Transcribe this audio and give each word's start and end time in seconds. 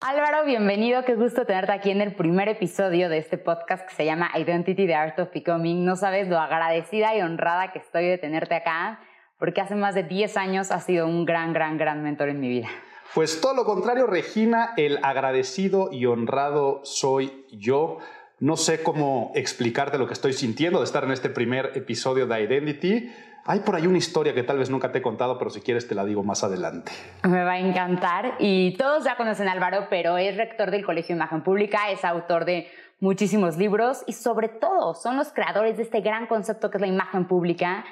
Álvaro, 0.00 0.44
bienvenido. 0.46 1.04
Qué 1.04 1.16
gusto 1.16 1.44
tenerte 1.44 1.72
aquí 1.72 1.90
en 1.90 2.00
el 2.00 2.14
primer 2.14 2.48
episodio 2.48 3.08
de 3.08 3.18
este 3.18 3.36
podcast 3.36 3.84
que 3.84 3.96
se 3.96 4.04
llama 4.04 4.30
Identity, 4.32 4.86
the 4.86 4.94
Art 4.94 5.18
of 5.18 5.32
Becoming. 5.34 5.84
No 5.84 5.96
sabes 5.96 6.28
lo 6.28 6.38
agradecida 6.38 7.16
y 7.16 7.20
honrada 7.20 7.72
que 7.72 7.80
estoy 7.80 8.06
de 8.06 8.16
tenerte 8.16 8.54
acá, 8.54 9.00
porque 9.40 9.60
hace 9.60 9.74
más 9.74 9.96
de 9.96 10.04
10 10.04 10.36
años 10.36 10.70
has 10.70 10.84
sido 10.84 11.04
un 11.08 11.24
gran, 11.24 11.52
gran, 11.52 11.78
gran 11.78 12.04
mentor 12.04 12.28
en 12.28 12.38
mi 12.38 12.48
vida. 12.48 12.68
Pues 13.12 13.40
todo 13.40 13.54
lo 13.54 13.64
contrario, 13.64 14.06
Regina, 14.06 14.72
el 14.76 15.00
agradecido 15.02 15.88
y 15.90 16.06
honrado 16.06 16.80
soy 16.84 17.44
yo. 17.50 17.98
No 18.38 18.56
sé 18.56 18.84
cómo 18.84 19.32
explicarte 19.34 19.98
lo 19.98 20.06
que 20.06 20.12
estoy 20.12 20.32
sintiendo 20.32 20.78
de 20.78 20.84
estar 20.84 21.02
en 21.02 21.10
este 21.10 21.28
primer 21.28 21.72
episodio 21.74 22.28
de 22.28 22.40
Identity 22.40 23.10
hay 23.48 23.60
por 23.60 23.74
ahí 23.74 23.86
una 23.86 23.96
historia 23.96 24.34
que 24.34 24.42
tal 24.42 24.58
vez 24.58 24.68
nunca 24.68 24.92
te 24.92 24.98
he 24.98 25.02
contado, 25.02 25.38
pero 25.38 25.48
si 25.48 25.62
quieres 25.62 25.88
te 25.88 25.94
la 25.94 26.04
digo 26.04 26.22
más 26.22 26.44
adelante. 26.44 26.92
Me 27.26 27.44
va 27.44 27.52
a 27.52 27.58
encantar. 27.58 28.34
Y 28.38 28.76
todos 28.76 29.04
ya 29.04 29.16
conocen 29.16 29.48
Álvaro, 29.48 29.86
pero 29.88 30.18
es 30.18 30.36
rector 30.36 30.70
del 30.70 30.84
Colegio 30.84 31.16
Imagen 31.16 31.42
Pública, 31.42 31.90
es 31.90 32.04
autor 32.04 32.44
de 32.44 32.68
muchísimos 33.00 33.56
libros 33.56 34.04
y 34.06 34.12
sobre 34.12 34.48
todo 34.48 34.92
son 34.92 35.16
los 35.16 35.32
creadores 35.32 35.78
de 35.78 35.84
este 35.84 36.02
gran 36.02 36.26
concepto 36.26 36.70
que 36.70 36.76
es 36.76 36.82
la 36.82 36.88
imagen 36.88 37.26
pública, 37.26 37.86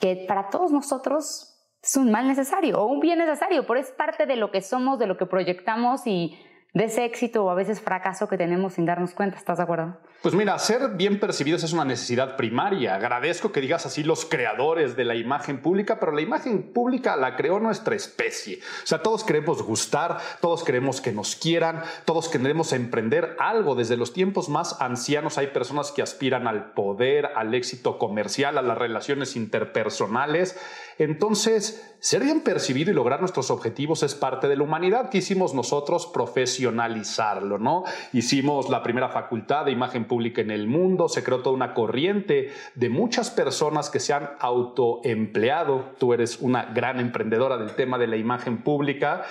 que 0.00 0.24
para 0.26 0.50
todos 0.50 0.72
nosotros 0.72 1.56
es 1.80 1.96
un 1.96 2.10
mal 2.10 2.26
necesario 2.26 2.80
o 2.80 2.86
un 2.86 2.98
bien 2.98 3.20
necesario, 3.20 3.64
pero 3.64 3.78
es 3.78 3.92
parte 3.92 4.26
de 4.26 4.34
lo 4.34 4.50
que 4.50 4.62
somos, 4.62 4.98
de 4.98 5.06
lo 5.06 5.16
que 5.16 5.26
proyectamos 5.26 6.08
y 6.08 6.36
de 6.74 6.84
ese 6.84 7.04
éxito 7.04 7.44
o 7.44 7.50
a 7.50 7.54
veces 7.54 7.80
fracaso 7.80 8.28
que 8.28 8.38
tenemos 8.38 8.74
sin 8.74 8.86
darnos 8.86 9.12
cuenta. 9.12 9.36
¿Estás 9.36 9.58
de 9.58 9.64
acuerdo? 9.64 9.98
Pues 10.22 10.36
mira, 10.36 10.56
ser 10.60 10.90
bien 10.90 11.18
percibidos 11.18 11.64
es 11.64 11.72
una 11.72 11.84
necesidad 11.84 12.36
primaria. 12.36 12.94
Agradezco 12.94 13.50
que 13.50 13.60
digas 13.60 13.86
así 13.86 14.04
los 14.04 14.24
creadores 14.24 14.94
de 14.94 15.04
la 15.04 15.16
imagen 15.16 15.60
pública, 15.60 15.98
pero 15.98 16.12
la 16.12 16.20
imagen 16.20 16.72
pública 16.72 17.16
la 17.16 17.34
creó 17.34 17.58
nuestra 17.58 17.96
especie. 17.96 18.60
O 18.84 18.86
sea, 18.86 19.02
todos 19.02 19.24
queremos 19.24 19.64
gustar, 19.64 20.18
todos 20.40 20.62
queremos 20.62 21.00
que 21.00 21.10
nos 21.10 21.34
quieran, 21.34 21.82
todos 22.04 22.28
queremos 22.28 22.72
emprender 22.72 23.36
algo. 23.40 23.74
Desde 23.74 23.96
los 23.96 24.12
tiempos 24.12 24.48
más 24.48 24.80
ancianos 24.80 25.38
hay 25.38 25.48
personas 25.48 25.90
que 25.90 26.02
aspiran 26.02 26.46
al 26.46 26.72
poder, 26.72 27.26
al 27.34 27.52
éxito 27.52 27.98
comercial, 27.98 28.58
a 28.58 28.62
las 28.62 28.78
relaciones 28.78 29.34
interpersonales. 29.34 30.56
Entonces, 30.98 31.94
ser 32.00 32.22
bien 32.22 32.40
percibido 32.40 32.90
y 32.90 32.94
lograr 32.94 33.20
nuestros 33.20 33.50
objetivos 33.50 34.02
es 34.02 34.14
parte 34.14 34.48
de 34.48 34.56
la 34.56 34.64
humanidad 34.64 35.08
que 35.08 35.18
hicimos 35.18 35.54
nosotros 35.54 36.06
profesionalizarlo, 36.06 37.58
¿no? 37.58 37.84
Hicimos 38.12 38.68
la 38.70 38.82
primera 38.82 39.08
facultad 39.08 39.64
de 39.64 39.72
imagen 39.72 40.06
pública 40.06 40.40
en 40.40 40.50
el 40.50 40.66
mundo, 40.66 41.08
se 41.08 41.22
creó 41.22 41.40
toda 41.40 41.54
una 41.54 41.74
corriente 41.74 42.50
de 42.74 42.88
muchas 42.88 43.30
personas 43.30 43.90
que 43.90 44.00
se 44.00 44.12
han 44.12 44.30
autoempleado. 44.40 45.92
Tú 45.98 46.12
eres 46.12 46.38
una 46.40 46.64
gran 46.66 47.00
emprendedora 47.00 47.56
del 47.56 47.74
tema 47.74 47.98
de 47.98 48.08
la 48.08 48.16
imagen 48.16 48.62
pública 48.62 49.22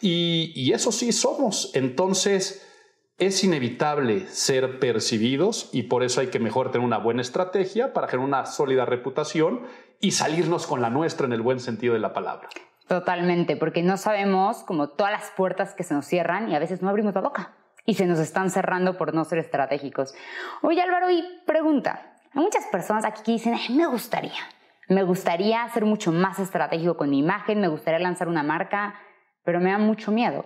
y, 0.00 0.52
y 0.54 0.72
eso 0.72 0.92
sí 0.92 1.12
somos. 1.12 1.70
Entonces, 1.74 2.66
es 3.20 3.44
inevitable 3.44 4.26
ser 4.28 4.78
percibidos 4.78 5.68
y 5.72 5.82
por 5.84 6.02
eso 6.02 6.22
hay 6.22 6.28
que 6.28 6.38
mejor 6.38 6.72
tener 6.72 6.86
una 6.86 6.96
buena 6.96 7.20
estrategia 7.20 7.92
para 7.92 8.08
generar 8.08 8.26
una 8.26 8.46
sólida 8.46 8.86
reputación 8.86 9.66
y 10.00 10.12
salirnos 10.12 10.66
con 10.66 10.80
la 10.80 10.90
nuestra 10.90 11.26
en 11.26 11.32
el 11.32 11.42
buen 11.42 11.60
sentido 11.60 11.94
de 11.94 12.00
la 12.00 12.12
palabra. 12.12 12.48
Totalmente, 12.88 13.56
porque 13.56 13.82
no 13.82 13.96
sabemos 13.96 14.64
como 14.64 14.88
todas 14.88 15.12
las 15.12 15.30
puertas 15.30 15.74
que 15.74 15.84
se 15.84 15.94
nos 15.94 16.06
cierran 16.06 16.50
y 16.50 16.56
a 16.56 16.58
veces 16.58 16.82
no 16.82 16.88
abrimos 16.88 17.14
la 17.14 17.20
boca 17.20 17.54
y 17.86 17.94
se 17.94 18.06
nos 18.06 18.18
están 18.18 18.50
cerrando 18.50 18.96
por 18.96 19.14
no 19.14 19.24
ser 19.24 19.38
estratégicos. 19.38 20.14
Oye 20.62 20.82
Álvaro, 20.82 21.10
y 21.10 21.24
pregunta, 21.46 22.16
hay 22.34 22.42
muchas 22.42 22.66
personas 22.66 23.04
aquí 23.04 23.22
que 23.22 23.32
dicen, 23.32 23.56
me 23.76 23.86
gustaría, 23.86 24.40
me 24.88 25.02
gustaría 25.04 25.68
ser 25.68 25.84
mucho 25.84 26.10
más 26.10 26.38
estratégico 26.38 26.96
con 26.96 27.10
mi 27.10 27.18
imagen, 27.18 27.60
me 27.60 27.68
gustaría 27.68 28.00
lanzar 28.00 28.28
una 28.28 28.42
marca, 28.42 28.94
pero 29.44 29.60
me 29.60 29.70
da 29.70 29.78
mucho 29.78 30.10
miedo 30.10 30.44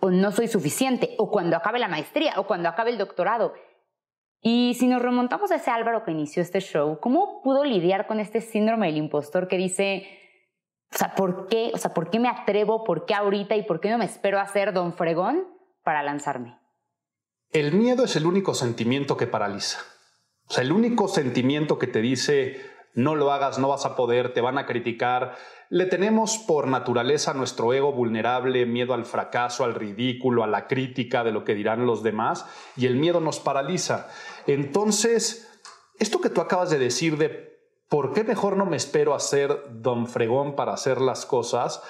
o 0.00 0.10
no 0.10 0.32
soy 0.32 0.48
suficiente, 0.48 1.14
o 1.18 1.30
cuando 1.30 1.56
acabe 1.56 1.78
la 1.78 1.88
maestría, 1.88 2.34
o 2.36 2.46
cuando 2.46 2.68
acabe 2.68 2.90
el 2.90 2.98
doctorado. 2.98 3.54
Y 4.40 4.74
si 4.78 4.86
nos 4.86 5.02
remontamos 5.02 5.50
a 5.50 5.56
ese 5.56 5.70
Álvaro 5.70 6.04
que 6.04 6.12
inició 6.12 6.42
este 6.42 6.60
show, 6.60 6.98
¿cómo 7.00 7.42
pudo 7.42 7.64
lidiar 7.64 8.06
con 8.06 8.20
este 8.20 8.40
síndrome 8.40 8.86
del 8.86 8.96
impostor 8.96 9.48
que 9.48 9.56
dice, 9.56 10.06
o 10.92 10.96
sea, 10.96 11.14
¿por 11.14 11.48
qué? 11.48 11.70
O 11.74 11.78
sea, 11.78 11.92
¿por 11.92 12.10
qué 12.10 12.18
me 12.18 12.28
atrevo? 12.28 12.84
¿Por 12.84 13.04
qué 13.04 13.14
ahorita? 13.14 13.56
¿Y 13.56 13.64
por 13.64 13.80
qué 13.80 13.90
no 13.90 13.98
me 13.98 14.04
espero 14.04 14.38
a 14.38 14.46
ser 14.46 14.72
don 14.72 14.94
fregón 14.94 15.46
para 15.82 16.02
lanzarme? 16.02 16.58
El 17.50 17.72
miedo 17.72 18.04
es 18.04 18.14
el 18.16 18.26
único 18.26 18.54
sentimiento 18.54 19.16
que 19.16 19.26
paraliza. 19.26 19.80
O 20.48 20.52
sea, 20.52 20.62
el 20.62 20.72
único 20.72 21.08
sentimiento 21.08 21.78
que 21.78 21.86
te 21.86 22.00
dice, 22.00 22.60
no 22.94 23.14
lo 23.14 23.32
hagas, 23.32 23.58
no 23.58 23.68
vas 23.68 23.86
a 23.86 23.96
poder, 23.96 24.32
te 24.32 24.40
van 24.40 24.58
a 24.58 24.66
criticar. 24.66 25.36
Le 25.70 25.84
tenemos 25.84 26.38
por 26.38 26.66
naturaleza 26.66 27.34
nuestro 27.34 27.72
ego 27.74 27.92
vulnerable, 27.92 28.64
miedo 28.64 28.94
al 28.94 29.04
fracaso, 29.04 29.64
al 29.64 29.74
ridículo, 29.74 30.42
a 30.42 30.46
la 30.46 30.66
crítica 30.66 31.22
de 31.24 31.32
lo 31.32 31.44
que 31.44 31.54
dirán 31.54 31.86
los 31.86 32.02
demás, 32.02 32.46
y 32.76 32.86
el 32.86 32.96
miedo 32.96 33.20
nos 33.20 33.40
paraliza. 33.40 34.08
Entonces, 34.48 35.46
esto 35.98 36.20
que 36.20 36.30
tú 36.30 36.40
acabas 36.40 36.70
de 36.70 36.78
decir 36.78 37.18
de 37.18 37.60
por 37.88 38.14
qué 38.14 38.24
mejor 38.24 38.56
no 38.56 38.64
me 38.66 38.78
espero 38.78 39.14
a 39.14 39.20
ser 39.20 39.62
don 39.70 40.06
fregón 40.06 40.56
para 40.56 40.72
hacer 40.72 41.00
las 41.00 41.26
cosas, 41.26 41.82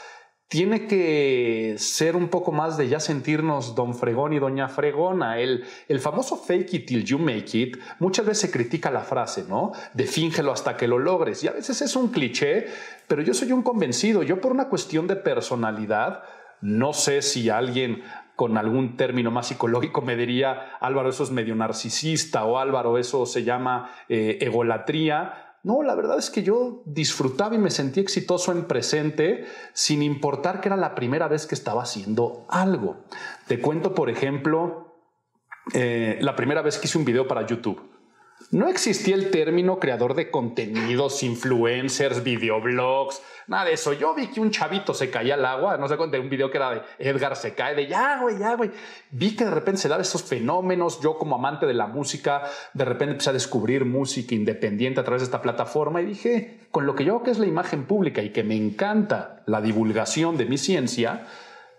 tiene 0.48 0.88
que 0.88 1.76
ser 1.78 2.16
un 2.16 2.28
poco 2.28 2.50
más 2.50 2.76
de 2.76 2.88
ya 2.88 2.98
sentirnos 2.98 3.76
don 3.76 3.94
fregón 3.94 4.32
y 4.32 4.40
doña 4.40 4.68
fregona. 4.68 5.38
El, 5.38 5.64
el 5.86 6.00
famoso 6.00 6.36
fake 6.36 6.74
it 6.74 6.86
till 6.86 7.04
you 7.04 7.18
make 7.18 7.56
it, 7.56 7.76
muchas 8.00 8.26
veces 8.26 8.40
se 8.40 8.50
critica 8.50 8.90
la 8.90 9.02
frase, 9.02 9.44
¿no? 9.48 9.72
De 9.94 10.06
fíngelo 10.06 10.50
hasta 10.50 10.76
que 10.76 10.88
lo 10.88 10.98
logres. 10.98 11.44
Y 11.44 11.48
a 11.48 11.52
veces 11.52 11.80
es 11.80 11.94
un 11.94 12.08
cliché, 12.08 12.66
pero 13.06 13.22
yo 13.22 13.34
soy 13.34 13.52
un 13.52 13.62
convencido. 13.62 14.24
Yo 14.24 14.40
por 14.40 14.50
una 14.50 14.68
cuestión 14.68 15.06
de 15.06 15.14
personalidad, 15.14 16.24
no 16.60 16.92
sé 16.92 17.22
si 17.22 17.50
alguien 17.50 18.02
con 18.38 18.56
algún 18.56 18.96
término 18.96 19.32
más 19.32 19.48
psicológico 19.48 20.00
me 20.00 20.14
diría, 20.14 20.76
Álvaro, 20.78 21.08
eso 21.08 21.24
es 21.24 21.32
medio 21.32 21.56
narcisista 21.56 22.44
o 22.44 22.58
Álvaro, 22.58 22.96
eso 22.96 23.26
se 23.26 23.42
llama 23.42 23.90
eh, 24.08 24.38
egolatría 24.40 25.48
no, 25.64 25.82
la 25.82 25.96
verdad 25.96 26.18
es 26.18 26.30
que 26.30 26.42
yo 26.42 26.82
disfrutaba 26.86 27.54
y 27.56 27.58
me 27.58 27.70
sentí 27.70 27.98
exitoso 27.98 28.52
en 28.52 28.66
presente 28.66 29.44
sin 29.72 30.02
importar 30.02 30.60
que 30.60 30.68
era 30.68 30.76
la 30.76 30.94
primera 30.94 31.26
vez 31.26 31.46
que 31.46 31.54
estaba 31.54 31.82
haciendo 31.82 32.46
algo. 32.48 32.98
Te 33.48 33.60
cuento, 33.60 33.92
por 33.92 34.08
ejemplo, 34.08 34.94
eh, 35.74 36.18
la 36.20 36.36
primera 36.36 36.62
vez 36.62 36.78
que 36.78 36.86
hice 36.86 36.96
un 36.96 37.04
video 37.04 37.26
para 37.26 37.44
YouTube. 37.44 37.97
No 38.50 38.68
existía 38.68 39.14
el 39.14 39.30
término 39.30 39.78
creador 39.78 40.14
de 40.14 40.30
contenidos, 40.30 41.22
influencers, 41.22 42.22
videoblogs, 42.22 43.20
nada 43.46 43.66
de 43.66 43.74
eso. 43.74 43.92
Yo 43.92 44.14
vi 44.14 44.28
que 44.28 44.40
un 44.40 44.50
chavito 44.50 44.94
se 44.94 45.10
caía 45.10 45.34
al 45.34 45.44
agua, 45.44 45.76
no 45.76 45.86
sé 45.86 45.96
de 45.96 46.18
un 46.18 46.30
video 46.30 46.50
que 46.50 46.56
era 46.56 46.70
de 46.70 46.82
Edgar 46.98 47.36
se 47.36 47.54
cae, 47.54 47.74
de 47.74 47.88
ya, 47.88 48.20
güey, 48.22 48.38
ya, 48.38 48.54
güey. 48.54 48.70
Vi 49.10 49.36
que 49.36 49.44
de 49.44 49.50
repente 49.50 49.82
se 49.82 49.88
daban 49.88 50.00
esos 50.00 50.22
fenómenos. 50.22 51.00
Yo, 51.00 51.18
como 51.18 51.34
amante 51.34 51.66
de 51.66 51.74
la 51.74 51.88
música, 51.88 52.44
de 52.72 52.84
repente 52.86 53.12
empecé 53.12 53.30
a 53.30 53.34
descubrir 53.34 53.84
música 53.84 54.34
independiente 54.34 55.00
a 55.00 55.04
través 55.04 55.20
de 55.20 55.26
esta 55.26 55.42
plataforma 55.42 56.00
y 56.00 56.06
dije, 56.06 56.68
con 56.70 56.86
lo 56.86 56.94
que 56.94 57.04
yo 57.04 57.22
que 57.22 57.30
es 57.30 57.38
la 57.38 57.46
imagen 57.46 57.84
pública 57.84 58.22
y 58.22 58.30
que 58.30 58.44
me 58.44 58.56
encanta 58.56 59.42
la 59.46 59.60
divulgación 59.60 60.38
de 60.38 60.46
mi 60.46 60.56
ciencia, 60.56 61.26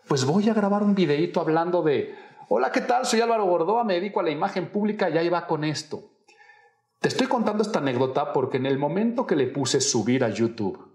pues 0.08 0.26
voy 0.26 0.50
a 0.50 0.54
grabar 0.54 0.84
un 0.84 0.94
videito 0.94 1.42
hablando 1.42 1.82
de, 1.82 2.14
hola, 2.48 2.72
¿qué 2.72 2.82
tal? 2.82 3.06
Soy 3.06 3.22
Álvaro 3.22 3.46
Gordoa, 3.46 3.84
me 3.86 3.96
dedico 3.96 4.20
a 4.20 4.24
la 4.24 4.32
imagen 4.32 4.68
pública 4.68 5.10
y 5.10 5.18
ahí 5.18 5.30
va 5.30 5.48
con 5.48 5.64
esto. 5.64 6.19
Te 7.00 7.08
estoy 7.08 7.28
contando 7.28 7.64
esta 7.64 7.80
anécdota 7.80 8.34
porque 8.34 8.58
en 8.58 8.66
el 8.66 8.78
momento 8.78 9.26
que 9.26 9.38
le 9.38 9.48
puse 9.48 9.80
subir 9.80 10.22
a 10.26 10.30
YouTube 10.30 10.86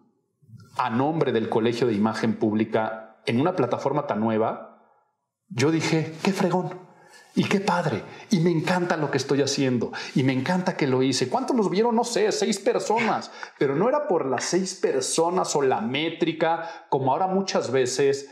a 0.77 0.91
nombre 0.91 1.33
del 1.33 1.49
Colegio 1.49 1.87
de 1.87 1.95
Imagen 1.95 2.37
Pública 2.37 3.23
en 3.25 3.41
una 3.41 3.57
plataforma 3.57 4.07
tan 4.07 4.21
nueva, 4.21 4.83
yo 5.49 5.71
dije, 5.71 6.15
qué 6.23 6.33
fregón 6.33 6.79
y 7.35 7.45
qué 7.45 7.59
padre 7.59 8.03
y 8.29 8.41
me 8.41 8.51
encanta 8.51 8.99
lo 8.99 9.11
que 9.11 9.17
estoy 9.17 9.41
haciendo 9.41 9.93
y 10.15 10.25
me 10.25 10.35
encanta 10.35 10.77
que 10.77 10.87
lo 10.87 11.03
hice. 11.03 11.31
¿Cuántos 11.31 11.57
los 11.57 11.71
vieron? 11.71 11.97
No 11.97 12.05
sé, 12.05 12.31
seis 12.33 12.59
personas, 12.59 13.31
pero 13.59 13.75
no 13.75 13.89
era 13.89 14.07
por 14.07 14.27
las 14.27 14.45
seis 14.45 14.75
personas 14.75 15.57
o 15.57 15.63
la 15.63 15.81
métrica 15.81 16.87
como 16.91 17.13
ahora 17.13 17.29
muchas 17.29 17.71
veces 17.71 18.29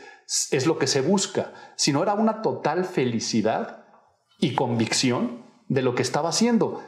es 0.51 0.67
lo 0.67 0.77
que 0.77 0.85
se 0.85 1.01
busca, 1.01 1.53
sino 1.75 2.03
era 2.03 2.13
una 2.13 2.43
total 2.43 2.85
felicidad 2.85 3.85
y 4.37 4.53
convicción 4.53 5.43
de 5.69 5.81
lo 5.81 5.95
que 5.95 6.03
estaba 6.03 6.29
haciendo. 6.29 6.83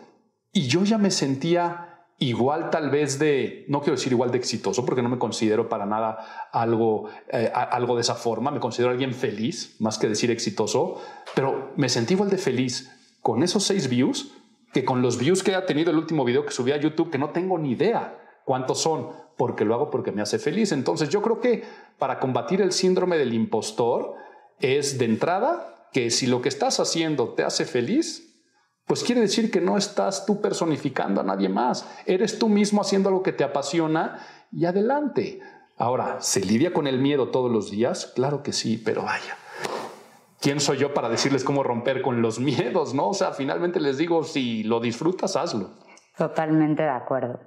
Y 0.55 0.67
yo 0.67 0.85
ya 0.85 0.97
me 0.97 1.11
sentía 1.11 2.05
igual 2.17 2.69
tal 2.69 2.89
vez 2.89 3.19
de, 3.19 3.65
no 3.67 3.81
quiero 3.81 3.97
decir 3.97 4.13
igual 4.13 4.31
de 4.31 4.37
exitoso, 4.37 4.85
porque 4.85 5.01
no 5.01 5.09
me 5.09 5.17
considero 5.17 5.67
para 5.67 5.85
nada 5.85 6.49
algo, 6.53 7.09
eh, 7.27 7.51
algo 7.53 7.95
de 7.95 8.01
esa 8.01 8.15
forma, 8.15 8.51
me 8.51 8.61
considero 8.61 8.91
alguien 8.91 9.13
feliz, 9.13 9.75
más 9.79 9.97
que 9.97 10.07
decir 10.07 10.31
exitoso, 10.31 11.01
pero 11.35 11.73
me 11.75 11.89
sentí 11.89 12.13
igual 12.13 12.29
de 12.29 12.37
feliz 12.37 12.89
con 13.21 13.43
esos 13.43 13.65
seis 13.65 13.89
views 13.89 14.31
que 14.71 14.85
con 14.85 15.01
los 15.01 15.17
views 15.17 15.43
que 15.43 15.55
ha 15.55 15.65
tenido 15.65 15.91
el 15.91 15.97
último 15.97 16.23
video 16.23 16.45
que 16.45 16.53
subí 16.53 16.71
a 16.71 16.77
YouTube, 16.77 17.11
que 17.11 17.17
no 17.17 17.31
tengo 17.31 17.57
ni 17.57 17.71
idea 17.71 18.17
cuántos 18.45 18.79
son, 18.79 19.09
porque 19.35 19.65
lo 19.65 19.75
hago 19.75 19.91
porque 19.91 20.13
me 20.13 20.21
hace 20.21 20.39
feliz. 20.39 20.71
Entonces 20.71 21.09
yo 21.09 21.21
creo 21.21 21.41
que 21.41 21.65
para 21.99 22.21
combatir 22.21 22.61
el 22.61 22.71
síndrome 22.71 23.17
del 23.17 23.33
impostor 23.33 24.13
es 24.61 24.97
de 24.97 25.03
entrada 25.03 25.89
que 25.91 26.11
si 26.11 26.27
lo 26.27 26.41
que 26.41 26.47
estás 26.47 26.79
haciendo 26.79 27.33
te 27.33 27.43
hace 27.43 27.65
feliz, 27.65 28.34
pues 28.85 29.03
quiere 29.03 29.21
decir 29.21 29.51
que 29.51 29.61
no 29.61 29.77
estás 29.77 30.25
tú 30.25 30.41
personificando 30.41 31.21
a 31.21 31.23
nadie 31.23 31.49
más. 31.49 31.87
Eres 32.05 32.39
tú 32.39 32.49
mismo 32.49 32.81
haciendo 32.81 33.11
lo 33.11 33.23
que 33.23 33.33
te 33.33 33.43
apasiona 33.43 34.19
y 34.51 34.65
adelante. 34.65 35.39
Ahora, 35.77 36.21
¿se 36.21 36.41
lidia 36.41 36.73
con 36.73 36.87
el 36.87 36.99
miedo 36.99 37.29
todos 37.29 37.51
los 37.51 37.71
días? 37.71 38.11
Claro 38.15 38.43
que 38.43 38.53
sí, 38.53 38.77
pero 38.77 39.03
vaya. 39.03 39.37
¿quién 40.45 40.59
soy 40.59 40.77
yo 40.77 40.93
para 40.93 41.09
decirles 41.09 41.43
cómo 41.43 41.63
romper 41.63 42.03
con 42.03 42.21
los 42.21 42.39
miedos? 42.51 42.93
¿no? 42.93 43.09
O 43.09 43.13
sea, 43.15 43.31
finalmente 43.31 43.79
les 43.79 43.97
digo, 43.97 44.23
si 44.23 44.63
lo 44.63 44.79
disfrutas, 44.79 45.35
hazlo. 45.35 45.71
Totalmente 46.15 46.83
de 46.83 46.89
acuerdo. 46.89 47.39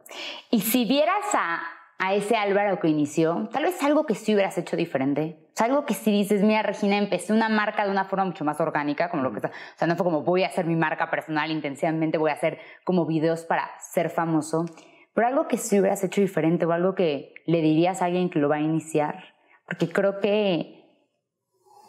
Y 0.50 0.60
si 0.62 0.84
vieras 0.84 1.24
a, 1.32 1.60
a 1.98 2.14
ese 2.14 2.36
Álvaro 2.36 2.78
que 2.78 2.88
inició, 2.88 3.48
tal 3.52 3.64
vez 3.64 3.82
algo 3.82 4.06
que 4.06 4.14
sí 4.14 4.32
hubieras 4.32 4.56
hecho 4.56 4.76
diferente. 4.76 5.38
O 5.48 5.56
sea, 5.56 5.66
algo 5.66 5.84
que 5.84 5.94
si 5.94 6.12
dices, 6.12 6.42
mira, 6.42 6.62
Regina, 6.62 6.96
empecé 6.96 7.32
una 7.32 7.48
marca 7.48 7.84
de 7.84 7.90
una 7.90 8.04
forma 8.04 8.24
mucho 8.24 8.44
más 8.44 8.60
orgánica, 8.60 9.10
como 9.10 9.24
lo 9.24 9.32
que 9.32 9.38
está. 9.38 9.48
O 9.48 9.78
sea, 9.78 9.88
no 9.88 9.96
fue 9.96 10.04
como 10.04 10.22
voy 10.22 10.44
a 10.44 10.46
hacer 10.46 10.64
mi 10.64 10.76
marca 10.76 11.10
personal 11.10 11.50
intensivamente, 11.50 12.16
voy 12.16 12.30
a 12.30 12.34
hacer 12.34 12.58
como 12.84 13.04
videos 13.04 13.44
para 13.44 13.68
ser 13.80 14.10
famoso. 14.10 14.64
Pero 15.12 15.26
algo 15.26 15.48
que 15.48 15.56
sí 15.56 15.80
hubieras 15.80 16.04
hecho 16.04 16.20
diferente 16.20 16.64
o 16.66 16.72
algo 16.72 16.94
que 16.94 17.34
le 17.46 17.60
dirías 17.60 18.00
a 18.00 18.04
alguien 18.04 18.30
que 18.30 18.38
lo 18.38 18.48
va 18.48 18.56
a 18.56 18.60
iniciar. 18.60 19.34
Porque 19.66 19.88
creo 19.88 20.20
que, 20.20 20.84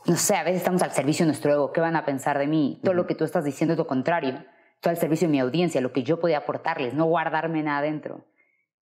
no 0.08 0.16
sé, 0.16 0.36
a 0.36 0.44
veces 0.44 0.62
estamos 0.62 0.82
al 0.82 0.92
servicio 0.92 1.26
de 1.26 1.28
nuestro 1.28 1.54
ego. 1.54 1.72
¿Qué 1.72 1.82
van 1.82 1.96
a 1.96 2.06
pensar 2.06 2.40
de 2.40 2.48
mí? 2.48 2.80
Todo 2.84 2.96
lo 2.96 3.06
que 3.06 3.14
tú 3.14 3.26
estás 3.26 3.46
diciendo 3.46 3.74
es 3.74 3.78
lo 3.78 3.86
contrario 3.86 4.44
todo 4.82 4.92
el 4.92 4.98
servicio 5.00 5.28
de 5.28 5.32
mi 5.32 5.40
audiencia, 5.40 5.82
lo 5.82 5.92
que 5.92 6.04
yo 6.04 6.20
podía 6.20 6.40
aportarles, 6.40 6.94
no 6.94 7.06
guardarme 7.06 7.64
nada 7.64 7.80
adentro. 7.80 8.26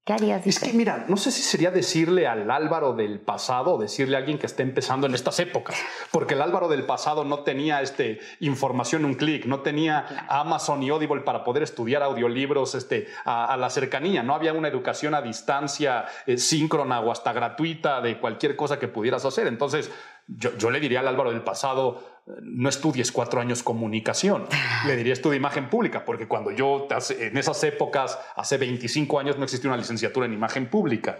¿Qué 0.07 0.13
harías? 0.13 0.47
Es 0.47 0.61
que 0.61 0.71
mira, 0.71 1.03
no 1.09 1.17
sé 1.17 1.33
si 1.33 1.41
sería 1.41 1.69
decirle 1.69 2.27
al 2.27 2.49
Álvaro 2.49 2.93
del 2.93 3.19
pasado 3.19 3.73
o 3.73 3.77
decirle 3.77 4.15
a 4.15 4.19
alguien 4.19 4.39
que 4.39 4.45
esté 4.45 4.63
empezando 4.63 5.05
en 5.05 5.13
estas 5.13 5.37
épocas, 5.41 5.75
porque 6.11 6.33
el 6.33 6.41
Álvaro 6.41 6.69
del 6.69 6.85
pasado 6.85 7.25
no 7.25 7.39
tenía 7.39 7.81
este, 7.81 8.21
información 8.39 9.01
en 9.01 9.07
un 9.07 9.13
clic, 9.15 9.45
no 9.47 9.59
tenía 9.59 10.25
Amazon 10.29 10.81
y 10.81 10.91
Audible 10.91 11.23
para 11.23 11.43
poder 11.43 11.63
estudiar 11.63 12.03
audiolibros 12.03 12.73
este, 12.73 13.09
a, 13.25 13.57
la 13.57 13.69
cercanía, 13.69 14.23
no 14.23 14.33
había 14.33 14.53
una 14.53 14.69
educación 14.69 15.13
a 15.13 15.21
distancia 15.21 16.05
eh, 16.25 16.37
síncrona 16.37 17.01
o 17.01 17.11
hasta 17.11 17.33
gratuita 17.33 17.99
de 17.99 18.17
cualquier 18.17 18.55
cosa 18.55 18.79
que 18.79 18.87
pudieras 18.87 19.25
hacer. 19.25 19.45
Entonces, 19.47 19.91
yo, 20.27 20.69
le 20.71 20.79
diría 20.79 20.99
al 20.99 21.07
Álvaro 21.07 21.31
del 21.31 21.41
pasado, 21.41 22.03
no 22.41 22.67
estudies 22.67 23.11
cuatro 23.11 23.39
años 23.39 23.63
comunicación, 23.63 24.45
le 24.85 24.95
diría 24.97 25.13
estudia 25.13 25.37
imagen 25.37 25.69
pública, 25.69 26.03
porque 26.03 26.27
cuando 26.27 26.51
yo, 26.51 26.87
en 27.19 27.37
esas 27.37 27.63
épocas, 27.63 28.19
hace 28.35 28.57
25 28.57 29.19
años, 29.19 29.37
no 29.37 29.45
existía 29.45 29.69
una 29.69 29.77
licenciatura 29.77 30.25
en 30.25 30.33
imagen 30.33 30.69
pública. 30.69 31.19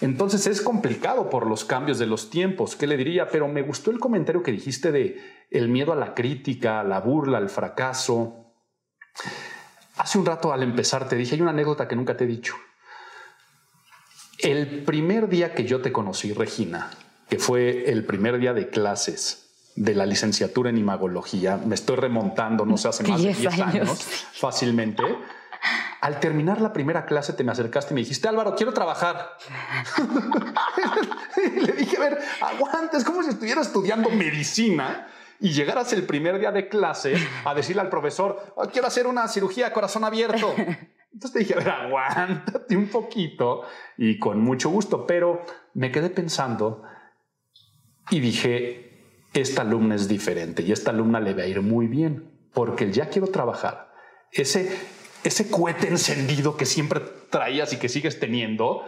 Entonces 0.00 0.46
es 0.46 0.60
complicado 0.60 1.30
por 1.30 1.46
los 1.46 1.64
cambios 1.64 1.98
de 1.98 2.06
los 2.06 2.28
tiempos. 2.28 2.76
¿Qué 2.76 2.86
le 2.86 2.96
diría? 2.96 3.28
Pero 3.28 3.48
me 3.48 3.62
gustó 3.62 3.90
el 3.90 4.00
comentario 4.00 4.42
que 4.42 4.52
dijiste 4.52 4.92
de 4.92 5.46
el 5.50 5.68
miedo 5.68 5.92
a 5.92 5.96
la 5.96 6.14
crítica, 6.14 6.80
a 6.80 6.84
la 6.84 7.00
burla, 7.00 7.38
al 7.38 7.48
fracaso. 7.48 8.52
Hace 9.96 10.18
un 10.18 10.26
rato 10.26 10.52
al 10.52 10.62
empezar 10.62 11.08
te 11.08 11.16
dije, 11.16 11.36
hay 11.36 11.40
una 11.40 11.52
anécdota 11.52 11.86
que 11.86 11.96
nunca 11.96 12.16
te 12.16 12.24
he 12.24 12.26
dicho. 12.26 12.54
El 14.40 14.84
primer 14.84 15.28
día 15.28 15.54
que 15.54 15.64
yo 15.64 15.80
te 15.80 15.92
conocí, 15.92 16.32
Regina, 16.32 16.90
que 17.28 17.38
fue 17.38 17.90
el 17.90 18.04
primer 18.04 18.38
día 18.38 18.52
de 18.52 18.68
clases, 18.68 19.44
de 19.76 19.94
la 19.94 20.06
licenciatura 20.06 20.70
en 20.70 20.78
imagología, 20.78 21.56
me 21.56 21.74
estoy 21.74 21.96
remontando, 21.96 22.64
no 22.64 22.76
sé, 22.76 22.88
hace 22.88 23.04
más 23.04 23.22
de 23.22 23.34
10 23.34 23.60
años. 23.60 24.04
fácilmente. 24.32 25.02
Al 26.00 26.20
terminar 26.20 26.60
la 26.60 26.72
primera 26.72 27.06
clase 27.06 27.32
te 27.32 27.42
me 27.44 27.52
acercaste 27.52 27.92
y 27.92 27.96
me 27.96 28.00
dijiste, 28.02 28.28
Álvaro, 28.28 28.54
quiero 28.54 28.72
trabajar. 28.72 29.36
le 31.62 31.72
dije, 31.72 31.96
a 31.96 32.00
ver, 32.00 32.18
aguanta, 32.40 32.98
es 32.98 33.04
como 33.04 33.22
si 33.22 33.30
estuviera 33.30 33.62
estudiando 33.62 34.10
medicina 34.10 35.08
y 35.40 35.52
llegaras 35.52 35.92
el 35.92 36.04
primer 36.04 36.38
día 36.38 36.52
de 36.52 36.68
clase 36.68 37.14
a 37.44 37.54
decirle 37.54 37.82
al 37.82 37.88
profesor, 37.88 38.52
oh, 38.54 38.66
quiero 38.66 38.86
hacer 38.86 39.06
una 39.06 39.26
cirugía 39.28 39.68
a 39.68 39.72
corazón 39.72 40.04
abierto. 40.04 40.54
Entonces 41.12 41.32
te 41.32 41.38
dije, 41.40 41.54
a 41.54 41.58
ver, 41.58 41.70
aguántate 41.70 42.76
un 42.76 42.88
poquito 42.88 43.62
y 43.96 44.18
con 44.18 44.40
mucho 44.40 44.68
gusto, 44.68 45.06
pero 45.06 45.42
me 45.72 45.90
quedé 45.90 46.10
pensando 46.10 46.82
y 48.10 48.20
dije, 48.20 48.84
esta 49.32 49.62
alumna 49.62 49.94
es 49.94 50.08
diferente 50.08 50.62
y 50.62 50.72
esta 50.72 50.90
alumna 50.90 51.20
le 51.20 51.34
va 51.34 51.42
a 51.42 51.46
ir 51.46 51.60
muy 51.62 51.86
bien, 51.86 52.30
porque 52.52 52.92
ya 52.92 53.08
quiero 53.08 53.28
trabajar. 53.28 53.92
Ese, 54.30 54.76
ese 55.24 55.50
cohete 55.50 55.88
encendido 55.88 56.56
que 56.56 56.66
siempre 56.66 57.00
traías 57.30 57.72
y 57.72 57.78
que 57.78 57.88
sigues 57.88 58.20
teniendo, 58.20 58.84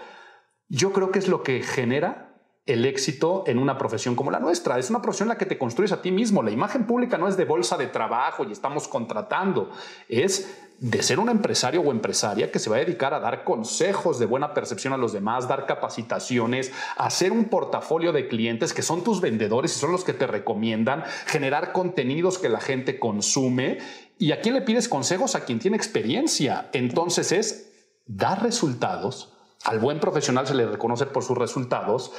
yo 0.68 0.92
creo 0.92 1.10
que 1.10 1.18
es 1.18 1.28
lo 1.28 1.42
que 1.42 1.62
genera 1.62 2.26
el 2.66 2.84
éxito 2.84 3.44
en 3.46 3.58
una 3.58 3.78
profesión 3.78 4.16
como 4.16 4.32
la 4.32 4.40
nuestra. 4.40 4.78
Es 4.78 4.90
una 4.90 5.00
profesión 5.00 5.26
en 5.26 5.34
la 5.34 5.38
que 5.38 5.46
te 5.46 5.56
construyes 5.56 5.92
a 5.92 6.02
ti 6.02 6.10
mismo. 6.10 6.42
La 6.42 6.50
imagen 6.50 6.84
pública 6.84 7.16
no 7.16 7.28
es 7.28 7.36
de 7.36 7.44
bolsa 7.44 7.76
de 7.76 7.86
trabajo 7.86 8.44
y 8.44 8.50
estamos 8.50 8.88
contratando. 8.88 9.70
Es 10.08 10.65
de 10.78 11.02
ser 11.02 11.18
un 11.18 11.30
empresario 11.30 11.80
o 11.80 11.90
empresaria 11.90 12.50
que 12.52 12.58
se 12.58 12.68
va 12.68 12.76
a 12.76 12.80
dedicar 12.80 13.14
a 13.14 13.20
dar 13.20 13.44
consejos 13.44 14.18
de 14.18 14.26
buena 14.26 14.52
percepción 14.52 14.92
a 14.92 14.98
los 14.98 15.12
demás, 15.12 15.48
dar 15.48 15.64
capacitaciones, 15.64 16.70
hacer 16.98 17.32
un 17.32 17.46
portafolio 17.46 18.12
de 18.12 18.28
clientes 18.28 18.74
que 18.74 18.82
son 18.82 19.02
tus 19.02 19.20
vendedores 19.20 19.74
y 19.74 19.80
son 19.80 19.92
los 19.92 20.04
que 20.04 20.12
te 20.12 20.26
recomiendan, 20.26 21.04
generar 21.26 21.72
contenidos 21.72 22.38
que 22.38 22.50
la 22.50 22.60
gente 22.60 22.98
consume. 22.98 23.78
¿Y 24.18 24.32
a 24.32 24.40
quién 24.40 24.54
le 24.54 24.62
pides 24.62 24.88
consejos? 24.88 25.34
A 25.34 25.44
quien 25.44 25.58
tiene 25.58 25.78
experiencia. 25.78 26.68
Entonces 26.72 27.32
es 27.32 27.72
dar 28.06 28.42
resultados. 28.42 29.32
Al 29.64 29.78
buen 29.78 29.98
profesional 29.98 30.46
se 30.46 30.54
le 30.54 30.66
reconoce 30.66 31.06
por 31.06 31.24
sus 31.24 31.38
resultados 31.38 32.12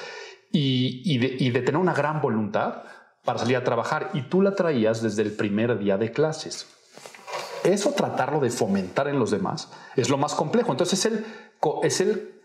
y, 0.51 1.03
y 1.05 1.49
de 1.51 1.61
tener 1.61 1.79
una 1.79 1.93
gran 1.93 2.21
voluntad 2.21 2.83
para 3.23 3.37
salir 3.37 3.57
a 3.57 3.63
trabajar. 3.63 4.09
Y 4.15 4.23
tú 4.23 4.41
la 4.41 4.55
traías 4.55 5.03
desde 5.03 5.21
el 5.21 5.33
primer 5.33 5.77
día 5.77 5.97
de 5.97 6.11
clases 6.11 6.76
eso 7.73 7.91
tratarlo 7.91 8.39
de 8.39 8.49
fomentar 8.49 9.07
en 9.07 9.19
los 9.19 9.31
demás 9.31 9.71
es 9.95 10.09
lo 10.09 10.17
más 10.17 10.35
complejo. 10.35 10.71
Entonces 10.71 10.99
es 10.99 11.11
el, 11.11 11.25
es 11.83 12.01
el 12.01 12.41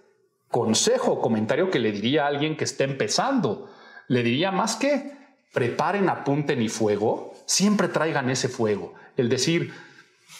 consejo 0.48 1.12
o 1.12 1.20
comentario 1.20 1.70
que 1.70 1.78
le 1.78 1.92
diría 1.92 2.24
a 2.24 2.28
alguien 2.28 2.56
que 2.56 2.64
esté 2.64 2.84
empezando. 2.84 3.70
Le 4.08 4.22
diría 4.22 4.50
más 4.50 4.76
que 4.76 5.12
preparen, 5.52 6.08
apunten 6.08 6.62
y 6.62 6.68
fuego, 6.68 7.34
siempre 7.46 7.88
traigan 7.88 8.30
ese 8.30 8.48
fuego. 8.48 8.94
El 9.16 9.28
decir, 9.28 9.72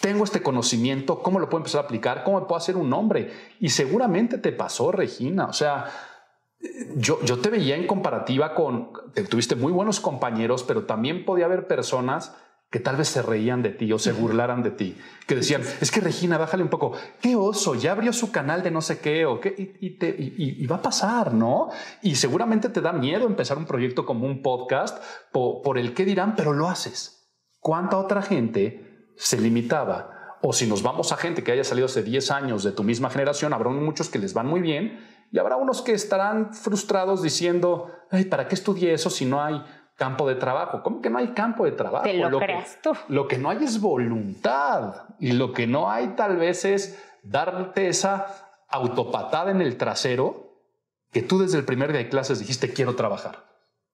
tengo 0.01 0.23
este 0.23 0.41
conocimiento, 0.41 1.21
¿cómo 1.21 1.39
lo 1.39 1.49
puedo 1.49 1.59
empezar 1.59 1.81
a 1.81 1.85
aplicar? 1.85 2.23
¿Cómo 2.23 2.39
me 2.39 2.45
puedo 2.45 2.57
hacer 2.57 2.75
un 2.75 2.89
nombre? 2.89 3.31
Y 3.59 3.69
seguramente 3.69 4.37
te 4.37 4.51
pasó, 4.51 4.91
Regina. 4.91 5.45
O 5.45 5.53
sea, 5.53 5.91
yo, 6.95 7.21
yo 7.23 7.39
te 7.39 7.49
veía 7.49 7.75
en 7.75 7.87
comparativa 7.87 8.55
con, 8.55 8.91
tuviste 9.29 9.55
muy 9.55 9.71
buenos 9.71 9.99
compañeros, 9.99 10.63
pero 10.63 10.85
también 10.85 11.25
podía 11.25 11.45
haber 11.45 11.67
personas 11.67 12.35
que 12.73 12.79
tal 12.79 12.95
vez 12.95 13.07
se 13.07 13.21
reían 13.21 13.61
de 13.61 13.69
ti 13.69 13.93
o 13.93 13.99
se 13.99 14.13
burlaran 14.13 14.63
de 14.63 14.71
ti, 14.71 14.97
que 15.27 15.35
decían, 15.35 15.61
es 15.79 15.91
que 15.91 16.01
Regina, 16.01 16.39
bájale 16.39 16.63
un 16.63 16.69
poco, 16.69 16.93
qué 17.21 17.35
oso, 17.35 17.75
ya 17.75 17.91
abrió 17.91 18.11
su 18.11 18.31
canal 18.31 18.63
de 18.63 18.71
no 18.71 18.81
sé 18.81 18.97
qué, 18.97 19.27
o 19.27 19.39
qué, 19.39 19.77
y, 19.79 19.99
te, 19.99 20.07
y, 20.17 20.65
va 20.65 20.77
a 20.77 20.81
pasar, 20.81 21.35
¿no? 21.35 21.69
Y 22.01 22.15
seguramente 22.15 22.69
te 22.69 22.81
da 22.81 22.91
miedo 22.91 23.27
empezar 23.27 23.59
un 23.59 23.67
proyecto 23.67 24.07
como 24.07 24.25
un 24.25 24.41
podcast 24.41 24.97
por, 25.31 25.61
por 25.61 25.77
el 25.77 25.93
qué 25.93 26.03
dirán, 26.03 26.35
pero 26.35 26.51
lo 26.51 26.67
haces. 26.67 27.31
¿Cuánta 27.59 27.99
otra 27.99 28.23
gente 28.23 29.11
se 29.17 29.39
limitaba? 29.39 30.39
O 30.41 30.51
si 30.51 30.65
nos 30.65 30.81
vamos 30.81 31.11
a 31.11 31.17
gente 31.17 31.43
que 31.43 31.51
haya 31.51 31.63
salido 31.63 31.85
hace 31.85 32.01
10 32.01 32.31
años 32.31 32.63
de 32.63 32.71
tu 32.71 32.83
misma 32.83 33.11
generación, 33.11 33.53
habrá 33.53 33.69
muchos 33.69 34.09
que 34.09 34.17
les 34.17 34.33
van 34.33 34.47
muy 34.47 34.61
bien 34.61 34.99
y 35.31 35.37
habrá 35.37 35.57
unos 35.57 35.83
que 35.83 35.91
estarán 35.91 36.55
frustrados 36.55 37.21
diciendo, 37.21 37.91
ay, 38.09 38.25
¿para 38.25 38.47
qué 38.47 38.55
estudié 38.55 38.93
eso 38.93 39.11
si 39.11 39.25
no 39.25 39.43
hay 39.43 39.63
campo 40.03 40.27
de 40.27 40.35
trabajo. 40.35 40.83
¿Cómo 40.83 41.01
que 41.01 41.09
no 41.09 41.17
hay 41.17 41.29
campo 41.29 41.63
de 41.63 41.71
trabajo? 41.71 42.03
Te 42.03 42.13
lo, 42.15 42.37
creas 42.37 42.77
tú. 42.83 42.91
Lo 43.07 43.25
que 43.25 43.37
no 43.37 43.49
hay 43.49 43.63
es 43.63 43.79
voluntad 43.79 45.05
y 45.17 45.31
lo 45.31 45.53
que 45.53 45.65
no 45.65 45.89
hay 45.89 46.07
tal 46.09 46.35
vez 46.35 46.65
es 46.65 47.01
darte 47.23 47.87
esa 47.87 48.25
autopatada 48.67 49.51
en 49.51 49.61
el 49.61 49.77
trasero 49.77 50.59
que 51.13 51.21
tú 51.21 51.39
desde 51.39 51.57
el 51.57 51.63
primer 51.63 51.93
día 51.93 51.99
de 51.99 52.09
clases 52.09 52.39
dijiste 52.39 52.73
quiero 52.73 52.97
trabajar. 52.97 53.45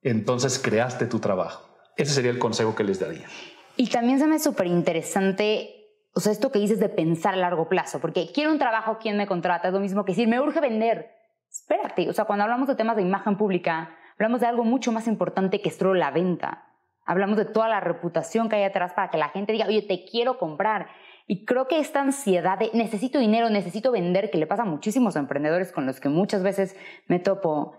Entonces 0.01 0.58
creaste 0.58 1.06
tu 1.06 1.20
trabajo. 1.20 1.70
Ese 1.96 2.13
sería 2.13 2.32
el 2.32 2.39
consejo 2.39 2.74
que 2.74 2.84
les 2.84 3.00
daría. 3.00 3.28
Y 3.75 3.89
también 3.89 4.18
se 4.18 4.25
me 4.25 4.38
es 4.38 4.44
súper 4.44 4.66
interesante 4.66 5.75
o 6.16 6.22
sea, 6.22 6.32
esto 6.32 6.51
que 6.51 6.58
dices 6.58 6.80
de 6.80 6.89
pensar 6.89 7.36
a 7.36 7.38
largo 7.38 7.70
plazo, 7.70 8.00
porque 8.00 8.32
quiero 8.34 8.51
un 8.51 8.58
trabajo, 8.58 8.98
¿quién 9.00 9.16
me 9.16 9.28
contrata? 9.28 9.68
Es 9.68 9.74
lo 9.75 9.80
mismo 9.80 10.04
que 10.04 10.13
decir, 10.13 10.28
me 10.28 10.42
urge 10.42 10.60
vender. 10.60 11.12
Espérate, 11.48 12.10
o 12.10 12.13
sea, 12.13 12.25
cuando 12.25 12.44
hablamos 12.44 12.68
de 12.68 12.75
temas 12.75 12.96
de 12.96 13.04
imagen 13.04 13.38
pública, 13.38 13.96
Hablamos 14.20 14.42
de 14.42 14.48
algo 14.48 14.66
mucho 14.66 14.92
más 14.92 15.08
importante 15.08 15.62
que 15.62 15.72
solo 15.72 15.94
la 15.94 16.12
venta. 16.12 16.66
Hablamos 17.06 17.38
de 17.38 17.46
toda 17.46 17.70
la 17.70 17.80
reputación 17.80 18.50
que 18.50 18.58
hay 18.58 18.64
atrás 18.64 18.92
para 18.94 19.10
que 19.10 19.18
la 19.18 19.30
gente 19.30 19.54
diga, 19.54 19.66
oye, 19.66 19.82
te 19.82 20.04
quiero 20.04 20.38
comprar. 20.38 20.88
Y 21.26 21.46
creo 21.46 21.70
que 21.70 21.80
esta 21.80 22.02
ansiedad 22.02 22.60
de 22.60 22.70
necesito 22.74 23.18
dinero, 23.18 23.50
necesito 23.50 23.94
vender, 23.94 24.30
que 24.30 24.38
le 24.38 24.46
pasa 24.46 24.64
a 24.64 24.66
muchísimos 24.66 25.16
emprendedores 25.16 25.72
con 25.72 25.86
los 25.86 26.02
que 26.02 26.10
muchas 26.10 26.44
veces 26.44 26.76
me 27.08 27.20
topo, 27.20 27.78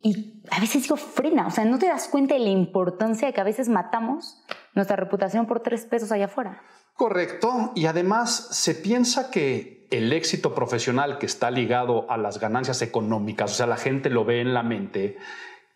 y 0.00 0.42
a 0.50 0.60
veces 0.60 0.82
digo, 0.82 0.96
frena, 0.96 1.46
o 1.46 1.50
sea, 1.50 1.64
no 1.64 1.78
te 1.78 1.86
das 1.86 2.08
cuenta 2.08 2.34
de 2.34 2.40
la 2.40 2.50
importancia 2.50 3.28
de 3.28 3.34
que 3.34 3.40
a 3.40 3.44
veces 3.44 3.68
matamos 3.68 4.44
nuestra 4.74 4.96
reputación 4.96 5.46
por 5.46 5.60
tres 5.60 5.84
pesos 5.84 6.10
allá 6.12 6.24
afuera. 6.26 6.62
Correcto, 6.94 7.72
y 7.74 7.86
además 7.86 8.48
se 8.50 8.74
piensa 8.74 9.30
que 9.30 9.86
el 9.90 10.12
éxito 10.12 10.54
profesional 10.54 11.18
que 11.18 11.26
está 11.26 11.50
ligado 11.50 12.10
a 12.10 12.16
las 12.16 12.40
ganancias 12.40 12.82
económicas, 12.82 13.52
o 13.52 13.54
sea, 13.54 13.66
la 13.66 13.76
gente 13.76 14.10
lo 14.10 14.24
ve 14.24 14.40
en 14.40 14.54
la 14.54 14.62
mente, 14.62 15.16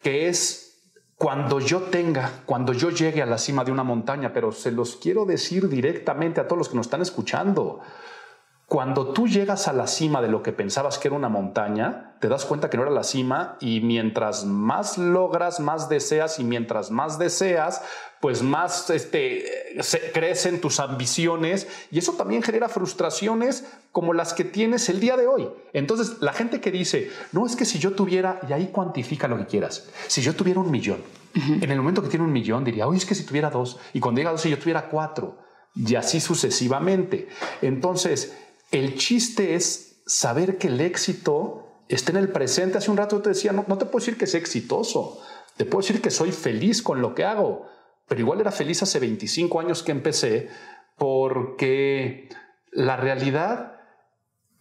que 0.02 0.28
es 0.28 0.62
cuando 1.16 1.60
yo 1.60 1.82
tenga, 1.82 2.42
cuando 2.46 2.72
yo 2.72 2.90
llegue 2.90 3.22
a 3.22 3.26
la 3.26 3.38
cima 3.38 3.64
de 3.64 3.70
una 3.70 3.84
montaña, 3.84 4.32
pero 4.32 4.50
se 4.50 4.72
los 4.72 4.96
quiero 4.96 5.24
decir 5.24 5.68
directamente 5.68 6.40
a 6.40 6.48
todos 6.48 6.58
los 6.58 6.68
que 6.68 6.76
nos 6.76 6.86
están 6.86 7.00
escuchando. 7.00 7.80
Cuando 8.66 9.12
tú 9.12 9.28
llegas 9.28 9.68
a 9.68 9.72
la 9.72 9.86
cima 9.86 10.20
de 10.20 10.28
lo 10.28 10.42
que 10.42 10.52
pensabas 10.52 10.98
que 10.98 11.08
era 11.08 11.16
una 11.16 11.28
montaña, 11.28 12.11
te 12.22 12.28
das 12.28 12.44
cuenta 12.44 12.70
que 12.70 12.76
no 12.76 12.84
era 12.84 12.92
la 12.92 13.02
cima 13.02 13.56
y 13.58 13.80
mientras 13.80 14.44
más 14.44 14.96
logras, 14.96 15.58
más 15.58 15.88
deseas 15.88 16.38
y 16.38 16.44
mientras 16.44 16.92
más 16.92 17.18
deseas, 17.18 17.82
pues 18.20 18.44
más 18.44 18.88
este, 18.90 19.44
crecen 20.14 20.60
tus 20.60 20.78
ambiciones 20.78 21.66
y 21.90 21.98
eso 21.98 22.12
también 22.12 22.44
genera 22.44 22.68
frustraciones 22.68 23.64
como 23.90 24.14
las 24.14 24.34
que 24.34 24.44
tienes 24.44 24.88
el 24.88 25.00
día 25.00 25.16
de 25.16 25.26
hoy. 25.26 25.48
Entonces, 25.72 26.18
la 26.20 26.32
gente 26.32 26.60
que 26.60 26.70
dice, 26.70 27.10
no 27.32 27.44
es 27.44 27.56
que 27.56 27.64
si 27.64 27.80
yo 27.80 27.90
tuviera, 27.90 28.38
y 28.48 28.52
ahí 28.52 28.68
cuantifica 28.68 29.26
lo 29.26 29.36
que 29.38 29.46
quieras, 29.46 29.88
si 30.06 30.22
yo 30.22 30.36
tuviera 30.36 30.60
un 30.60 30.70
millón, 30.70 31.02
en 31.34 31.68
el 31.72 31.78
momento 31.78 32.04
que 32.04 32.08
tiene 32.08 32.24
un 32.24 32.32
millón 32.32 32.62
diría, 32.62 32.86
oye, 32.86 32.98
es 32.98 33.04
que 33.04 33.16
si 33.16 33.24
tuviera 33.24 33.50
dos, 33.50 33.80
y 33.94 33.98
cuando 33.98 34.20
llega 34.20 34.30
a 34.30 34.32
dos, 34.34 34.42
si 34.42 34.48
yo 34.48 34.60
tuviera 34.60 34.88
cuatro, 34.88 35.38
y 35.74 35.96
así 35.96 36.20
sucesivamente. 36.20 37.26
Entonces, 37.62 38.36
el 38.70 38.94
chiste 38.96 39.56
es 39.56 40.02
saber 40.06 40.56
que 40.58 40.68
el 40.68 40.80
éxito 40.80 41.61
está 41.94 42.12
en 42.12 42.18
el 42.18 42.28
presente. 42.28 42.78
Hace 42.78 42.90
un 42.90 42.96
rato 42.96 43.20
te 43.20 43.30
decía, 43.30 43.52
no, 43.52 43.64
no 43.68 43.78
te 43.78 43.86
puedo 43.86 44.04
decir 44.04 44.18
que 44.18 44.24
es 44.24 44.34
exitoso, 44.34 45.20
te 45.56 45.64
puedo 45.64 45.82
decir 45.82 46.00
que 46.00 46.10
soy 46.10 46.32
feliz 46.32 46.82
con 46.82 47.00
lo 47.00 47.14
que 47.14 47.24
hago, 47.24 47.66
pero 48.08 48.20
igual 48.20 48.40
era 48.40 48.52
feliz 48.52 48.82
hace 48.82 48.98
25 48.98 49.60
años 49.60 49.82
que 49.82 49.92
empecé 49.92 50.48
porque 50.96 52.28
la 52.70 52.96
realidad 52.96 53.80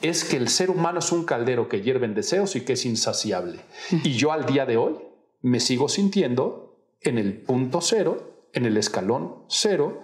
es 0.02 0.24
que 0.24 0.38
el 0.38 0.50
ser 0.50 0.70
humano 0.70 1.00
es 1.00 1.12
un 1.12 1.26
caldero 1.26 1.70
que 1.70 1.82
hierve 1.82 2.06
en 2.06 2.16
deseos 2.16 2.56
y 2.56 2.62
que 2.62 2.74
es 2.74 2.86
insaciable. 2.86 3.60
Y 4.04 4.14
yo 4.14 4.32
al 4.32 4.46
día 4.46 4.66
de 4.66 4.78
hoy 4.78 4.98
me 5.42 5.60
sigo 5.60 5.90
sintiendo 5.90 6.80
en 7.02 7.18
el 7.18 7.42
punto 7.42 7.82
cero, 7.82 8.48
en 8.54 8.66
el 8.66 8.78
escalón 8.78 9.46
cero, 9.48 10.02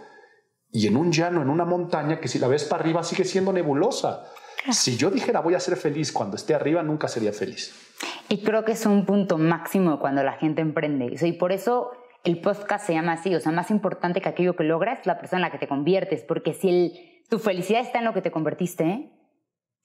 y 0.71 0.87
en 0.87 0.97
un 0.97 1.11
llano, 1.11 1.41
en 1.41 1.49
una 1.49 1.65
montaña 1.65 2.19
que 2.19 2.27
si 2.27 2.39
la 2.39 2.47
ves 2.47 2.65
para 2.65 2.83
arriba 2.83 3.03
sigue 3.03 3.23
siendo 3.23 3.53
nebulosa. 3.53 4.25
Si 4.71 4.97
yo 4.97 5.09
dijera 5.11 5.39
voy 5.39 5.55
a 5.55 5.59
ser 5.59 5.77
feliz 5.77 6.11
cuando 6.11 6.35
esté 6.35 6.53
arriba, 6.53 6.83
nunca 6.83 7.07
sería 7.07 7.33
feliz. 7.33 7.73
Y 8.29 8.43
creo 8.43 8.65
que 8.65 8.73
es 8.73 8.85
un 8.85 9.05
punto 9.05 9.37
máximo 9.37 9.99
cuando 9.99 10.23
la 10.23 10.33
gente 10.33 10.61
emprende. 10.61 11.15
Y 11.21 11.31
por 11.33 11.51
eso 11.51 11.91
el 12.23 12.41
podcast 12.41 12.85
se 12.85 12.93
llama 12.93 13.13
así. 13.13 13.33
O 13.33 13.39
sea, 13.39 13.51
más 13.51 13.71
importante 13.71 14.21
que 14.21 14.29
aquello 14.29 14.55
que 14.55 14.63
logras 14.63 14.99
es 14.99 15.05
la 15.05 15.17
persona 15.17 15.39
en 15.39 15.41
la 15.43 15.51
que 15.51 15.57
te 15.57 15.67
conviertes. 15.67 16.23
Porque 16.23 16.53
si 16.53 16.69
el, 16.69 16.93
tu 17.29 17.39
felicidad 17.39 17.81
está 17.81 17.99
en 17.99 18.05
lo 18.05 18.13
que 18.13 18.21
te 18.21 18.31
convertiste, 18.31 19.11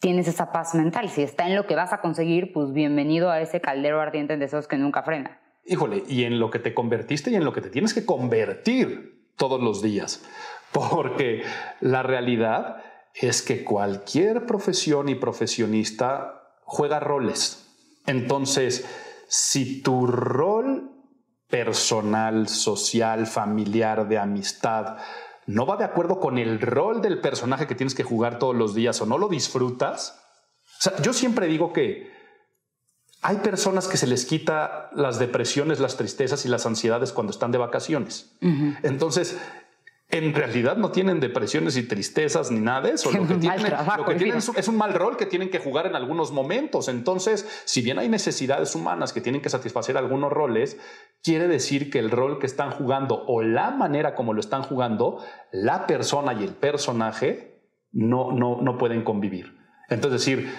tienes 0.00 0.26
esa 0.26 0.50
paz 0.50 0.74
mental. 0.74 1.08
Si 1.08 1.22
está 1.22 1.46
en 1.46 1.54
lo 1.54 1.66
que 1.66 1.76
vas 1.76 1.92
a 1.92 2.00
conseguir, 2.00 2.52
pues 2.52 2.72
bienvenido 2.72 3.30
a 3.30 3.40
ese 3.40 3.60
caldero 3.60 4.00
ardiente 4.00 4.36
de 4.36 4.44
esos 4.44 4.66
que 4.66 4.76
nunca 4.76 5.04
frena. 5.04 5.40
Híjole, 5.64 6.02
y 6.08 6.24
en 6.24 6.40
lo 6.40 6.50
que 6.50 6.58
te 6.58 6.74
convertiste 6.74 7.30
y 7.30 7.36
en 7.36 7.44
lo 7.44 7.52
que 7.52 7.60
te 7.60 7.70
tienes 7.70 7.94
que 7.94 8.04
convertir 8.04 9.30
todos 9.36 9.62
los 9.62 9.80
días. 9.80 10.24
Porque 10.72 11.44
la 11.80 12.02
realidad 12.02 12.82
es 13.14 13.42
que 13.42 13.64
cualquier 13.64 14.46
profesión 14.46 15.08
y 15.08 15.14
profesionista 15.14 16.58
juega 16.64 17.00
roles. 17.00 17.66
Entonces, 18.06 18.84
si 19.28 19.82
tu 19.82 20.06
rol 20.06 20.90
personal, 21.48 22.48
social, 22.48 23.26
familiar, 23.26 24.08
de 24.08 24.18
amistad, 24.18 24.96
no 25.46 25.66
va 25.66 25.76
de 25.76 25.84
acuerdo 25.84 26.18
con 26.18 26.38
el 26.38 26.60
rol 26.60 27.02
del 27.02 27.20
personaje 27.20 27.66
que 27.66 27.74
tienes 27.74 27.94
que 27.94 28.04
jugar 28.04 28.38
todos 28.38 28.56
los 28.56 28.74
días 28.74 29.00
o 29.00 29.06
no 29.06 29.18
lo 29.18 29.28
disfrutas, 29.28 30.18
yo 31.02 31.12
siempre 31.12 31.46
digo 31.46 31.72
que 31.72 32.10
hay 33.20 33.36
personas 33.36 33.86
que 33.86 33.96
se 33.96 34.06
les 34.06 34.24
quita 34.24 34.90
las 34.94 35.18
depresiones, 35.18 35.78
las 35.78 35.96
tristezas 35.96 36.44
y 36.44 36.48
las 36.48 36.66
ansiedades 36.66 37.12
cuando 37.12 37.30
están 37.30 37.52
de 37.52 37.58
vacaciones. 37.58 38.36
Entonces, 38.82 39.38
en 40.12 40.34
realidad 40.34 40.76
no 40.76 40.92
tienen 40.92 41.20
depresiones 41.20 41.76
y 41.78 41.84
tristezas 41.84 42.50
ni 42.50 42.60
nada 42.60 42.82
de 42.82 42.90
eso. 42.90 43.10
Lo 43.12 43.26
que, 43.26 43.34
tienen, 44.14 44.36
es, 44.36 44.68
un 44.68 44.76
mal 44.76 44.92
rol 44.92 45.16
que 45.16 45.24
tienen 45.24 45.50
que 45.50 45.58
jugar 45.58 45.86
en 45.86 45.96
algunos 45.96 46.32
momentos. 46.32 46.88
Entonces, 46.88 47.48
si 47.64 47.80
bien 47.80 47.98
hay 47.98 48.10
necesidades 48.10 48.74
humanas 48.74 49.14
que 49.14 49.22
tienen 49.22 49.40
que 49.40 49.48
satisfacer 49.48 49.96
algunos 49.96 50.30
roles, 50.30 50.78
quiere 51.22 51.48
decir 51.48 51.90
que 51.90 51.98
el 51.98 52.10
rol 52.10 52.38
que 52.38 52.46
están 52.46 52.72
jugando 52.72 53.24
o 53.26 53.42
la 53.42 53.70
manera 53.70 54.14
como 54.14 54.34
lo 54.34 54.40
están 54.40 54.62
jugando, 54.62 55.24
la 55.50 55.86
persona 55.86 56.34
y 56.34 56.44
el 56.44 56.52
personaje 56.52 57.62
no, 57.90 58.32
no, 58.32 58.60
no 58.60 58.76
pueden 58.76 59.04
convivir. 59.04 59.56
Entonces, 59.88 60.20
decir, 60.20 60.52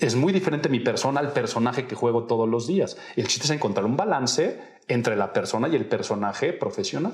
es 0.00 0.14
muy 0.14 0.32
diferente 0.32 0.68
mi 0.68 0.80
persona 0.80 1.20
al 1.20 1.32
personaje 1.32 1.86
que 1.86 1.94
juego 1.94 2.24
todos 2.24 2.48
los 2.48 2.66
días. 2.66 2.96
El 3.16 3.28
chiste 3.28 3.44
es 3.44 3.50
encontrar 3.50 3.86
un 3.86 3.96
balance 3.96 4.60
entre 4.88 5.16
la 5.16 5.32
persona 5.32 5.68
y 5.68 5.76
el 5.76 5.86
personaje 5.86 6.52
profesional. 6.52 7.12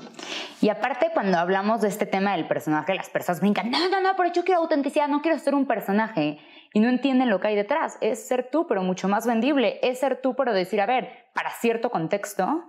Y 0.61 0.69
aparte, 0.69 1.09
cuando 1.13 1.37
hablamos 1.37 1.81
de 1.81 1.87
este 1.87 2.05
tema 2.05 2.33
del 2.33 2.47
personaje, 2.47 2.93
las 2.93 3.09
personas 3.09 3.41
brincan, 3.41 3.71
no, 3.71 3.89
no, 3.89 4.01
no, 4.01 4.15
pero 4.15 4.31
yo 4.31 4.43
quiero 4.43 4.61
autenticidad, 4.61 5.07
no 5.07 5.21
quiero 5.21 5.39
ser 5.39 5.55
un 5.55 5.65
personaje. 5.65 6.39
Y 6.73 6.79
no 6.79 6.89
entienden 6.89 7.29
lo 7.29 7.39
que 7.39 7.49
hay 7.49 7.55
detrás. 7.55 7.97
Es 8.01 8.27
ser 8.27 8.49
tú, 8.51 8.65
pero 8.67 8.81
mucho 8.81 9.07
más 9.07 9.27
vendible. 9.27 9.79
Es 9.83 9.99
ser 9.99 10.21
tú, 10.21 10.35
pero 10.35 10.53
decir, 10.53 10.81
a 10.81 10.87
ver, 10.87 11.09
para 11.33 11.51
cierto 11.51 11.91
contexto, 11.91 12.63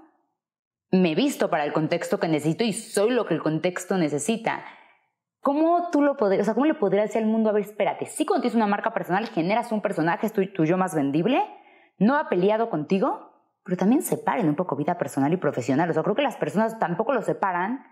me 0.91 1.15
visto 1.15 1.51
para 1.51 1.65
el 1.65 1.73
contexto 1.73 2.21
que 2.21 2.29
necesito 2.29 2.65
y 2.65 2.73
soy 2.73 3.11
lo 3.11 3.27
que 3.27 3.35
el 3.35 3.43
contexto 3.43 3.97
necesita. 3.97 4.65
¿Cómo 5.45 5.91
tú 5.91 6.01
lo 6.01 6.17
podrías, 6.17 6.41
o 6.41 6.45
sea, 6.47 6.55
cómo 6.55 6.65
le 6.65 6.73
podrías 6.73 7.09
decir 7.09 7.23
al 7.23 7.29
mundo, 7.29 7.51
a 7.51 7.53
ver, 7.53 7.65
espérate, 7.65 8.07
si 8.07 8.25
cuando 8.25 8.41
tienes 8.41 8.57
una 8.57 8.67
marca 8.67 8.95
personal 8.95 9.29
generas 9.29 9.73
un 9.73 9.83
personaje, 9.83 10.27
es 10.27 10.33
tuyo 10.33 10.79
más 10.79 10.95
vendible, 10.95 11.45
no 11.99 12.17
ha 12.17 12.31
peleado 12.31 12.71
contigo, 12.71 13.31
pero 13.63 13.77
también 13.77 14.01
separen 14.01 14.49
un 14.49 14.57
poco 14.57 14.75
vida 14.75 14.97
personal 14.97 15.35
y 15.35 15.37
profesional. 15.37 15.91
O 15.91 15.93
sea, 15.93 16.03
creo 16.03 16.15
que 16.15 16.23
las 16.23 16.39
personas 16.39 16.79
tampoco 16.79 17.13
lo 17.13 17.21
separan 17.21 17.85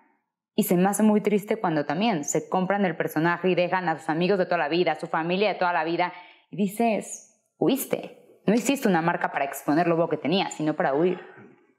y 0.55 0.63
se 0.63 0.79
me 0.79 0.89
hace 0.89 1.03
muy 1.03 1.21
triste 1.21 1.61
cuando 1.61 1.85
también 1.85 2.25
se 2.25 2.49
compran 2.49 2.87
el 2.87 2.97
personaje 2.97 3.51
y 3.51 3.55
dejan 3.55 3.87
a 3.87 3.99
sus 3.99 4.09
amigos 4.09 4.39
de 4.39 4.47
toda 4.47 4.57
la 4.57 4.69
vida, 4.71 4.93
a 4.93 5.01
su 5.01 5.07
familia 5.07 5.53
de 5.53 5.59
toda 5.59 5.75
la 5.75 5.85
vida 5.85 6.15
y 6.51 6.57
dices, 6.57 7.39
huiste. 7.59 8.41
No 8.47 8.55
hiciste 8.55 8.89
una 8.89 9.03
marca 9.03 9.31
para 9.31 9.45
exponer 9.45 9.87
lo 9.87 10.09
que 10.09 10.17
tenías, 10.17 10.55
sino 10.55 10.73
para 10.73 10.95
huir. 10.95 11.21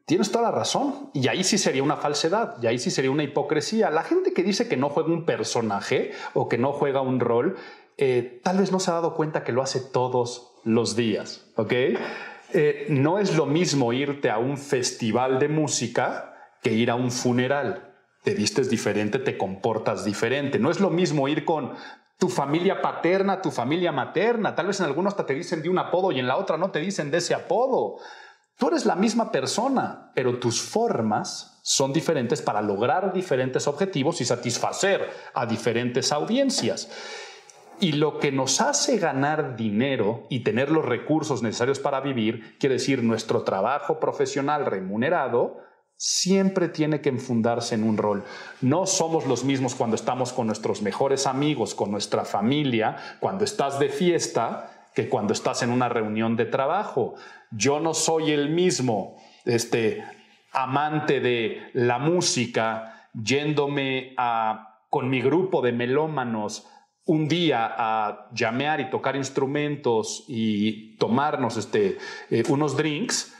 Tienes 0.05 0.31
toda 0.31 0.45
la 0.45 0.51
razón. 0.51 1.09
Y 1.13 1.27
ahí 1.27 1.43
sí 1.43 1.57
sería 1.57 1.83
una 1.83 1.97
falsedad, 1.97 2.55
y 2.61 2.67
ahí 2.67 2.77
sí 2.77 2.91
sería 2.91 3.11
una 3.11 3.23
hipocresía. 3.23 3.89
La 3.89 4.03
gente 4.03 4.33
que 4.33 4.43
dice 4.43 4.67
que 4.67 4.77
no 4.77 4.89
juega 4.89 5.09
un 5.09 5.25
personaje 5.25 6.11
o 6.33 6.49
que 6.49 6.57
no 6.57 6.73
juega 6.73 7.01
un 7.01 7.19
rol, 7.19 7.55
eh, 7.97 8.41
tal 8.43 8.57
vez 8.57 8.71
no 8.71 8.79
se 8.79 8.91
ha 8.91 8.95
dado 8.95 9.15
cuenta 9.15 9.43
que 9.43 9.51
lo 9.51 9.61
hace 9.61 9.79
todos 9.79 10.51
los 10.63 10.95
días, 10.95 11.45
¿ok? 11.55 11.73
Eh, 12.53 12.85
no 12.89 13.19
es 13.19 13.35
lo 13.35 13.45
mismo 13.45 13.93
irte 13.93 14.29
a 14.29 14.37
un 14.37 14.57
festival 14.57 15.39
de 15.39 15.47
música 15.47 16.33
que 16.61 16.73
ir 16.73 16.91
a 16.91 16.95
un 16.95 17.11
funeral. 17.11 17.95
Te 18.23 18.33
vistes 18.33 18.69
diferente, 18.69 19.19
te 19.19 19.37
comportas 19.37 20.05
diferente. 20.05 20.59
No 20.59 20.71
es 20.71 20.79
lo 20.79 20.89
mismo 20.89 21.27
ir 21.27 21.45
con 21.45 21.73
tu 22.17 22.29
familia 22.29 22.81
paterna, 22.81 23.41
tu 23.41 23.51
familia 23.51 23.91
materna. 23.91 24.55
Tal 24.55 24.67
vez 24.67 24.79
en 24.79 24.85
algunos 24.85 25.15
te 25.15 25.33
dicen 25.33 25.61
de 25.61 25.69
un 25.69 25.77
apodo 25.77 26.11
y 26.11 26.19
en 26.19 26.27
la 26.27 26.37
otra 26.37 26.57
no 26.57 26.71
te 26.71 26.79
dicen 26.79 27.11
de 27.11 27.17
ese 27.17 27.33
apodo. 27.33 27.97
Tú 28.57 28.67
eres 28.67 28.85
la 28.85 28.95
misma 28.95 29.31
persona, 29.31 30.11
pero 30.13 30.39
tus 30.39 30.61
formas 30.61 31.59
son 31.63 31.93
diferentes 31.93 32.41
para 32.41 32.61
lograr 32.61 33.13
diferentes 33.13 33.67
objetivos 33.67 34.21
y 34.21 34.25
satisfacer 34.25 35.09
a 35.33 35.45
diferentes 35.45 36.11
audiencias. 36.11 36.89
Y 37.79 37.93
lo 37.93 38.19
que 38.19 38.31
nos 38.31 38.61
hace 38.61 38.97
ganar 38.97 39.55
dinero 39.55 40.27
y 40.29 40.41
tener 40.41 40.71
los 40.71 40.85
recursos 40.85 41.41
necesarios 41.41 41.79
para 41.79 42.01
vivir, 42.01 42.57
quiere 42.59 42.75
decir 42.75 43.03
nuestro 43.03 43.43
trabajo 43.43 43.99
profesional 43.99 44.65
remunerado, 44.65 45.57
siempre 45.97 46.67
tiene 46.67 47.01
que 47.01 47.09
enfundarse 47.09 47.75
en 47.75 47.83
un 47.83 47.97
rol. 47.97 48.23
No 48.61 48.85
somos 48.85 49.25
los 49.25 49.43
mismos 49.43 49.73
cuando 49.73 49.95
estamos 49.95 50.33
con 50.33 50.47
nuestros 50.47 50.81
mejores 50.81 51.25
amigos, 51.25 51.75
con 51.75 51.91
nuestra 51.91 52.25
familia, 52.25 52.97
cuando 53.19 53.45
estás 53.45 53.79
de 53.79 53.89
fiesta, 53.89 54.72
que 54.93 55.09
cuando 55.09 55.33
estás 55.33 55.63
en 55.63 55.71
una 55.71 55.89
reunión 55.89 56.35
de 56.35 56.45
trabajo. 56.45 57.15
Yo 57.51 57.79
no 57.79 57.93
soy 57.93 58.31
el 58.31 58.49
mismo 58.49 59.17
este, 59.45 60.03
amante 60.51 61.19
de 61.19 61.61
la 61.73 61.99
música 61.99 63.09
yéndome 63.13 64.13
a, 64.17 64.79
con 64.89 65.09
mi 65.09 65.21
grupo 65.21 65.61
de 65.61 65.71
melómanos 65.71 66.67
un 67.05 67.27
día 67.27 67.69
a 67.77 68.29
llamear 68.33 68.79
y 68.79 68.89
tocar 68.89 69.15
instrumentos 69.15 70.23
y 70.27 70.95
tomarnos 70.97 71.57
este, 71.57 71.97
eh, 72.29 72.43
unos 72.47 72.77
drinks 72.77 73.35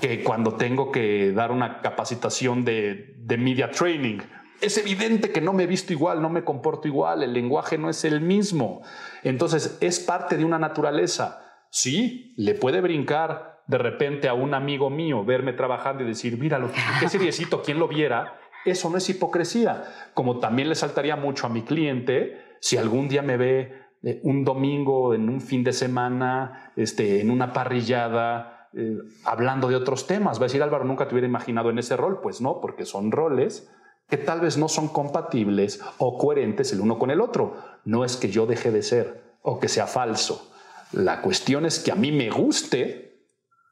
que 0.00 0.22
cuando 0.22 0.54
tengo 0.54 0.90
que 0.90 1.32
dar 1.32 1.50
una 1.50 1.82
capacitación 1.82 2.64
de, 2.64 3.16
de 3.18 3.36
media 3.36 3.70
training. 3.70 4.18
Es 4.60 4.78
evidente 4.78 5.30
que 5.30 5.40
no 5.40 5.52
me 5.52 5.64
he 5.64 5.66
visto 5.66 5.92
igual, 5.92 6.22
no 6.22 6.30
me 6.30 6.44
comporto 6.44 6.88
igual, 6.88 7.22
el 7.22 7.32
lenguaje 7.32 7.76
no 7.76 7.90
es 7.90 8.04
el 8.04 8.20
mismo. 8.20 8.82
Entonces, 9.22 9.78
es 9.80 10.00
parte 10.00 10.36
de 10.36 10.44
una 10.44 10.58
naturaleza. 10.58 11.42
Sí, 11.70 12.34
le 12.36 12.54
puede 12.54 12.80
brincar 12.80 13.62
de 13.66 13.78
repente 13.78 14.28
a 14.28 14.34
un 14.34 14.54
amigo 14.54 14.90
mío 14.90 15.24
verme 15.24 15.52
trabajando 15.52 16.02
y 16.02 16.06
decir, 16.06 16.38
míralo, 16.38 16.70
qué 17.00 17.08
seriecito, 17.08 17.62
¿quién 17.62 17.78
lo 17.78 17.88
viera? 17.88 18.38
Eso 18.64 18.90
no 18.90 18.96
es 18.96 19.08
hipocresía. 19.08 19.84
Como 20.14 20.38
también 20.38 20.68
le 20.68 20.74
saltaría 20.74 21.16
mucho 21.16 21.46
a 21.46 21.50
mi 21.50 21.62
cliente 21.62 22.40
si 22.60 22.76
algún 22.76 23.08
día 23.08 23.22
me 23.22 23.36
ve 23.36 23.74
eh, 24.02 24.20
un 24.22 24.44
domingo, 24.44 25.14
en 25.14 25.28
un 25.28 25.40
fin 25.40 25.64
de 25.64 25.72
semana, 25.72 26.72
este, 26.76 27.20
en 27.20 27.30
una 27.30 27.52
parrillada, 27.52 28.68
eh, 28.72 28.96
hablando 29.24 29.68
de 29.68 29.76
otros 29.76 30.06
temas. 30.06 30.38
Va 30.38 30.44
a 30.44 30.48
decir, 30.48 30.62
Álvaro, 30.62 30.84
nunca 30.84 31.06
te 31.06 31.14
hubiera 31.14 31.28
imaginado 31.28 31.70
en 31.70 31.78
ese 31.78 31.96
rol. 31.96 32.20
Pues 32.22 32.40
no, 32.40 32.60
porque 32.60 32.84
son 32.86 33.10
roles 33.10 33.70
que 34.08 34.16
tal 34.16 34.40
vez 34.40 34.56
no 34.56 34.68
son 34.68 34.88
compatibles 34.88 35.80
o 35.98 36.18
coherentes 36.18 36.72
el 36.72 36.80
uno 36.80 36.98
con 36.98 37.10
el 37.10 37.20
otro. 37.20 37.56
No 37.84 38.04
es 38.04 38.16
que 38.16 38.30
yo 38.30 38.46
deje 38.46 38.70
de 38.70 38.82
ser 38.82 39.22
o 39.42 39.58
que 39.58 39.68
sea 39.68 39.86
falso. 39.86 40.52
La 40.92 41.22
cuestión 41.22 41.66
es 41.66 41.78
que 41.78 41.92
a 41.92 41.96
mí 41.96 42.12
me 42.12 42.30
guste 42.30 43.26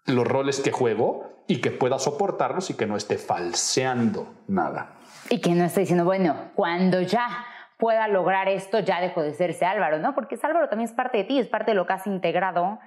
los 0.07 0.27
roles 0.27 0.61
que 0.61 0.73
juego 0.73 1.45
y 1.47 1.61
que 1.61 1.71
pueda 1.71 1.99
soportarlos 1.99 2.71
y 2.71 2.75
que 2.75 2.87
no 2.87 2.97
esté 2.97 3.19
falseando 3.19 4.35
nada. 4.49 4.97
Y 5.29 5.41
que 5.41 5.55
no 5.55 5.65
esté 5.65 5.81
diciendo, 5.81 6.05
bueno, 6.05 6.51
cuando 6.55 7.01
ya 7.01 7.47
pueda 7.79 8.09
lograr 8.09 8.49
esto, 8.49 8.79
ya 8.81 9.01
dejo 9.01 9.23
de 9.23 9.35
ser 9.35 9.51
ese 9.51 9.67
Álvaro, 9.67 9.99
¿no? 9.99 10.15
Porque 10.15 10.37
ese 10.37 10.47
Álvaro 10.47 10.69
también 10.69 10.89
es 10.89 10.95
parte 10.95 11.19
de 11.19 11.25
ti, 11.25 11.39
es 11.39 11.49
parte 11.49 11.73
de 11.73 11.75
lo 11.75 11.87
que 11.87 11.93
has 11.93 12.07
integrado. 12.07 12.79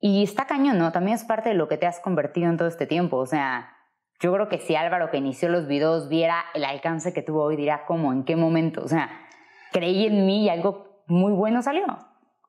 Y 0.00 0.22
está 0.22 0.46
cañón, 0.46 0.78
¿no? 0.78 0.92
También 0.92 1.16
es 1.16 1.24
parte 1.24 1.48
de 1.48 1.54
lo 1.54 1.68
que 1.68 1.78
te 1.78 1.86
has 1.86 2.00
convertido 2.00 2.48
en 2.48 2.56
todo 2.56 2.68
este 2.68 2.86
tiempo. 2.86 3.16
O 3.16 3.26
sea, 3.26 3.72
yo 4.20 4.32
creo 4.32 4.48
que 4.48 4.58
si 4.58 4.76
Álvaro 4.76 5.10
que 5.10 5.18
inició 5.18 5.48
los 5.48 5.66
videos 5.66 6.08
viera 6.08 6.44
el 6.54 6.64
alcance 6.64 7.12
que 7.12 7.22
tuvo 7.22 7.44
hoy, 7.44 7.56
dirá, 7.56 7.84
¿cómo? 7.86 8.12
¿En 8.12 8.24
qué 8.24 8.36
momento? 8.36 8.82
O 8.82 8.88
sea, 8.88 9.10
creí 9.72 10.06
en 10.06 10.26
mí 10.26 10.44
y 10.44 10.48
algo 10.48 11.02
muy 11.06 11.32
bueno 11.32 11.62
salió. 11.62 11.84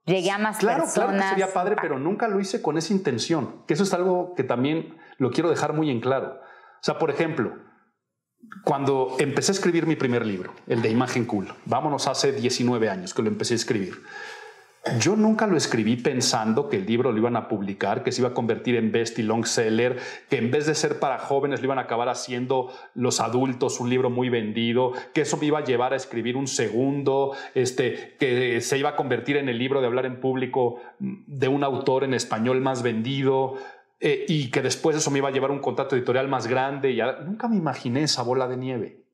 Llegué 0.05 0.29
a 0.29 0.37
más 0.37 0.57
claro, 0.57 0.83
personas. 0.83 1.15
Claro, 1.15 1.23
que 1.23 1.29
sería 1.29 1.53
padre, 1.53 1.75
pero 1.81 1.97
nunca 1.97 2.27
lo 2.27 2.39
hice 2.39 2.61
con 2.61 2.77
esa 2.77 2.93
intención. 2.93 3.63
Que 3.67 3.73
eso 3.73 3.83
es 3.83 3.93
algo 3.93 4.35
que 4.35 4.43
también 4.43 4.95
lo 5.17 5.31
quiero 5.31 5.49
dejar 5.49 5.73
muy 5.73 5.89
en 5.89 5.99
claro. 5.99 6.39
O 6.39 6.83
sea, 6.83 6.99
por 6.99 7.09
ejemplo, 7.09 7.53
cuando 8.63 9.15
empecé 9.17 9.51
a 9.51 9.55
escribir 9.55 9.87
mi 9.87 9.95
primer 9.95 10.25
libro, 10.25 10.53
el 10.67 10.83
de 10.83 10.89
Imagen 10.89 11.25
Cool, 11.25 11.51
vámonos 11.65 12.07
hace 12.07 12.31
19 12.31 12.89
años 12.89 13.15
que 13.15 13.23
lo 13.23 13.29
empecé 13.29 13.55
a 13.55 13.57
escribir. 13.57 14.03
Yo 14.99 15.15
nunca 15.15 15.47
lo 15.47 15.57
escribí 15.57 15.95
pensando 15.95 16.69
que 16.69 16.77
el 16.77 16.85
libro 16.85 17.11
lo 17.11 17.17
iban 17.17 17.35
a 17.35 17.47
publicar, 17.47 18.03
que 18.03 18.11
se 18.11 18.21
iba 18.21 18.29
a 18.29 18.33
convertir 18.35 18.75
en 18.75 18.91
best 18.91 19.17
y 19.17 19.23
long 19.23 19.43
seller, 19.43 19.97
que 20.29 20.37
en 20.37 20.51
vez 20.51 20.67
de 20.67 20.75
ser 20.75 20.99
para 20.99 21.17
jóvenes 21.17 21.59
lo 21.59 21.65
iban 21.65 21.79
a 21.79 21.83
acabar 21.83 22.07
haciendo 22.07 22.71
los 22.93 23.19
adultos, 23.19 23.79
un 23.79 23.89
libro 23.89 24.11
muy 24.11 24.29
vendido, 24.29 24.93
que 25.11 25.21
eso 25.21 25.37
me 25.37 25.47
iba 25.47 25.57
a 25.57 25.63
llevar 25.63 25.93
a 25.93 25.95
escribir 25.95 26.37
un 26.37 26.45
segundo, 26.47 27.35
este, 27.55 28.15
que 28.19 28.61
se 28.61 28.77
iba 28.77 28.89
a 28.89 28.95
convertir 28.95 29.37
en 29.37 29.49
el 29.49 29.57
libro 29.57 29.81
de 29.81 29.87
hablar 29.87 30.05
en 30.05 30.19
público 30.19 30.79
de 30.99 31.47
un 31.47 31.63
autor 31.63 32.03
en 32.03 32.13
español 32.13 32.61
más 32.61 32.83
vendido. 32.83 33.55
Eh, 34.01 34.25
y 34.27 34.51
que 34.51 34.61
después 34.61 34.95
eso 34.97 35.09
me 35.09 35.19
iba 35.19 35.29
a 35.29 35.31
llevar 35.31 35.49
a 35.49 35.53
un 35.53 35.61
contrato 35.61 35.95
editorial 35.95 36.27
más 36.27 36.47
grande. 36.47 36.91
Y 36.91 36.99
nunca 37.25 37.47
me 37.47 37.55
imaginé 37.55 38.03
esa 38.03 38.21
bola 38.21 38.47
de 38.47 38.57
nieve. 38.57 39.04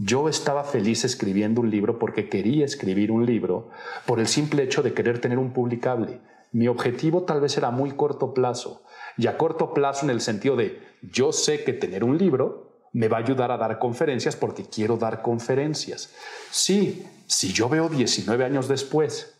Yo 0.00 0.28
estaba 0.28 0.62
feliz 0.62 1.04
escribiendo 1.04 1.60
un 1.60 1.70
libro 1.70 1.98
porque 1.98 2.28
quería 2.28 2.64
escribir 2.64 3.10
un 3.10 3.26
libro 3.26 3.70
por 4.06 4.20
el 4.20 4.28
simple 4.28 4.62
hecho 4.62 4.80
de 4.82 4.94
querer 4.94 5.20
tener 5.20 5.38
un 5.38 5.52
publicable. 5.52 6.20
Mi 6.52 6.68
objetivo 6.68 7.24
tal 7.24 7.40
vez 7.40 7.56
era 7.58 7.72
muy 7.72 7.90
corto 7.90 8.32
plazo. 8.32 8.84
Y 9.16 9.26
a 9.26 9.36
corto 9.36 9.74
plazo 9.74 10.04
en 10.04 10.10
el 10.10 10.20
sentido 10.20 10.54
de 10.54 10.80
yo 11.02 11.32
sé 11.32 11.64
que 11.64 11.72
tener 11.72 12.04
un 12.04 12.16
libro 12.16 12.86
me 12.92 13.08
va 13.08 13.16
a 13.16 13.20
ayudar 13.20 13.50
a 13.50 13.58
dar 13.58 13.80
conferencias 13.80 14.36
porque 14.36 14.64
quiero 14.64 14.96
dar 14.96 15.20
conferencias. 15.20 16.14
Sí, 16.52 17.04
si 17.26 17.52
yo 17.52 17.68
veo 17.68 17.88
19 17.88 18.44
años 18.44 18.68
después 18.68 19.36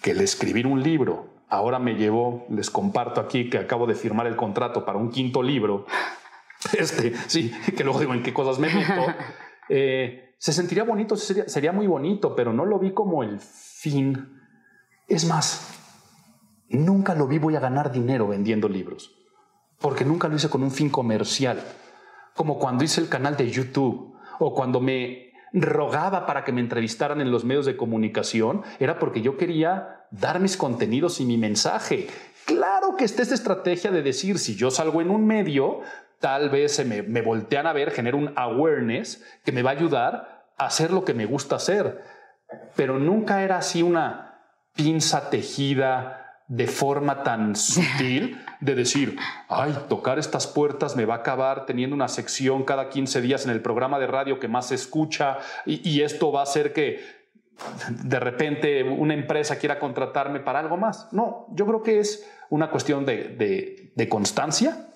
que 0.00 0.12
el 0.12 0.22
escribir 0.22 0.66
un 0.66 0.82
libro 0.82 1.26
ahora 1.50 1.78
me 1.78 1.96
llevó, 1.96 2.46
les 2.48 2.70
comparto 2.70 3.20
aquí 3.20 3.50
que 3.50 3.58
acabo 3.58 3.86
de 3.86 3.94
firmar 3.94 4.26
el 4.26 4.36
contrato 4.36 4.86
para 4.86 4.96
un 4.96 5.10
quinto 5.10 5.42
libro, 5.42 5.84
este, 6.78 7.12
sí, 7.28 7.52
que 7.76 7.84
luego 7.84 8.00
digo 8.00 8.14
en 8.14 8.22
qué 8.22 8.32
cosas 8.32 8.58
me 8.58 8.72
meto. 8.72 9.04
Eh, 9.74 10.34
se 10.36 10.52
sentiría 10.52 10.84
bonito, 10.84 11.16
sería, 11.16 11.48
sería 11.48 11.72
muy 11.72 11.86
bonito, 11.86 12.36
pero 12.36 12.52
no 12.52 12.66
lo 12.66 12.78
vi 12.78 12.92
como 12.92 13.22
el 13.22 13.40
fin. 13.40 14.38
Es 15.08 15.24
más, 15.24 15.66
nunca 16.68 17.14
lo 17.14 17.26
vi 17.26 17.38
voy 17.38 17.56
a 17.56 17.60
ganar 17.60 17.90
dinero 17.90 18.28
vendiendo 18.28 18.68
libros, 18.68 19.16
porque 19.78 20.04
nunca 20.04 20.28
lo 20.28 20.36
hice 20.36 20.50
con 20.50 20.62
un 20.62 20.70
fin 20.70 20.90
comercial, 20.90 21.62
como 22.36 22.58
cuando 22.58 22.84
hice 22.84 23.00
el 23.00 23.08
canal 23.08 23.34
de 23.38 23.50
YouTube 23.50 24.14
o 24.40 24.52
cuando 24.52 24.78
me 24.78 25.32
rogaba 25.54 26.26
para 26.26 26.44
que 26.44 26.52
me 26.52 26.60
entrevistaran 26.60 27.22
en 27.22 27.30
los 27.30 27.46
medios 27.46 27.64
de 27.64 27.78
comunicación, 27.78 28.64
era 28.78 28.98
porque 28.98 29.22
yo 29.22 29.38
quería 29.38 30.04
dar 30.10 30.38
mis 30.38 30.58
contenidos 30.58 31.18
y 31.22 31.24
mi 31.24 31.38
mensaje. 31.38 32.08
Claro 32.44 32.96
que 32.98 33.04
está 33.04 33.22
esta 33.22 33.34
estrategia 33.34 33.90
de 33.90 34.02
decir, 34.02 34.38
si 34.38 34.54
yo 34.54 34.70
salgo 34.70 35.00
en 35.00 35.10
un 35.10 35.26
medio, 35.26 35.80
tal 36.22 36.50
vez 36.50 36.76
se 36.76 36.84
me, 36.84 37.20
voltean 37.20 37.66
a 37.66 37.72
ver, 37.72 37.90
genero 37.90 38.16
un 38.16 38.32
awareness 38.36 39.22
que 39.44 39.50
me 39.50 39.62
va 39.62 39.70
a 39.70 39.74
ayudar 39.74 40.46
a 40.56 40.66
hacer 40.66 40.92
lo 40.92 41.04
que 41.04 41.14
me 41.14 41.26
gusta 41.26 41.56
hacer. 41.56 42.00
Pero 42.76 42.98
nunca 42.98 43.42
era 43.42 43.58
así 43.58 43.82
una 43.82 44.40
pinza 44.72 45.30
tejida 45.30 46.38
de 46.46 46.68
forma 46.68 47.24
tan 47.24 47.56
sutil 47.56 48.40
de 48.60 48.74
decir, 48.76 49.18
ay, 49.48 49.76
tocar 49.88 50.20
estas 50.20 50.46
puertas 50.46 50.94
me 50.94 51.06
va 51.06 51.14
a 51.14 51.18
acabar 51.18 51.66
teniendo 51.66 51.96
una 51.96 52.08
sección 52.08 52.62
cada 52.62 52.88
15 52.88 53.20
días 53.20 53.44
en 53.44 53.50
el 53.50 53.60
programa 53.60 53.98
de 53.98 54.06
radio 54.06 54.38
que 54.38 54.46
más 54.46 54.68
se 54.68 54.76
escucha 54.76 55.38
y, 55.66 56.02
esto 56.02 56.30
va 56.30 56.40
a 56.40 56.44
hacer 56.44 56.72
que 56.72 57.00
de 57.88 58.20
repente 58.20 58.84
una 58.84 59.14
empresa 59.14 59.58
quiera 59.58 59.80
contratarme 59.80 60.38
para 60.38 60.60
algo 60.60 60.76
más. 60.76 61.12
No, 61.12 61.46
yo 61.50 61.66
creo 61.66 61.82
que 61.82 61.98
es 61.98 62.30
una 62.48 62.70
cuestión 62.70 63.04
de, 63.04 63.92
de 63.96 64.08
constancia, 64.08 64.91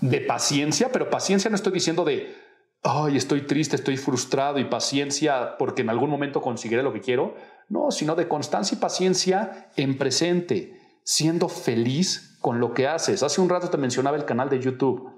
de 0.00 0.20
paciencia, 0.20 0.90
pero 0.92 1.10
paciencia 1.10 1.50
no 1.50 1.56
estoy 1.56 1.72
diciendo 1.72 2.04
de, 2.04 2.34
ay, 2.82 3.16
estoy 3.16 3.42
triste, 3.42 3.76
estoy 3.76 3.96
frustrado 3.96 4.58
y 4.58 4.64
paciencia 4.64 5.56
porque 5.58 5.82
en 5.82 5.90
algún 5.90 6.10
momento 6.10 6.42
conseguiré 6.42 6.82
lo 6.82 6.92
que 6.92 7.00
quiero. 7.00 7.34
No, 7.68 7.90
sino 7.90 8.14
de 8.14 8.28
constancia 8.28 8.76
y 8.76 8.80
paciencia 8.80 9.70
en 9.76 9.96
presente, 9.96 10.78
siendo 11.02 11.48
feliz 11.48 12.38
con 12.40 12.60
lo 12.60 12.74
que 12.74 12.86
haces. 12.86 13.22
Hace 13.22 13.40
un 13.40 13.48
rato 13.48 13.70
te 13.70 13.78
mencionaba 13.78 14.16
el 14.16 14.26
canal 14.26 14.50
de 14.50 14.60
YouTube. 14.60 15.10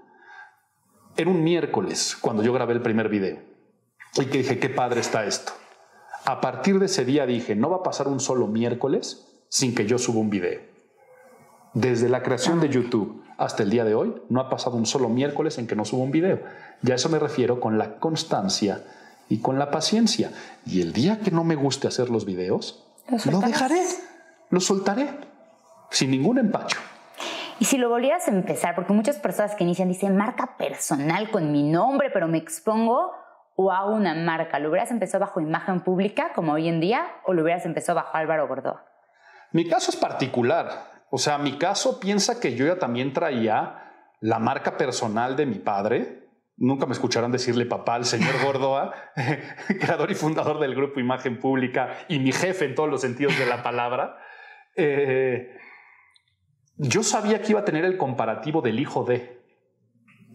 Era 1.17 1.31
un 1.31 1.43
miércoles 1.43 2.17
cuando 2.21 2.43
yo 2.43 2.53
grabé 2.53 2.75
el 2.75 2.83
primer 2.83 3.09
video 3.09 3.39
y 4.15 4.27
que 4.27 4.39
dije, 4.39 4.59
qué 4.59 4.69
padre 4.69 5.01
está 5.01 5.25
esto. 5.27 5.53
A 6.25 6.41
partir 6.41 6.79
de 6.79 6.87
ese 6.87 7.05
día 7.05 7.27
dije, 7.27 7.57
no 7.57 7.71
va 7.71 7.79
a 7.79 7.83
pasar 7.83 8.09
un 8.09 8.21
solo 8.21 8.47
miércoles 8.47 9.27
sin 9.49 9.75
que 9.75 9.87
yo 9.87 9.99
suba 9.99 10.21
un 10.21 10.31
video. 10.31 10.61
Desde 11.75 12.09
la 12.09 12.23
creación 12.23 12.61
de 12.61 12.69
YouTube 12.69 13.26
hasta 13.39 13.63
el 13.63 13.71
día 13.71 13.85
de 13.85 13.95
hoy 13.95 14.15
no 14.29 14.41
ha 14.41 14.49
pasado 14.49 14.77
un 14.77 14.87
solo 14.87 15.09
miércoles 15.09 15.59
en 15.59 15.67
que 15.67 15.77
no 15.77 15.85
subo 15.85 16.03
un 16.03 16.11
video. 16.11 16.41
Ya 16.83 16.95
eso 16.95 17.09
me 17.09 17.19
refiero 17.19 17.61
con 17.61 17.79
la 17.79 17.97
constancia 17.97 18.83
y 19.29 19.41
con 19.41 19.59
la 19.59 19.71
paciencia. 19.71 20.31
Y 20.65 20.81
el 20.81 20.93
día 20.93 21.21
que 21.21 21.31
no 21.31 21.45
me 21.45 21.55
guste 21.55 21.89
hacer 21.89 22.11
los 22.11 22.25
videos, 22.25 22.87
lo, 23.27 23.41
dejaré, 23.41 23.83
lo 24.51 24.61
soltaré, 24.61 25.09
sin 25.91 26.11
ningún 26.11 26.39
empacho. 26.39 26.79
Y 27.59 27.65
si 27.65 27.79
lo 27.79 27.89
volvieras 27.89 28.29
a 28.29 28.31
empezar, 28.31 28.75
porque 28.75 28.93
muchas 28.93 29.17
personas 29.17 29.55
que 29.55 29.65
inician 29.65 29.89
dicen 29.89 30.17
marca 30.17 30.57
personal 30.59 31.31
con 31.31 31.53
mi 31.53 31.63
nombre, 31.63 32.11
pero 32.13 32.29
me 32.29 32.39
expongo 32.39 33.13
o 33.55 33.73
hago 33.73 33.95
una 33.95 34.15
marca, 34.15 34.59
¿lo 34.59 34.69
hubieras 34.69 34.91
empezado 34.91 35.25
bajo 35.25 35.41
imagen 35.41 35.81
pública 35.81 36.33
como 36.35 36.53
hoy 36.53 36.69
en 36.69 36.81
día 36.81 37.07
o 37.25 37.33
lo 37.33 37.43
hubieras 37.43 37.65
empezado 37.65 37.97
bajo 37.97 38.17
Álvaro 38.17 38.47
Gordoa? 38.47 38.85
Mi 39.53 39.67
caso 39.67 39.91
es 39.91 39.97
particular. 39.97 40.96
O 41.11 41.19
sea, 41.19 41.39
mi 41.39 41.59
caso 41.59 42.01
piensa 42.01 42.41
que 42.41 42.55
yo 42.55 42.67
ya 42.67 42.79
también 42.79 43.13
traía 43.13 43.87
la 44.21 44.39
marca 44.39 44.77
personal 44.77 45.37
de 45.37 45.47
mi 45.47 45.59
padre. 45.59 46.29
Nunca 46.57 46.87
me 46.87 46.93
escucharán 46.93 47.33
decirle 47.33 47.67
papá 47.67 47.95
al 47.95 48.05
señor 48.05 48.35
Gordoa, 48.43 48.93
creador 49.81 50.11
y 50.11 50.15
fundador 50.15 50.59
del 50.59 50.75
grupo 50.75 51.01
Imagen 51.01 51.39
Pública 51.39 51.99
y 52.09 52.19
mi 52.19 52.33
jefe 52.33 52.65
en 52.65 52.75
todos 52.75 52.89
los 52.89 53.01
sentidos 53.01 53.39
de 53.39 53.47
la 53.47 53.63
palabra. 53.63 54.19
Eh, 54.75 55.57
yo 56.79 57.03
sabía 57.03 57.41
que 57.41 57.53
iba 57.53 57.61
a 57.61 57.65
tener 57.65 57.85
el 57.85 57.97
comparativo 57.97 58.63
del 58.63 58.81
hijo 58.81 59.05
de. 59.05 59.41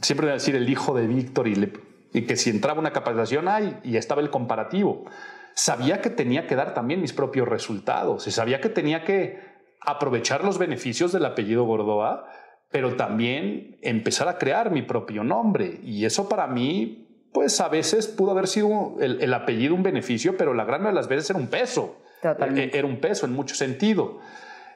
Siempre 0.02 0.28
iba 0.28 0.32
a 0.32 0.36
decir 0.36 0.56
el 0.56 0.70
hijo 0.70 0.96
de 0.96 1.08
Víctor 1.08 1.48
y, 1.48 1.72
y, 2.14 2.26
que 2.26 2.36
si 2.36 2.50
entraba 2.50 2.80
una 2.80 2.92
capacitación, 2.92 3.48
ay, 3.48 3.80
y 3.84 3.98
estaba 3.98 4.22
el 4.22 4.32
comparativo. 4.32 5.06
Sabía 5.54 6.02
que 6.02 6.10
tenía 6.10 6.48
que 6.48 6.56
dar 6.56 6.74
también 6.74 7.02
mis 7.02 7.14
propios 7.14 7.48
resultados 7.48 8.26
y 8.26 8.32
sabía 8.32 8.62
que 8.62 8.70
tenía 8.70 9.04
que 9.04 9.51
aprovechar 9.82 10.44
los 10.44 10.58
beneficios 10.58 11.12
del 11.12 11.26
apellido 11.26 11.64
Gordoa, 11.64 12.26
pero 12.70 12.96
también 12.96 13.78
empezar 13.82 14.28
a 14.28 14.38
crear 14.38 14.72
mi 14.72 14.82
propio 14.82 15.24
nombre. 15.24 15.80
Y 15.84 16.06
eso 16.06 16.30
para 16.30 16.48
mí, 16.48 17.28
pues 17.34 17.60
a 17.60 17.68
veces 17.68 18.08
pudo 18.08 18.32
haber 18.32 18.48
sido 18.48 18.98
el, 19.02 19.34
apellido 19.34 19.76
un 19.76 19.84
beneficio, 19.84 20.38
pero 20.38 20.54
la 20.54 20.64
gran 20.64 20.82
mayoría 20.82 21.00
de 21.00 21.02
las 21.02 21.08
veces 21.10 21.30
era 21.30 21.40
un 21.40 21.48
peso. 21.48 21.98
Totalmente. 22.22 22.76
E, 22.76 22.80
era 22.80 22.88
un 22.88 23.00
peso 23.02 23.26
en 23.26 23.34
mucho 23.34 23.56
sentido. 23.56 24.20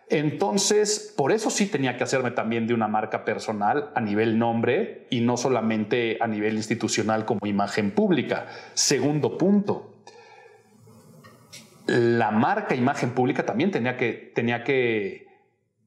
Entonces, 0.10 1.14
por 1.18 1.32
eso 1.32 1.50
sí 1.50 1.66
tenía 1.66 1.98
que 1.98 2.04
hacerme 2.04 2.32
también 2.32 2.68
de 2.68 2.74
una 2.74 2.88
marca 2.88 3.26
personal 3.26 3.92
a 3.96 4.02
nivel 4.02 4.38
nombre 4.38 5.08
y 5.10 5.22
no 5.22 5.36
solamente 5.36 6.18
a 6.22 6.28
nivel 6.28 6.56
institucional 6.56 7.26
como 7.26 7.40
imagen 7.46 7.92
pública. 7.92 8.46
Segundo 8.74 9.38
punto, 9.38 9.95
la 11.88 12.32
marca 12.32 12.76
imagen 12.76 13.12
pública 13.12 13.46
también 13.46 13.72
tenía 13.72 13.98
que, 13.98 14.32
tenía 14.34 14.64
que 14.64 15.28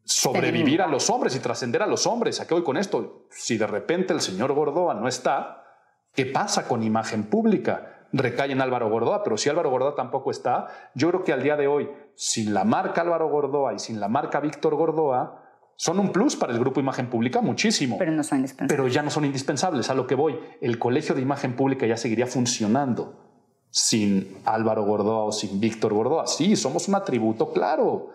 sobrevivir 0.05 0.81
a 0.81 0.87
los 0.87 1.11
hombres 1.11 1.37
y 1.37 1.41
trascender 1.41 1.83
a 1.83 1.87
los 1.87 2.07
hombres. 2.07 2.41
¿A 2.41 2.47
qué 2.47 2.55
voy 2.55 2.65
con 2.65 2.77
esto? 2.77 3.27
Si 3.31 3.59
de 3.59 3.67
repente 3.67 4.13
el 4.13 4.21
señor 4.21 4.53
Gordoa 4.53 4.95
no 4.95 5.09
está, 5.09 5.65
¿qué 6.15 6.27
pasa 6.27 6.67
con 6.67 6.83
imagen 6.83 7.25
pública? 7.25 8.07
Recae 8.13 8.53
en 8.53 8.63
Álvaro 8.63 8.89
Gordoa, 8.89 9.23
pero 9.23 9.37
si 9.37 9.51
Álvaro 9.51 9.71
Gordoa 9.71 9.95
tampoco 9.95 10.31
está, 10.31 10.69
yo 10.95 11.09
creo 11.09 11.25
que 11.25 11.33
al 11.33 11.43
día 11.43 11.57
de 11.57 11.67
hoy, 11.67 11.91
sin 12.15 12.55
la 12.55 12.65
marca 12.65 13.03
Álvaro 13.03 13.29
Gordoa 13.29 13.75
y 13.75 13.79
sin 13.79 14.01
la 14.01 14.09
marca 14.09 14.41
Víctor 14.41 14.77
Gordoa, 14.77 15.45
son 15.77 16.01
un 16.01 16.11
plus 16.11 16.35
para 16.35 16.53
el 16.53 16.59
grupo 16.59 16.81
Imagen 16.81 17.11
Pública 17.11 17.41
muchísimo. 17.41 17.99
Pero 17.99 18.11
no 18.11 18.25
son 18.25 18.39
indispensables. 18.39 18.75
Pero 18.75 18.89
ya 18.89 19.03
no 19.03 19.11
son 19.11 19.27
indispensables. 19.27 19.91
A 19.91 19.95
lo 19.95 20.07
que 20.07 20.15
voy, 20.15 20.41
el 20.61 20.79
colegio 20.79 21.15
de 21.15 21.21
imagen 21.21 21.55
pública 21.55 21.87
ya 21.87 21.97
seguiría 21.97 22.27
funcionando 22.27 23.28
sin 23.71 24.39
Álvaro 24.45 24.85
Gordoa 24.85 25.25
o 25.25 25.33
sin 25.33 25.61
Víctor 25.61 25.93
Gordoa. 25.93 26.27
Sí, 26.27 26.57
somos 26.57 26.89
un 26.89 26.95
atributo, 26.95 27.53
claro. 27.53 28.11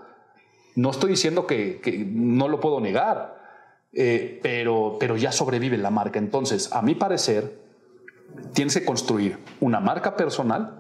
No 0.76 0.90
estoy 0.90 1.12
diciendo 1.12 1.46
que, 1.46 1.82
no 2.12 2.48
lo 2.48 2.60
puedo 2.60 2.80
negar, 2.80 3.38
eh, 3.94 4.40
pero, 4.42 4.98
pero 5.00 5.18
ya 5.18 5.32
sobrevive 5.32 5.78
la 5.78 5.92
marca. 5.92 6.20
Entonces, 6.20 6.72
a 6.74 6.82
mi 6.82 6.96
parecer, 6.96 7.62
tienes 8.54 8.74
que 8.74 8.86
construir 8.86 9.40
una 9.60 9.80
marca 9.80 10.16
personal. 10.16 10.80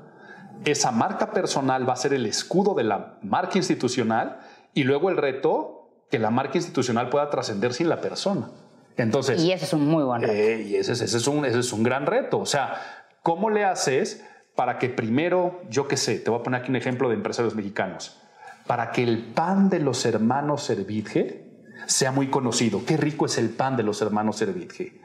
Esa 0.65 0.91
marca 0.91 1.31
personal 1.31 1.87
va 1.87 1.93
a 1.93 1.97
ser 1.97 2.13
el 2.13 2.25
escudo 2.25 2.73
de 2.73 2.83
la 2.83 3.19
marca 3.21 3.57
institucional 3.57 4.39
y 4.73 4.83
luego 4.83 5.09
el 5.09 5.17
reto 5.17 5.89
que 6.09 6.19
la 6.19 6.31
marca 6.31 6.57
institucional 6.57 7.09
pueda 7.09 7.29
trascender 7.29 7.73
sin 7.73 7.89
la 7.89 8.01
persona. 8.01 8.49
Entonces, 8.97 9.41
y 9.41 9.51
ese 9.51 9.65
es 9.65 9.73
un 9.73 9.87
muy 9.87 10.03
buen 10.03 10.21
reto. 10.21 10.33
Eh, 10.33 10.61
y 10.61 10.75
ese, 10.75 10.93
ese, 10.93 11.05
es 11.05 11.27
un, 11.27 11.45
ese 11.45 11.59
es 11.59 11.73
un 11.73 11.83
gran 11.83 12.05
reto. 12.05 12.39
O 12.39 12.45
sea, 12.45 13.07
¿cómo 13.23 13.49
le 13.49 13.63
haces 13.63 14.23
para 14.55 14.77
que 14.77 14.89
primero, 14.89 15.61
yo 15.69 15.87
qué 15.87 15.97
sé, 15.97 16.19
te 16.19 16.29
voy 16.29 16.39
a 16.39 16.43
poner 16.43 16.61
aquí 16.61 16.69
un 16.69 16.75
ejemplo 16.75 17.09
de 17.09 17.15
empresarios 17.15 17.55
mexicanos, 17.55 18.21
para 18.67 18.91
que 18.91 19.03
el 19.03 19.23
pan 19.33 19.69
de 19.69 19.79
los 19.79 20.05
hermanos 20.05 20.63
Servitje 20.63 21.43
sea 21.87 22.11
muy 22.11 22.27
conocido? 22.27 22.85
Qué 22.85 22.97
rico 22.97 23.25
es 23.25 23.37
el 23.37 23.49
pan 23.49 23.75
de 23.75 23.83
los 23.83 24.01
hermanos 24.01 24.37
Servitje. 24.37 24.99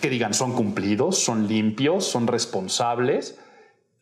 Que 0.00 0.10
digan, 0.10 0.34
son 0.34 0.52
cumplidos, 0.54 1.18
son 1.18 1.48
limpios, 1.48 2.04
son 2.04 2.26
responsables. 2.26 3.38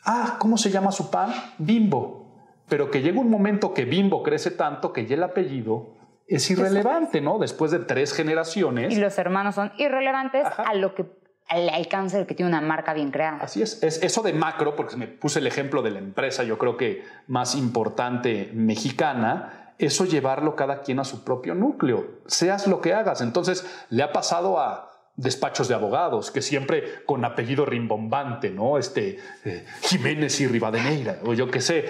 Ah, 0.04 0.36
¿cómo 0.38 0.58
se 0.58 0.70
llama 0.70 0.92
su 0.92 1.10
pan? 1.10 1.32
Bimbo. 1.58 2.26
Pero 2.68 2.90
que 2.90 3.00
llega 3.00 3.20
un 3.20 3.30
momento 3.30 3.72
que 3.72 3.84
Bimbo 3.84 4.22
crece 4.22 4.50
tanto 4.50 4.92
que 4.92 5.06
ya 5.06 5.14
el 5.14 5.22
apellido 5.22 5.94
es 6.26 6.50
irrelevante, 6.50 7.20
¿no? 7.20 7.38
Después 7.38 7.70
de 7.70 7.78
tres 7.78 8.12
generaciones. 8.12 8.92
Y 8.92 8.96
los 8.96 9.16
hermanos 9.18 9.54
son 9.54 9.72
irrelevantes 9.78 10.44
a 10.56 10.74
lo 10.74 10.94
que 10.94 11.04
al 11.48 11.68
alcance 11.68 12.26
que 12.26 12.34
tiene 12.34 12.50
una 12.50 12.60
marca 12.60 12.92
bien 12.92 13.10
creada. 13.10 13.38
Así 13.38 13.62
es. 13.62 13.82
es. 13.82 14.02
Eso 14.02 14.22
de 14.22 14.32
macro, 14.32 14.74
porque 14.76 14.96
me 14.96 15.06
puse 15.06 15.38
el 15.38 15.46
ejemplo 15.46 15.82
de 15.82 15.90
la 15.90 15.98
empresa, 15.98 16.44
yo 16.44 16.58
creo 16.58 16.76
que 16.76 17.04
más 17.26 17.54
importante 17.54 18.50
mexicana, 18.52 19.74
eso 19.78 20.04
llevarlo 20.04 20.56
cada 20.56 20.80
quien 20.80 20.98
a 20.98 21.04
su 21.04 21.24
propio 21.24 21.54
núcleo, 21.54 22.20
seas 22.26 22.66
lo 22.66 22.80
que 22.80 22.94
hagas. 22.94 23.20
Entonces, 23.20 23.66
le 23.90 24.02
ha 24.02 24.12
pasado 24.12 24.58
a 24.58 24.92
despachos 25.16 25.68
de 25.68 25.74
abogados, 25.74 26.30
que 26.30 26.42
siempre 26.42 27.04
con 27.06 27.24
apellido 27.24 27.64
rimbombante, 27.64 28.50
¿no? 28.50 28.76
Este, 28.76 29.18
eh, 29.44 29.64
Jiménez 29.82 30.40
y 30.40 30.46
Rivadeneira, 30.46 31.20
o 31.24 31.32
yo 31.32 31.50
qué 31.50 31.60
sé. 31.60 31.88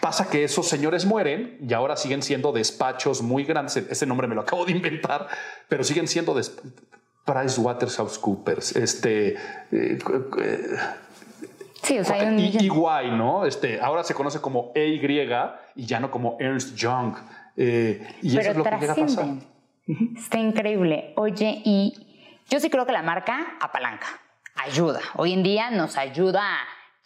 Pasa 0.00 0.28
que 0.28 0.44
esos 0.44 0.68
señores 0.68 1.06
mueren 1.06 1.56
y 1.66 1.72
ahora 1.72 1.96
siguen 1.96 2.22
siendo 2.22 2.52
despachos 2.52 3.22
muy 3.22 3.44
grandes. 3.44 3.76
Ese 3.76 4.06
nombre 4.06 4.26
me 4.26 4.34
lo 4.34 4.42
acabo 4.42 4.66
de 4.66 4.72
inventar, 4.72 5.28
pero 5.68 5.82
siguen 5.82 6.08
siendo 6.08 6.34
Price 7.28 7.60
Waterhouse 7.60 8.18
Coopers, 8.18 8.74
este... 8.76 9.36
Eh, 9.70 9.98
sí, 11.82 11.98
o 11.98 12.04
sea, 12.04 12.16
hay 12.16 13.10
¿no? 13.10 13.44
Este, 13.44 13.80
ahora 13.80 14.02
se 14.02 14.14
conoce 14.14 14.40
como 14.40 14.72
EY 14.74 15.28
y 15.76 15.84
ya 15.84 16.00
no 16.00 16.10
como 16.10 16.38
Ernst 16.40 16.74
Young. 16.74 17.14
Eh, 17.56 18.06
y 18.22 18.38
eso 18.38 18.50
es 18.50 18.56
lo 18.56 18.64
que 18.64 18.70
llega 18.78 18.92
a 18.92 18.96
pasar. 18.96 19.26
Está 20.16 20.38
increíble. 20.38 21.12
Oye, 21.16 21.60
y 21.64 21.94
yo 22.48 22.60
sí 22.60 22.70
creo 22.70 22.86
que 22.86 22.92
la 22.92 23.02
marca 23.02 23.58
apalanca, 23.60 24.06
ayuda. 24.54 25.00
Hoy 25.16 25.34
en 25.34 25.42
día 25.42 25.70
nos 25.70 25.98
ayuda 25.98 26.42
a 26.42 26.58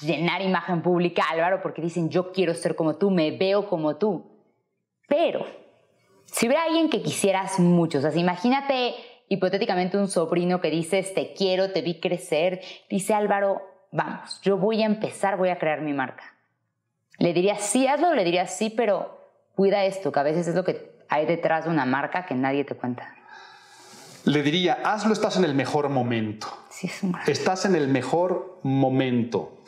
llenar 0.04 0.40
imagen 0.42 0.82
pública, 0.82 1.24
Álvaro, 1.30 1.60
porque 1.62 1.82
dicen 1.82 2.10
yo 2.10 2.32
quiero 2.32 2.54
ser 2.54 2.76
como 2.76 2.96
tú, 2.96 3.10
me 3.10 3.36
veo 3.36 3.68
como 3.68 3.96
tú. 3.96 4.30
Pero, 5.08 5.44
si 6.26 6.46
hubiera 6.46 6.64
alguien 6.64 6.88
que 6.90 7.02
quisieras 7.02 7.58
mucho, 7.58 7.98
o 7.98 8.00
sea, 8.00 8.14
imagínate 8.14 8.94
hipotéticamente 9.32 9.96
un 9.96 10.08
sobrino 10.08 10.60
que 10.60 10.70
dices 10.70 11.14
te 11.14 11.32
quiero, 11.34 11.72
te 11.72 11.82
vi 11.82 12.00
crecer, 12.00 12.60
dice 12.90 13.14
Álvaro, 13.14 13.62
vamos, 13.90 14.40
yo 14.42 14.56
voy 14.56 14.82
a 14.82 14.86
empezar, 14.86 15.36
voy 15.36 15.48
a 15.48 15.58
crear 15.58 15.80
mi 15.80 15.92
marca. 15.92 16.24
Le 17.18 17.32
diría 17.32 17.56
sí, 17.56 17.86
hazlo, 17.86 18.14
le 18.14 18.24
diría 18.24 18.46
sí, 18.46 18.70
pero 18.70 19.18
cuida 19.54 19.84
esto, 19.84 20.12
que 20.12 20.20
a 20.20 20.24
veces 20.24 20.48
es 20.48 20.54
lo 20.54 20.64
que 20.64 20.92
hay 21.08 21.26
detrás 21.26 21.64
de 21.64 21.70
una 21.70 21.84
marca 21.84 22.26
que 22.26 22.34
nadie 22.34 22.64
te 22.64 22.74
cuenta 22.74 23.14
le 24.24 24.42
diría, 24.42 24.78
hazlo, 24.84 25.12
estás 25.12 25.36
en 25.36 25.44
el 25.44 25.54
mejor 25.54 25.88
momento. 25.88 26.46
Sí, 26.70 26.86
es 26.86 27.02
un 27.02 27.14
estás 27.26 27.64
en 27.64 27.74
el 27.74 27.88
mejor 27.88 28.60
momento 28.62 29.58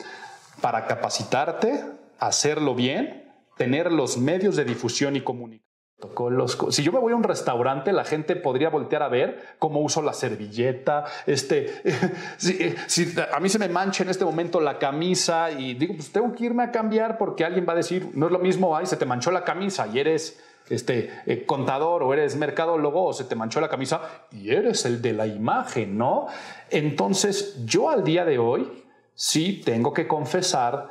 para 0.61 0.87
capacitarte, 0.87 1.83
hacerlo 2.19 2.75
bien, 2.75 3.33
tener 3.57 3.91
los 3.91 4.17
medios 4.17 4.55
de 4.55 4.65
difusión 4.65 5.15
y 5.15 5.21
comunicación. 5.21 5.64
Si 6.69 6.83
yo 6.83 6.91
me 6.91 6.99
voy 6.99 7.13
a 7.13 7.15
un 7.15 7.23
restaurante, 7.23 7.93
la 7.93 8.03
gente 8.03 8.35
podría 8.35 8.69
voltear 8.69 9.01
a 9.01 9.07
ver 9.07 9.55
cómo 9.59 9.79
uso 9.79 10.01
la 10.01 10.11
servilleta. 10.13 11.05
Este, 11.25 11.81
si, 12.37 13.13
a 13.31 13.39
mí 13.39 13.47
se 13.47 13.59
me 13.59 13.69
mancha 13.69 14.03
en 14.03 14.09
este 14.09 14.25
momento 14.25 14.59
la 14.59 14.77
camisa 14.77 15.51
y 15.51 15.73
digo, 15.73 15.95
pues 15.95 16.11
tengo 16.11 16.33
que 16.35 16.45
irme 16.45 16.63
a 16.63 16.71
cambiar 16.71 17.17
porque 17.17 17.45
alguien 17.45 17.65
va 17.67 17.73
a 17.73 17.77
decir, 17.77 18.09
no 18.13 18.25
es 18.25 18.31
lo 18.31 18.39
mismo, 18.39 18.75
ay, 18.75 18.85
se 18.85 18.97
te 18.97 19.05
manchó 19.05 19.31
la 19.31 19.45
camisa 19.45 19.87
y 19.87 19.99
eres 19.99 20.39
este, 20.69 21.11
eh, 21.25 21.45
contador 21.45 22.03
o 22.03 22.13
eres 22.13 22.35
mercadólogo 22.35 23.05
o 23.05 23.13
se 23.13 23.23
te 23.23 23.35
manchó 23.35 23.61
la 23.61 23.69
camisa 23.69 24.01
y 24.31 24.51
eres 24.51 24.85
el 24.85 25.01
de 25.01 25.13
la 25.13 25.27
imagen, 25.27 25.97
¿no? 25.97 26.27
Entonces 26.69 27.63
yo 27.65 27.89
al 27.89 28.03
día 28.03 28.25
de 28.25 28.37
hoy 28.37 28.83
sí 29.13 29.61
tengo 29.63 29.93
que 29.93 30.07
confesar 30.07 30.89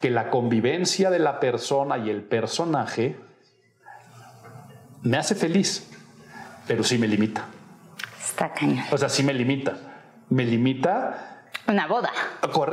que 0.00 0.10
la 0.10 0.30
convivencia 0.30 1.10
de 1.10 1.18
la 1.18 1.40
persona 1.40 1.98
y 1.98 2.10
el 2.10 2.22
personaje 2.22 3.25
me 5.02 5.16
hace 5.16 5.34
feliz, 5.34 5.90
pero 6.66 6.82
sí 6.82 6.98
me 6.98 7.08
limita. 7.08 7.46
Está 8.18 8.52
cañón. 8.52 8.84
O 8.90 8.98
sea, 8.98 9.08
sí 9.08 9.22
me 9.22 9.32
limita. 9.32 9.76
Me 10.28 10.44
limita. 10.44 11.48
Una 11.68 11.86
boda. 11.86 12.12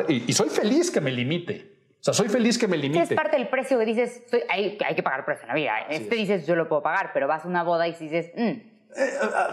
y 0.07 0.33
soy 0.33 0.49
feliz 0.49 0.91
que 0.91 1.01
me 1.01 1.12
limite. 1.12 1.73
O 2.03 2.05
sea, 2.05 2.13
soy 2.13 2.27
feliz 2.27 2.57
que 2.57 2.67
me 2.67 2.75
limite. 2.75 3.03
Es 3.03 3.13
parte 3.13 3.38
del 3.38 3.47
precio 3.47 3.79
que 3.79 3.86
dices, 3.86 4.23
hay, 4.49 4.77
que 4.77 5.03
pagar 5.03 5.23
precio 5.23 5.43
en 5.43 5.47
la 5.47 5.53
vida. 5.53 5.71
Este 5.89 6.15
dices, 6.15 6.45
yo 6.45 6.53
lo 6.53 6.67
puedo 6.67 6.83
pagar, 6.83 7.12
pero 7.13 7.29
vas 7.29 7.45
a 7.45 7.47
una 7.47 7.63
boda 7.63 7.88
y 7.88 7.93
dices, 7.93 8.29
mm". 8.36 8.41
eh, 8.41 8.65
eh, 8.97 9.09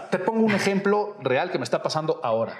te 0.09 0.19
pongo 0.19 0.45
un 0.45 0.51
ejemplo 0.51 1.15
real 1.21 1.49
que 1.49 1.57
me 1.57 1.63
está 1.63 1.81
pasando 1.81 2.19
ahora. 2.23 2.57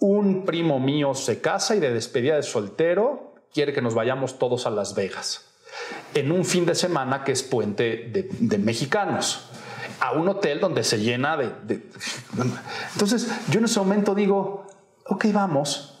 Un 0.00 0.44
primo 0.44 0.80
mío 0.80 1.14
se 1.14 1.40
casa 1.40 1.76
y 1.76 1.78
de 1.78 1.92
despedida 1.92 2.34
de 2.34 2.42
soltero 2.42 3.36
quiere 3.52 3.72
que 3.72 3.80
nos 3.80 3.94
vayamos 3.94 4.40
todos 4.40 4.66
a 4.66 4.70
Las 4.70 4.96
Vegas. 4.96 5.53
En 6.14 6.32
un 6.32 6.44
fin 6.44 6.64
de 6.66 6.74
semana 6.74 7.24
que 7.24 7.32
es 7.32 7.42
puente 7.42 8.28
de, 8.40 8.58
mexicanos. 8.58 9.50
A 10.00 10.12
un 10.12 10.28
hotel 10.28 10.60
donde 10.60 10.84
se 10.84 10.98
llena 10.98 11.36
de, 11.36 11.50
de... 11.64 11.82
Entonces, 12.92 13.30
yo 13.50 13.58
en 13.58 13.64
ese 13.64 13.78
momento 13.78 14.14
digo, 14.14 14.66
ok, 15.06 15.26
vamos 15.32 15.94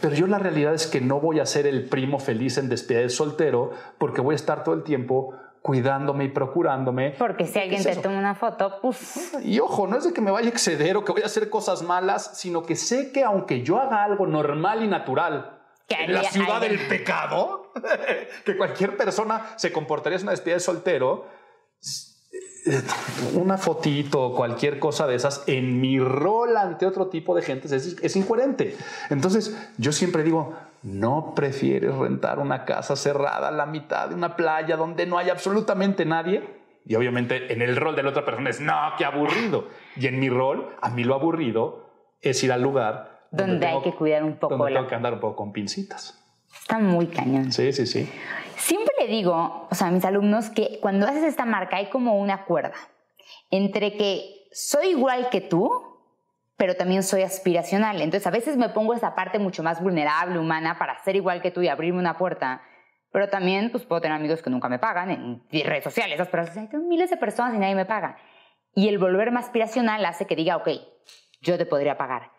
pero 0.00 0.14
yo 0.14 0.26
la 0.26 0.38
realidad 0.38 0.74
es 0.74 0.86
que 0.86 1.00
no 1.00 1.20
voy 1.20 1.40
a 1.40 1.46
ser 1.46 1.66
el 1.66 1.88
primo 1.88 2.18
feliz 2.18 2.56
en 2.58 2.68
despedida 2.68 3.02
de 3.02 3.10
soltero 3.10 3.72
porque 3.98 4.20
voy 4.20 4.32
a 4.32 4.36
estar 4.36 4.64
todo 4.64 4.74
el 4.74 4.82
tiempo 4.82 5.34
cuidándome 5.62 6.24
y 6.24 6.28
procurándome. 6.28 7.10
Porque 7.18 7.46
si 7.46 7.58
alguien 7.58 7.82
te 7.82 7.94
toma 7.96 8.18
una 8.18 8.34
foto, 8.34 8.78
pues... 8.80 9.36
Y 9.44 9.60
ojo, 9.60 9.86
no 9.86 9.98
es 9.98 10.04
de 10.04 10.14
que 10.14 10.22
me 10.22 10.30
vaya 10.30 10.48
a 10.48 10.50
exceder 10.50 10.96
o 10.96 11.04
que 11.04 11.12
voy 11.12 11.22
a 11.22 11.26
hacer 11.26 11.50
cosas 11.50 11.82
malas, 11.82 12.38
sino 12.38 12.62
que 12.62 12.76
sé 12.76 13.12
que 13.12 13.24
aunque 13.24 13.62
yo 13.62 13.78
haga 13.78 14.02
algo 14.02 14.26
normal 14.26 14.82
y 14.82 14.88
natural 14.88 15.58
en 15.88 16.14
la 16.14 16.22
ciudad 16.22 16.62
del 16.62 16.78
pecado, 16.88 17.59
que 18.44 18.56
cualquier 18.56 18.96
persona 18.96 19.54
se 19.56 19.72
comportaría 19.72 20.16
en 20.16 20.24
una 20.24 20.32
despedida 20.32 20.56
de 20.56 20.60
soltero, 20.60 21.26
una 23.34 23.56
fotito 23.56 24.22
o 24.22 24.34
cualquier 24.34 24.78
cosa 24.78 25.06
de 25.06 25.14
esas 25.14 25.44
en 25.46 25.80
mi 25.80 25.98
rol 25.98 26.56
ante 26.56 26.86
otro 26.86 27.08
tipo 27.08 27.34
de 27.34 27.42
gente 27.42 27.74
es, 27.74 28.16
incoherente. 28.16 28.76
Entonces, 29.08 29.56
yo 29.78 29.92
siempre 29.92 30.22
digo, 30.22 30.54
no 30.82 31.34
prefieres 31.34 31.94
rentar 31.94 32.38
una 32.38 32.64
casa 32.64 32.96
cerrada 32.96 33.48
a 33.48 33.52
la 33.52 33.66
mitad 33.66 34.08
de 34.08 34.14
una 34.14 34.36
playa 34.36 34.76
donde 34.76 35.06
no 35.06 35.18
hay 35.18 35.30
absolutamente 35.30 36.04
nadie. 36.04 36.60
Y 36.86 36.94
obviamente 36.94 37.52
en 37.52 37.62
el 37.62 37.76
rol 37.76 37.94
de 37.94 38.02
la 38.02 38.10
otra 38.10 38.24
persona 38.24 38.50
es, 38.50 38.60
no, 38.60 38.74
qué 38.98 39.04
aburrido. 39.04 39.68
Y 39.96 40.06
en 40.06 40.18
mi 40.18 40.28
rol, 40.28 40.74
a 40.80 40.90
mí 40.90 41.04
lo 41.04 41.14
aburrido 41.14 41.90
es 42.20 42.42
ir 42.42 42.52
al 42.52 42.62
lugar 42.62 43.20
donde, 43.30 43.64
hay 43.66 43.80
que 43.82 43.94
cuidar 43.94 44.24
un 44.24 44.36
poco. 44.36 44.56
Donde 44.56 44.72
tengo 44.74 44.88
que 44.88 44.94
andar 44.94 45.14
un 45.14 45.20
poco 45.20 45.36
con 45.36 45.52
pincitas. 45.52 46.19
Está 46.52 46.78
muy 46.78 47.06
cañón. 47.06 47.52
Sí, 47.52 47.72
sí, 47.72 47.86
sí. 47.86 48.10
Siempre 48.56 48.94
le 49.00 49.06
digo, 49.06 49.68
o 49.70 49.74
sea, 49.74 49.88
a 49.88 49.90
mis 49.90 50.04
alumnos 50.04 50.50
que 50.50 50.78
cuando 50.80 51.06
haces 51.06 51.24
esta 51.24 51.44
marca 51.44 51.76
hay 51.76 51.88
como 51.88 52.18
una 52.18 52.44
cuerda 52.44 52.74
entre 53.50 53.96
que 53.96 54.48
soy 54.52 54.88
igual 54.88 55.28
que 55.30 55.40
tú, 55.40 55.90
pero 56.56 56.76
también 56.76 57.02
soy 57.02 57.22
aspiracional. 57.22 58.00
Entonces 58.02 58.26
a 58.26 58.30
veces 58.30 58.56
me 58.56 58.68
pongo 58.68 58.94
esa 58.94 59.14
parte 59.14 59.38
mucho 59.38 59.62
más 59.62 59.82
vulnerable, 59.82 60.38
humana, 60.38 60.78
para 60.78 61.02
ser 61.02 61.16
igual 61.16 61.40
que 61.40 61.50
tú 61.50 61.62
y 61.62 61.68
abrirme 61.68 61.98
una 61.98 62.18
puerta. 62.18 62.62
Pero 63.12 63.28
también 63.28 63.70
pues, 63.70 63.84
puedo 63.84 64.00
tener 64.00 64.16
amigos 64.16 64.42
que 64.42 64.50
nunca 64.50 64.68
me 64.68 64.78
pagan 64.78 65.10
en 65.10 65.42
redes 65.50 65.84
sociales. 65.84 66.14
Esas 66.14 66.28
personas, 66.28 66.70
tengo 66.70 66.86
miles 66.86 67.10
de 67.10 67.16
personas 67.16 67.54
y 67.54 67.58
nadie 67.58 67.74
me 67.74 67.86
paga. 67.86 68.18
Y 68.74 68.88
el 68.88 68.98
volverme 68.98 69.40
aspiracional 69.40 70.04
hace 70.04 70.26
que 70.26 70.36
diga, 70.36 70.56
ok, 70.56 70.68
yo 71.40 71.58
te 71.58 71.66
podría 71.66 71.96
pagar. 71.96 72.30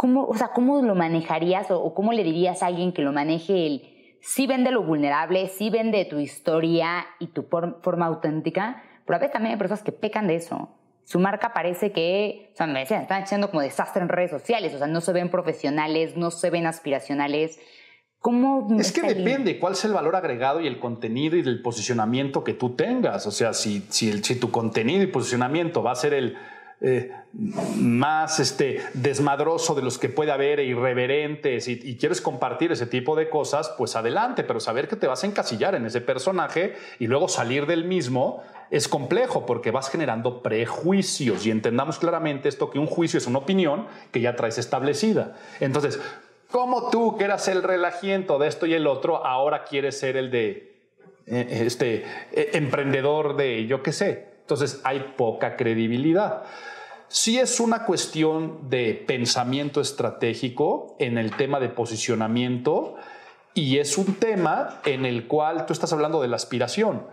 ¿Cómo, 0.00 0.24
o 0.24 0.34
sea, 0.34 0.48
¿cómo 0.48 0.80
lo 0.80 0.94
manejarías 0.94 1.70
o, 1.70 1.78
o 1.78 1.92
cómo 1.92 2.14
le 2.14 2.24
dirías 2.24 2.62
a 2.62 2.68
alguien 2.68 2.92
que 2.94 3.02
lo 3.02 3.12
maneje 3.12 3.66
el 3.66 3.82
sí 4.22 4.46
vende 4.46 4.70
lo 4.70 4.82
vulnerable, 4.82 5.46
sí 5.48 5.68
vende 5.68 6.06
tu 6.06 6.18
historia 6.18 7.04
y 7.18 7.26
tu 7.26 7.42
forma 7.42 8.06
auténtica, 8.06 8.82
pero 9.04 9.16
a 9.16 9.18
veces 9.18 9.34
también 9.34 9.52
hay 9.52 9.58
personas 9.58 9.82
que 9.82 9.92
pecan 9.92 10.26
de 10.26 10.36
eso. 10.36 10.70
Su 11.04 11.18
marca 11.18 11.52
parece 11.52 11.92
que, 11.92 12.48
o 12.54 12.56
sea, 12.56 12.66
me 12.66 12.80
decían, 12.80 13.02
están 13.02 13.24
echando 13.24 13.50
como 13.50 13.60
desastre 13.60 14.00
en 14.00 14.08
redes 14.08 14.30
sociales, 14.30 14.72
o 14.74 14.78
sea, 14.78 14.86
no 14.86 15.02
se 15.02 15.12
ven 15.12 15.28
profesionales, 15.28 16.16
no 16.16 16.30
se 16.30 16.48
ven 16.48 16.64
aspiracionales. 16.64 17.60
¿Cómo 18.20 18.68
es 18.78 18.92
que 18.92 19.02
depende 19.02 19.58
cuál 19.58 19.74
es 19.74 19.84
el 19.84 19.92
valor 19.92 20.16
agregado 20.16 20.62
y 20.62 20.66
el 20.66 20.78
contenido 20.78 21.36
y 21.36 21.40
el 21.40 21.60
posicionamiento 21.62 22.42
que 22.42 22.52
tú 22.52 22.76
tengas. 22.76 23.26
O 23.26 23.30
sea, 23.30 23.54
si, 23.54 23.86
si, 23.88 24.10
el, 24.10 24.24
si 24.24 24.38
tu 24.38 24.50
contenido 24.50 25.02
y 25.02 25.06
posicionamiento 25.08 25.82
va 25.82 25.92
a 25.92 25.96
ser 25.96 26.14
el 26.14 26.36
eh, 26.82 27.12
más 27.76 28.40
este, 28.40 28.80
desmadroso 28.94 29.74
de 29.74 29.82
los 29.82 29.98
que 29.98 30.08
puede 30.08 30.32
haber 30.32 30.60
e 30.60 30.64
irreverentes 30.64 31.68
y, 31.68 31.96
quieres 31.96 32.22
compartir 32.22 32.72
ese 32.72 32.86
tipo 32.86 33.14
de 33.16 33.28
cosas, 33.28 33.72
pues 33.76 33.96
adelante, 33.96 34.44
pero 34.44 34.60
saber 34.60 34.88
que 34.88 34.96
te 34.96 35.06
vas 35.06 35.22
a 35.22 35.26
encasillar 35.26 35.74
en 35.74 35.84
ese 35.84 36.00
personaje 36.00 36.74
y 36.98 37.06
luego 37.06 37.28
salir 37.28 37.66
del 37.66 37.84
mismo 37.84 38.42
es 38.70 38.88
complejo 38.88 39.44
porque 39.44 39.70
vas 39.70 39.90
generando 39.90 40.42
prejuicios 40.42 41.44
y 41.44 41.50
entendamos 41.50 41.98
claramente 41.98 42.48
esto 42.48 42.70
que 42.70 42.78
un 42.78 42.86
juicio 42.86 43.18
es 43.18 43.26
una 43.26 43.40
opinión 43.40 43.86
que 44.10 44.22
ya 44.22 44.34
traes 44.34 44.56
establecida. 44.56 45.36
Entonces, 45.60 46.00
como 46.50 46.88
tú 46.88 47.18
que 47.18 47.24
eras 47.24 47.46
el 47.48 47.62
relajiento 47.62 48.38
de 48.38 48.48
esto 48.48 48.64
y 48.64 48.72
el 48.72 48.86
otro, 48.86 49.26
ahora 49.26 49.64
quieres 49.64 49.98
ser 49.98 50.16
el 50.16 50.30
de 50.30 50.70
eh, 51.26 51.62
este 51.66 52.04
eh, 52.32 52.50
emprendedor 52.54 53.36
de 53.36 53.66
yo 53.66 53.82
qué 53.82 53.92
sé. 53.92 54.29
Entonces 54.50 54.80
hay 54.82 55.14
poca 55.16 55.56
credibilidad. 55.56 56.42
Si 57.06 57.38
es 57.38 57.60
una 57.60 57.84
cuestión 57.84 58.68
de 58.68 58.94
pensamiento 59.06 59.80
estratégico 59.80 60.96
en 60.98 61.18
el 61.18 61.36
tema 61.36 61.60
de 61.60 61.68
posicionamiento 61.68 62.96
y 63.54 63.78
es 63.78 63.96
un 63.96 64.16
tema 64.16 64.80
en 64.84 65.06
el 65.06 65.28
cual 65.28 65.66
tú 65.66 65.72
estás 65.72 65.92
hablando 65.92 66.20
de 66.20 66.26
la 66.26 66.34
aspiración, 66.34 67.06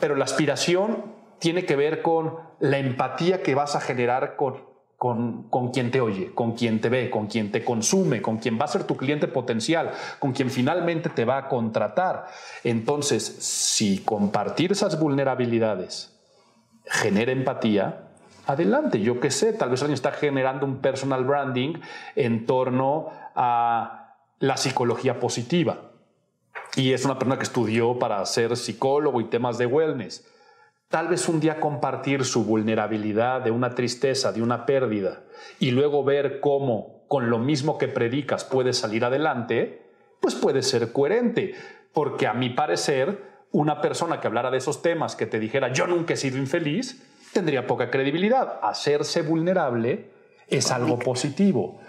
pero 0.00 0.14
la 0.14 0.24
aspiración 0.24 1.14
tiene 1.38 1.64
que 1.64 1.76
ver 1.76 2.02
con 2.02 2.36
la 2.60 2.76
empatía 2.76 3.42
que 3.42 3.54
vas 3.54 3.74
a 3.74 3.80
generar 3.80 4.36
con, 4.36 4.71
con, 5.02 5.72
quien 5.72 5.90
te 5.90 6.00
oye, 6.00 6.30
con 6.32 6.52
quien 6.52 6.80
te 6.80 6.88
ve, 6.88 7.10
con 7.10 7.26
quien 7.26 7.50
te 7.50 7.64
consume, 7.64 8.22
con 8.22 8.36
quien 8.36 8.56
va 8.56 8.66
a 8.66 8.68
ser 8.68 8.84
tu 8.84 8.96
cliente 8.96 9.26
potencial, 9.26 9.90
con 10.20 10.30
quien 10.30 10.48
finalmente 10.48 11.08
te 11.08 11.24
va 11.24 11.38
a 11.38 11.48
contratar. 11.48 12.28
Entonces, 12.62 13.24
si 13.24 13.98
compartir 13.98 14.70
esas 14.70 15.00
vulnerabilidades 15.00 16.16
genera 16.84 17.32
empatía, 17.32 18.10
adelante, 18.46 19.00
yo 19.00 19.18
qué 19.18 19.32
sé, 19.32 19.52
tal 19.52 19.70
vez 19.70 19.82
alguien 19.82 19.94
está 19.94 20.12
generando 20.12 20.66
un 20.66 20.76
personal 20.76 21.24
branding 21.24 21.80
en 22.14 22.46
torno 22.46 23.10
a 23.34 24.14
la 24.38 24.56
psicología 24.56 25.18
positiva 25.18 25.90
y 26.76 26.92
es 26.92 27.04
una 27.04 27.18
persona 27.18 27.38
que 27.38 27.42
estudió 27.42 27.98
para 27.98 28.24
ser 28.24 28.56
psicólogo 28.56 29.20
y 29.20 29.24
temas 29.24 29.58
de 29.58 29.66
wellness. 29.66 30.28
Tal 30.92 31.08
vez 31.08 31.26
un 31.26 31.40
día 31.40 31.58
compartir 31.58 32.22
su 32.22 32.44
vulnerabilidad 32.44 33.40
de 33.40 33.50
una 33.50 33.70
tristeza, 33.70 34.30
de 34.30 34.42
una 34.42 34.66
pérdida, 34.66 35.22
y 35.58 35.70
luego 35.70 36.04
ver 36.04 36.38
cómo 36.38 37.06
con 37.08 37.30
lo 37.30 37.38
mismo 37.38 37.78
que 37.78 37.88
predicas 37.88 38.44
puedes 38.44 38.76
salir 38.76 39.02
adelante, 39.02 39.86
pues 40.20 40.34
puede 40.34 40.60
ser 40.60 40.92
coherente, 40.92 41.54
porque 41.94 42.26
a 42.26 42.34
mi 42.34 42.50
parecer, 42.50 43.22
una 43.52 43.80
persona 43.80 44.20
que 44.20 44.26
hablara 44.26 44.50
de 44.50 44.58
esos 44.58 44.82
temas, 44.82 45.16
que 45.16 45.24
te 45.24 45.40
dijera 45.40 45.72
yo 45.72 45.86
nunca 45.86 46.12
he 46.12 46.18
sido 46.18 46.36
infeliz, 46.36 47.02
tendría 47.32 47.66
poca 47.66 47.90
credibilidad. 47.90 48.60
Hacerse 48.62 49.22
vulnerable 49.22 50.10
es 50.46 50.70
algo 50.70 50.98
positivo. 50.98 51.80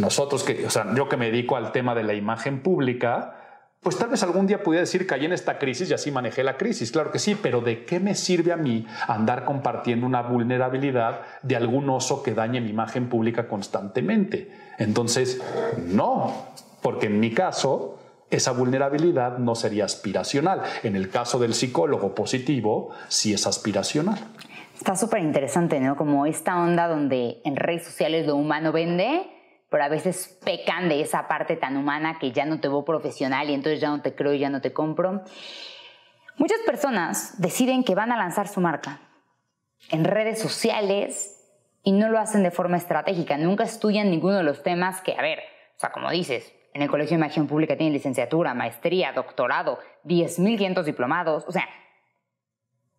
Nosotros 0.00 0.42
que, 0.42 0.66
o 0.66 0.70
sea, 0.70 0.92
yo 0.96 1.08
que 1.08 1.16
me 1.16 1.26
dedico 1.26 1.54
al 1.54 1.70
tema 1.70 1.94
de 1.94 2.02
la 2.02 2.14
imagen 2.14 2.60
pública, 2.60 3.39
pues 3.82 3.96
tal 3.96 4.10
vez 4.10 4.22
algún 4.22 4.46
día 4.46 4.62
pudiera 4.62 4.82
decir 4.82 5.06
caí 5.06 5.24
en 5.24 5.32
esta 5.32 5.58
crisis 5.58 5.90
y 5.90 5.94
así 5.94 6.10
manejé 6.10 6.44
la 6.44 6.58
crisis, 6.58 6.92
claro 6.92 7.10
que 7.10 7.18
sí, 7.18 7.34
pero 7.34 7.62
¿de 7.62 7.84
qué 7.86 7.98
me 7.98 8.14
sirve 8.14 8.52
a 8.52 8.56
mí 8.56 8.86
andar 9.08 9.44
compartiendo 9.44 10.06
una 10.06 10.20
vulnerabilidad 10.22 11.22
de 11.42 11.56
algún 11.56 11.88
oso 11.88 12.22
que 12.22 12.34
dañe 12.34 12.60
mi 12.60 12.70
imagen 12.70 13.08
pública 13.08 13.48
constantemente? 13.48 14.50
Entonces, 14.78 15.40
no, 15.78 16.50
porque 16.82 17.06
en 17.06 17.20
mi 17.20 17.32
caso, 17.32 17.98
esa 18.30 18.52
vulnerabilidad 18.52 19.38
no 19.38 19.54
sería 19.54 19.86
aspiracional. 19.86 20.62
En 20.82 20.94
el 20.94 21.08
caso 21.08 21.38
del 21.38 21.54
psicólogo 21.54 22.14
positivo, 22.14 22.90
sí 23.08 23.32
es 23.32 23.46
aspiracional. 23.46 24.18
Está 24.76 24.94
súper 24.96 25.20
interesante, 25.20 25.80
¿no? 25.80 25.96
Como 25.96 26.26
esta 26.26 26.56
onda 26.56 26.86
donde 26.86 27.40
en 27.44 27.56
redes 27.56 27.84
sociales 27.84 28.26
lo 28.26 28.36
humano 28.36 28.72
vende, 28.72 29.26
pero 29.70 29.84
a 29.84 29.88
veces 29.88 30.38
pecan 30.44 30.88
de 30.88 31.00
esa 31.00 31.28
parte 31.28 31.56
tan 31.56 31.76
humana 31.76 32.18
que 32.18 32.32
ya 32.32 32.44
no 32.44 32.60
te 32.60 32.68
veo 32.68 32.84
profesional 32.84 33.48
y 33.48 33.54
entonces 33.54 33.80
ya 33.80 33.88
no 33.88 34.02
te 34.02 34.14
creo 34.14 34.34
y 34.34 34.40
ya 34.40 34.50
no 34.50 34.60
te 34.60 34.72
compro. 34.72 35.22
Muchas 36.36 36.60
personas 36.66 37.40
deciden 37.40 37.84
que 37.84 37.94
van 37.94 38.12
a 38.12 38.18
lanzar 38.18 38.48
su 38.48 38.60
marca 38.60 39.00
en 39.90 40.04
redes 40.04 40.38
sociales 40.38 41.36
y 41.82 41.92
no 41.92 42.10
lo 42.10 42.18
hacen 42.18 42.42
de 42.42 42.50
forma 42.50 42.76
estratégica, 42.76 43.38
nunca 43.38 43.64
estudian 43.64 44.10
ninguno 44.10 44.36
de 44.36 44.42
los 44.42 44.62
temas 44.62 45.00
que, 45.00 45.14
a 45.14 45.22
ver, 45.22 45.38
o 45.76 45.80
sea, 45.80 45.92
como 45.92 46.10
dices, 46.10 46.52
en 46.74 46.82
el 46.82 46.90
Colegio 46.90 47.16
de 47.16 47.24
Imagen 47.24 47.46
Pública 47.46 47.76
tienen 47.76 47.92
licenciatura, 47.92 48.54
maestría, 48.54 49.12
doctorado, 49.12 49.78
10.500 50.04 50.84
diplomados. 50.84 51.44
O 51.48 51.52
sea, 51.52 51.68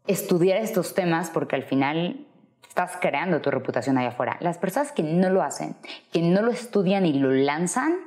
estudiar 0.08 0.58
estos 0.58 0.94
temas 0.94 1.30
porque 1.30 1.56
al 1.56 1.64
final 1.64 2.28
estás 2.72 2.98
creando 3.02 3.42
tu 3.42 3.52
reputación 3.52 3.98
allá 3.98 4.10
afuera. 4.10 4.38
Las 4.40 4.58
personas 4.58 4.94
que 4.94 5.04
no 5.04 5.30
lo 5.30 5.44
hacen, 5.44 5.76
que 6.14 6.22
no 6.22 6.42
lo 6.42 6.52
estudian 6.52 7.06
y 7.06 7.12
lo 7.12 7.30
lanzan, 7.30 7.98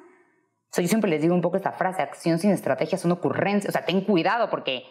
o 0.74 0.81
yo 0.81 0.88
siempre 0.88 1.11
les 1.11 1.20
digo 1.20 1.35
un 1.35 1.42
poco 1.42 1.59
esta 1.59 1.72
frase, 1.72 2.00
acción 2.00 2.38
sin 2.38 2.50
estrategia 2.50 2.96
es 2.96 3.05
una 3.05 3.14
ocurrencia. 3.14 3.68
O 3.68 3.72
sea, 3.72 3.85
ten 3.85 4.00
cuidado 4.00 4.48
porque... 4.48 4.85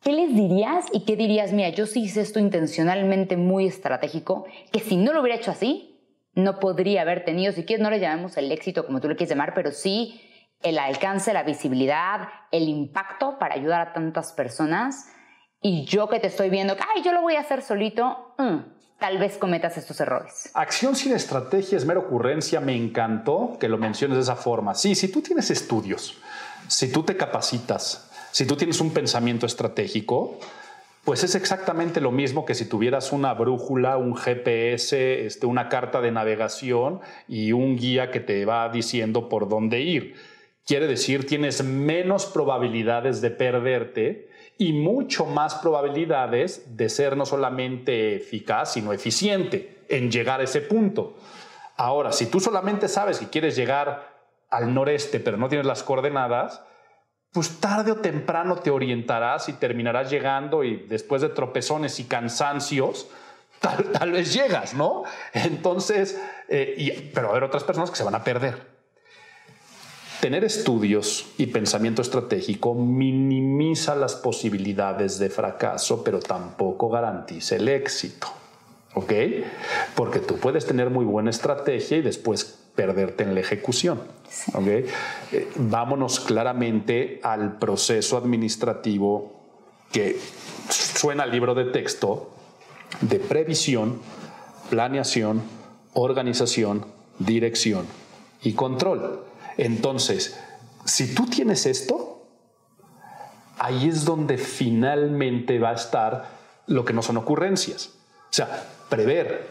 ¿Qué 0.00 0.12
les 0.12 0.34
dirías 0.36 0.84
y 0.92 1.04
qué 1.04 1.16
dirías? 1.16 1.52
Mira, 1.52 1.70
yo 1.70 1.86
sí 1.86 2.02
hice 2.02 2.20
esto 2.20 2.38
intencionalmente 2.38 3.36
muy 3.36 3.66
estratégico, 3.66 4.46
que 4.70 4.80
si 4.80 4.96
no 4.98 5.12
lo 5.12 5.22
hubiera 5.22 5.38
hecho 5.38 5.50
así, 5.50 5.98
no 6.34 6.60
podría 6.60 7.02
haber 7.02 7.24
tenido, 7.24 7.52
si 7.52 7.64
quieres 7.64 7.82
no 7.82 7.90
le 7.90 8.00
llamemos 8.00 8.36
el 8.36 8.52
éxito 8.52 8.86
como 8.86 9.00
tú 9.00 9.08
le 9.08 9.16
quieres 9.16 9.30
llamar, 9.30 9.54
pero 9.54 9.72
sí 9.72 10.20
el 10.62 10.78
alcance, 10.78 11.32
la 11.32 11.42
visibilidad, 11.42 12.28
el 12.52 12.68
impacto 12.68 13.38
para 13.38 13.54
ayudar 13.54 13.80
a 13.80 13.92
tantas 13.94 14.32
personas. 14.32 15.10
Y 15.66 15.86
yo 15.86 16.10
que 16.10 16.20
te 16.20 16.26
estoy 16.26 16.50
viendo, 16.50 16.76
ay, 16.94 17.02
yo 17.02 17.12
lo 17.12 17.22
voy 17.22 17.36
a 17.36 17.40
hacer 17.40 17.62
solito, 17.62 18.34
mm, 18.36 18.56
tal 18.98 19.16
vez 19.16 19.38
cometas 19.38 19.78
estos 19.78 19.98
errores. 19.98 20.50
Acción 20.52 20.94
sin 20.94 21.14
estrategia 21.14 21.78
es 21.78 21.86
mera 21.86 22.00
ocurrencia. 22.00 22.60
Me 22.60 22.76
encantó 22.76 23.56
que 23.58 23.70
lo 23.70 23.78
menciones 23.78 24.18
de 24.18 24.22
esa 24.24 24.36
forma. 24.36 24.74
Sí, 24.74 24.94
si 24.94 25.08
tú 25.08 25.22
tienes 25.22 25.50
estudios, 25.50 26.18
si 26.68 26.92
tú 26.92 27.02
te 27.02 27.16
capacitas, 27.16 28.10
si 28.30 28.44
tú 28.44 28.56
tienes 28.56 28.78
un 28.82 28.92
pensamiento 28.92 29.46
estratégico, 29.46 30.38
pues 31.02 31.24
es 31.24 31.34
exactamente 31.34 32.02
lo 32.02 32.10
mismo 32.10 32.44
que 32.44 32.54
si 32.54 32.68
tuvieras 32.68 33.10
una 33.10 33.32
brújula, 33.32 33.96
un 33.96 34.16
GPS, 34.16 35.24
este, 35.24 35.46
una 35.46 35.70
carta 35.70 36.02
de 36.02 36.12
navegación 36.12 37.00
y 37.26 37.52
un 37.52 37.78
guía 37.78 38.10
que 38.10 38.20
te 38.20 38.44
va 38.44 38.68
diciendo 38.68 39.30
por 39.30 39.48
dónde 39.48 39.80
ir. 39.80 40.14
Quiere 40.66 40.86
decir, 40.86 41.26
tienes 41.26 41.64
menos 41.64 42.26
probabilidades 42.26 43.22
de 43.22 43.30
perderte 43.30 44.33
y 44.58 44.72
mucho 44.72 45.26
más 45.26 45.56
probabilidades 45.56 46.76
de 46.76 46.88
ser 46.88 47.16
no 47.16 47.26
solamente 47.26 48.16
eficaz, 48.16 48.72
sino 48.72 48.92
eficiente 48.92 49.84
en 49.88 50.10
llegar 50.10 50.40
a 50.40 50.44
ese 50.44 50.60
punto. 50.60 51.16
Ahora, 51.76 52.12
si 52.12 52.26
tú 52.26 52.40
solamente 52.40 52.88
sabes 52.88 53.18
que 53.18 53.28
quieres 53.28 53.56
llegar 53.56 54.14
al 54.50 54.72
noreste, 54.72 55.18
pero 55.18 55.36
no 55.36 55.48
tienes 55.48 55.66
las 55.66 55.82
coordenadas, 55.82 56.62
pues 57.32 57.58
tarde 57.58 57.90
o 57.90 57.96
temprano 57.96 58.56
te 58.56 58.70
orientarás 58.70 59.48
y 59.48 59.54
terminarás 59.54 60.08
llegando 60.08 60.62
y 60.62 60.76
después 60.86 61.20
de 61.20 61.30
tropezones 61.30 61.98
y 61.98 62.04
cansancios, 62.04 63.08
tal, 63.60 64.12
vez 64.12 64.32
llegas, 64.32 64.74
¿no? 64.74 65.02
Entonces, 65.32 66.20
eh, 66.48 67.10
pero 67.12 67.30
va 67.30 67.38
a 67.38 67.44
otras 67.44 67.64
personas 67.64 67.90
que 67.90 67.96
se 67.96 68.04
van 68.04 68.14
a 68.14 68.22
perder. 68.22 68.73
Tener 70.24 70.42
estudios 70.42 71.26
y 71.36 71.48
pensamiento 71.48 72.00
estratégico 72.00 72.72
minimiza 72.72 73.94
las 73.94 74.14
posibilidades 74.14 75.18
de 75.18 75.28
fracaso, 75.28 76.02
pero 76.02 76.18
tampoco 76.18 76.88
garantiza 76.88 77.56
el 77.56 77.68
éxito. 77.68 78.28
¿Ok? 78.94 79.12
Porque 79.94 80.20
tú 80.20 80.38
puedes 80.38 80.64
tener 80.64 80.88
muy 80.88 81.04
buena 81.04 81.28
estrategia 81.28 81.98
y 81.98 82.00
después 82.00 82.58
perderte 82.74 83.24
en 83.24 83.34
la 83.34 83.40
ejecución. 83.40 84.00
¿okay? 84.54 84.86
Eh, 85.30 85.46
vámonos 85.56 86.20
claramente 86.20 87.20
al 87.22 87.58
proceso 87.58 88.16
administrativo 88.16 89.30
que 89.92 90.18
suena 90.70 91.24
al 91.24 91.32
libro 91.32 91.54
de 91.54 91.66
texto 91.66 92.30
de 93.02 93.18
previsión, 93.18 94.00
planeación, 94.70 95.42
organización, 95.92 96.86
dirección 97.18 97.84
y 98.42 98.54
control. 98.54 99.33
Entonces, 99.56 100.38
si 100.84 101.14
tú 101.14 101.26
tienes 101.26 101.66
esto, 101.66 102.26
ahí 103.58 103.88
es 103.88 104.04
donde 104.04 104.38
finalmente 104.38 105.58
va 105.58 105.70
a 105.70 105.74
estar 105.74 106.28
lo 106.66 106.84
que 106.84 106.92
no 106.92 107.02
son 107.02 107.16
ocurrencias. 107.16 107.94
O 108.30 108.32
sea, 108.36 108.66
prever, 108.88 109.48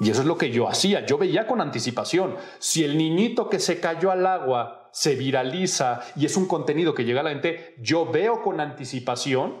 y 0.00 0.10
eso 0.10 0.22
es 0.22 0.26
lo 0.26 0.38
que 0.38 0.50
yo 0.50 0.68
hacía. 0.68 1.04
Yo 1.04 1.18
veía 1.18 1.46
con 1.46 1.60
anticipación. 1.60 2.36
Si 2.58 2.82
el 2.82 2.96
niñito 2.96 3.50
que 3.50 3.60
se 3.60 3.80
cayó 3.80 4.10
al 4.10 4.26
agua 4.26 4.88
se 4.92 5.14
viraliza 5.14 6.00
y 6.16 6.24
es 6.24 6.36
un 6.36 6.48
contenido 6.48 6.94
que 6.94 7.04
llega 7.04 7.20
a 7.20 7.24
la 7.24 7.30
gente, 7.30 7.76
yo 7.78 8.06
veo 8.06 8.42
con 8.42 8.60
anticipación 8.60 9.56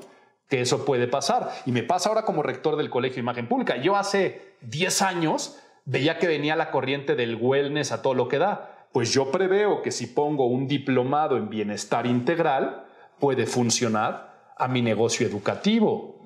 que 0.48 0.62
eso 0.62 0.86
puede 0.86 1.06
pasar. 1.06 1.52
Y 1.66 1.72
me 1.72 1.82
pasa 1.82 2.08
ahora 2.08 2.24
como 2.24 2.42
rector 2.42 2.76
del 2.76 2.88
Colegio 2.88 3.16
de 3.16 3.20
Imagen 3.20 3.48
Pública. 3.48 3.76
Yo 3.76 3.96
hace 3.96 4.56
10 4.62 5.02
años 5.02 5.58
veía 5.84 6.18
que 6.18 6.26
venía 6.26 6.56
la 6.56 6.70
corriente 6.70 7.14
del 7.16 7.36
wellness 7.36 7.92
a 7.92 8.00
todo 8.00 8.14
lo 8.14 8.28
que 8.28 8.38
da. 8.38 8.79
Pues 8.92 9.12
yo 9.12 9.30
preveo 9.30 9.82
que 9.82 9.92
si 9.92 10.06
pongo 10.06 10.46
un 10.46 10.66
diplomado 10.66 11.36
en 11.36 11.48
bienestar 11.48 12.06
integral, 12.06 12.86
puede 13.18 13.46
funcionar 13.46 14.52
a 14.56 14.68
mi 14.68 14.82
negocio 14.82 15.26
educativo. 15.26 16.18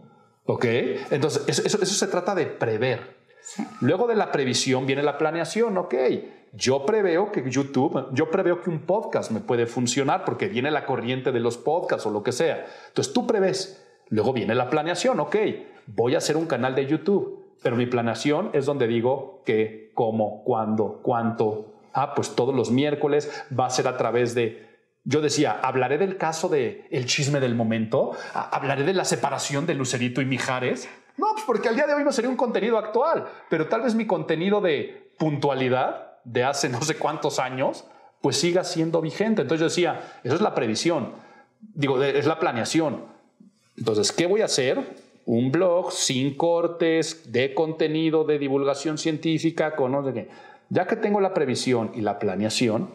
¿Ok? 0.47 0.65
Entonces, 1.11 1.49
eso, 1.49 1.63
eso 1.83 1.95
se 1.95 2.07
trata 2.07 2.35
de 2.35 2.47
prever. 2.47 3.15
Luego 3.81 4.07
de 4.07 4.15
la 4.15 4.33
previsión 4.33 4.87
viene 4.87 5.03
la 5.03 5.19
planeación, 5.19 5.77
ok. 5.77 5.95
Yo 6.53 6.87
preveo 6.87 7.33
que 7.33 7.51
YouTube, 7.51 8.09
yo 8.13 8.31
preveo 8.31 8.63
que 8.63 8.71
un 8.71 8.81
podcast 8.81 9.31
me 9.31 9.41
puede 9.41 9.67
funcionar 9.67 10.25
porque 10.25 10.49
viene 10.49 10.71
la 10.71 10.87
corriente 10.87 11.33
de 11.33 11.41
los 11.41 11.59
podcasts 11.59 12.07
o 12.07 12.11
lo 12.11 12.23
que 12.23 12.33
sea. 12.33 12.67
Entonces 12.89 13.13
tú 13.13 13.27
prevés, 13.27 13.85
luego 14.09 14.33
viene 14.33 14.55
la 14.55 14.71
planeación, 14.71 15.21
ok. 15.21 15.37
Voy 15.87 16.15
a 16.15 16.19
hacer 16.19 16.37
un 16.37 16.47
canal 16.47 16.75
de 16.75 16.87
YouTube, 16.87 17.57
pero 17.63 17.77
mi 17.77 17.87
planeación 17.87 18.51
es 18.53 18.67
donde 18.67 18.87
digo 18.87 19.43
qué, 19.45 19.91
cómo, 19.95 20.43
cuándo, 20.45 21.01
cuánto. 21.03 21.74
Ah, 21.95 22.15
pues 22.15 22.35
todos 22.35 22.55
los 22.55 22.71
miércoles 22.71 23.31
va 23.59 23.67
a 23.67 23.71
ser 23.71 23.89
a 23.89 23.97
través 23.97 24.35
de 24.35 24.75
yo 25.07 25.21
decía, 25.21 25.61
hablaré 25.63 25.99
del 25.99 26.17
caso 26.17 26.49
de 26.49 26.87
el 26.91 27.05
chisme 27.05 27.39
del 27.39 27.55
momento, 27.55 28.13
hablaré 28.33 28.85
de 28.85 28.95
la 28.95 29.05
separación 29.05 29.67
de 29.67 29.75
Lucerito 29.75 30.23
y 30.23 30.25
Mijares, 30.25 30.89
no, 31.17 31.27
pues 31.33 31.45
porque 31.47 31.69
al 31.69 31.77
día 31.77 31.87
de 31.87 31.95
hoy 31.95 32.05
no 32.05 32.11
sería 32.11 32.31
un 32.31 32.37
contenido 32.37 32.79
actual, 32.79 33.27
pero 33.51 33.69
tal 33.69 33.83
vez 33.83 33.95
mi 33.95 34.07
contenido 34.07 34.61
de 34.61 35.13
puntualidad 35.19 36.19
de 36.25 36.43
hace 36.43 36.69
no 36.69 36.81
sé 36.83 36.97
cuántos 36.97 37.39
años, 37.39 37.85
pues 38.21 38.39
siga 38.39 38.65
siendo 38.65 39.01
vigente. 39.03 39.43
Entonces 39.43 39.61
yo 39.61 39.69
decía, 39.69 40.21
eso 40.25 40.35
es 40.35 40.41
la 40.41 40.55
previsión, 40.55 41.13
digo, 41.61 42.03
es 42.03 42.27
la 42.27 42.41
planeación. 42.41 43.05
Entonces, 43.77 44.11
¿qué 44.13 44.27
voy 44.27 44.41
a 44.41 44.47
hacer? 44.47 45.05
Un 45.27 45.53
blog 45.53 45.93
sin 45.93 46.37
cortes, 46.37 47.31
de 47.31 47.55
contenido, 47.55 48.25
de 48.25 48.39
divulgación 48.39 48.99
científica, 48.99 49.77
con 49.77 49.93
no 49.93 50.05
sé 50.05 50.13
qué. 50.15 50.29
Ya 50.75 50.89
que 50.89 50.97
tengo 50.97 51.21
la 51.21 51.33
previsión 51.35 51.93
y 51.95 52.01
la 52.01 52.19
planeación, 52.19 52.91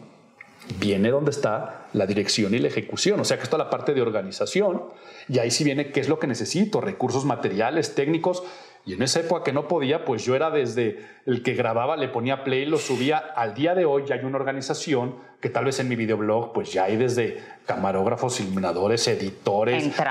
viene 0.79 1.11
donde 1.11 1.31
está 1.31 1.87
la 1.93 2.05
dirección 2.05 2.53
y 2.53 2.59
la 2.59 2.67
ejecución. 2.67 3.21
O 3.21 3.23
sea 3.23 3.37
que 3.37 3.43
está 3.43 3.57
la 3.57 3.69
parte 3.69 3.93
de 3.93 4.01
organización 4.01 4.83
y 5.29 5.39
ahí 5.39 5.49
sí 5.49 5.63
viene 5.63 5.93
qué 5.93 6.01
es 6.01 6.09
lo 6.09 6.19
que 6.19 6.27
necesito, 6.27 6.81
recursos 6.81 7.23
materiales, 7.23 7.95
técnicos. 7.95 8.43
Y 8.85 8.95
en 8.95 9.01
esa 9.01 9.21
época 9.21 9.45
que 9.45 9.53
no 9.53 9.69
podía, 9.69 10.03
pues 10.03 10.25
yo 10.25 10.35
era 10.35 10.51
desde 10.51 11.07
el 11.25 11.41
que 11.41 11.53
grababa, 11.53 11.95
le 11.95 12.09
ponía 12.09 12.43
play, 12.43 12.65
lo 12.65 12.79
subía. 12.79 13.17
Al 13.17 13.53
día 13.53 13.75
de 13.75 13.85
hoy 13.85 14.03
ya 14.05 14.15
hay 14.15 14.25
una 14.25 14.35
organización 14.35 15.15
que 15.39 15.49
tal 15.49 15.63
vez 15.63 15.79
en 15.79 15.87
mi 15.87 15.95
videoblog, 15.95 16.51
pues 16.51 16.73
ya 16.73 16.83
hay 16.83 16.97
desde 16.97 17.41
camarógrafos, 17.65 18.41
iluminadores, 18.41 19.07
editores, 19.07 19.85
este, 19.85 20.03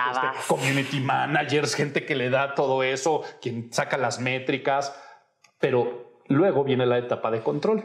community 0.47 1.01
managers, 1.01 1.75
gente 1.75 2.07
que 2.07 2.17
le 2.17 2.31
da 2.31 2.55
todo 2.55 2.83
eso, 2.83 3.25
quien 3.43 3.71
saca 3.75 3.99
las 3.99 4.21
métricas. 4.21 4.95
Pero 5.61 6.08
luego 6.29 6.65
viene 6.65 6.87
la 6.87 6.99
etapa 6.99 7.31
de 7.31 7.43
control 7.43 7.83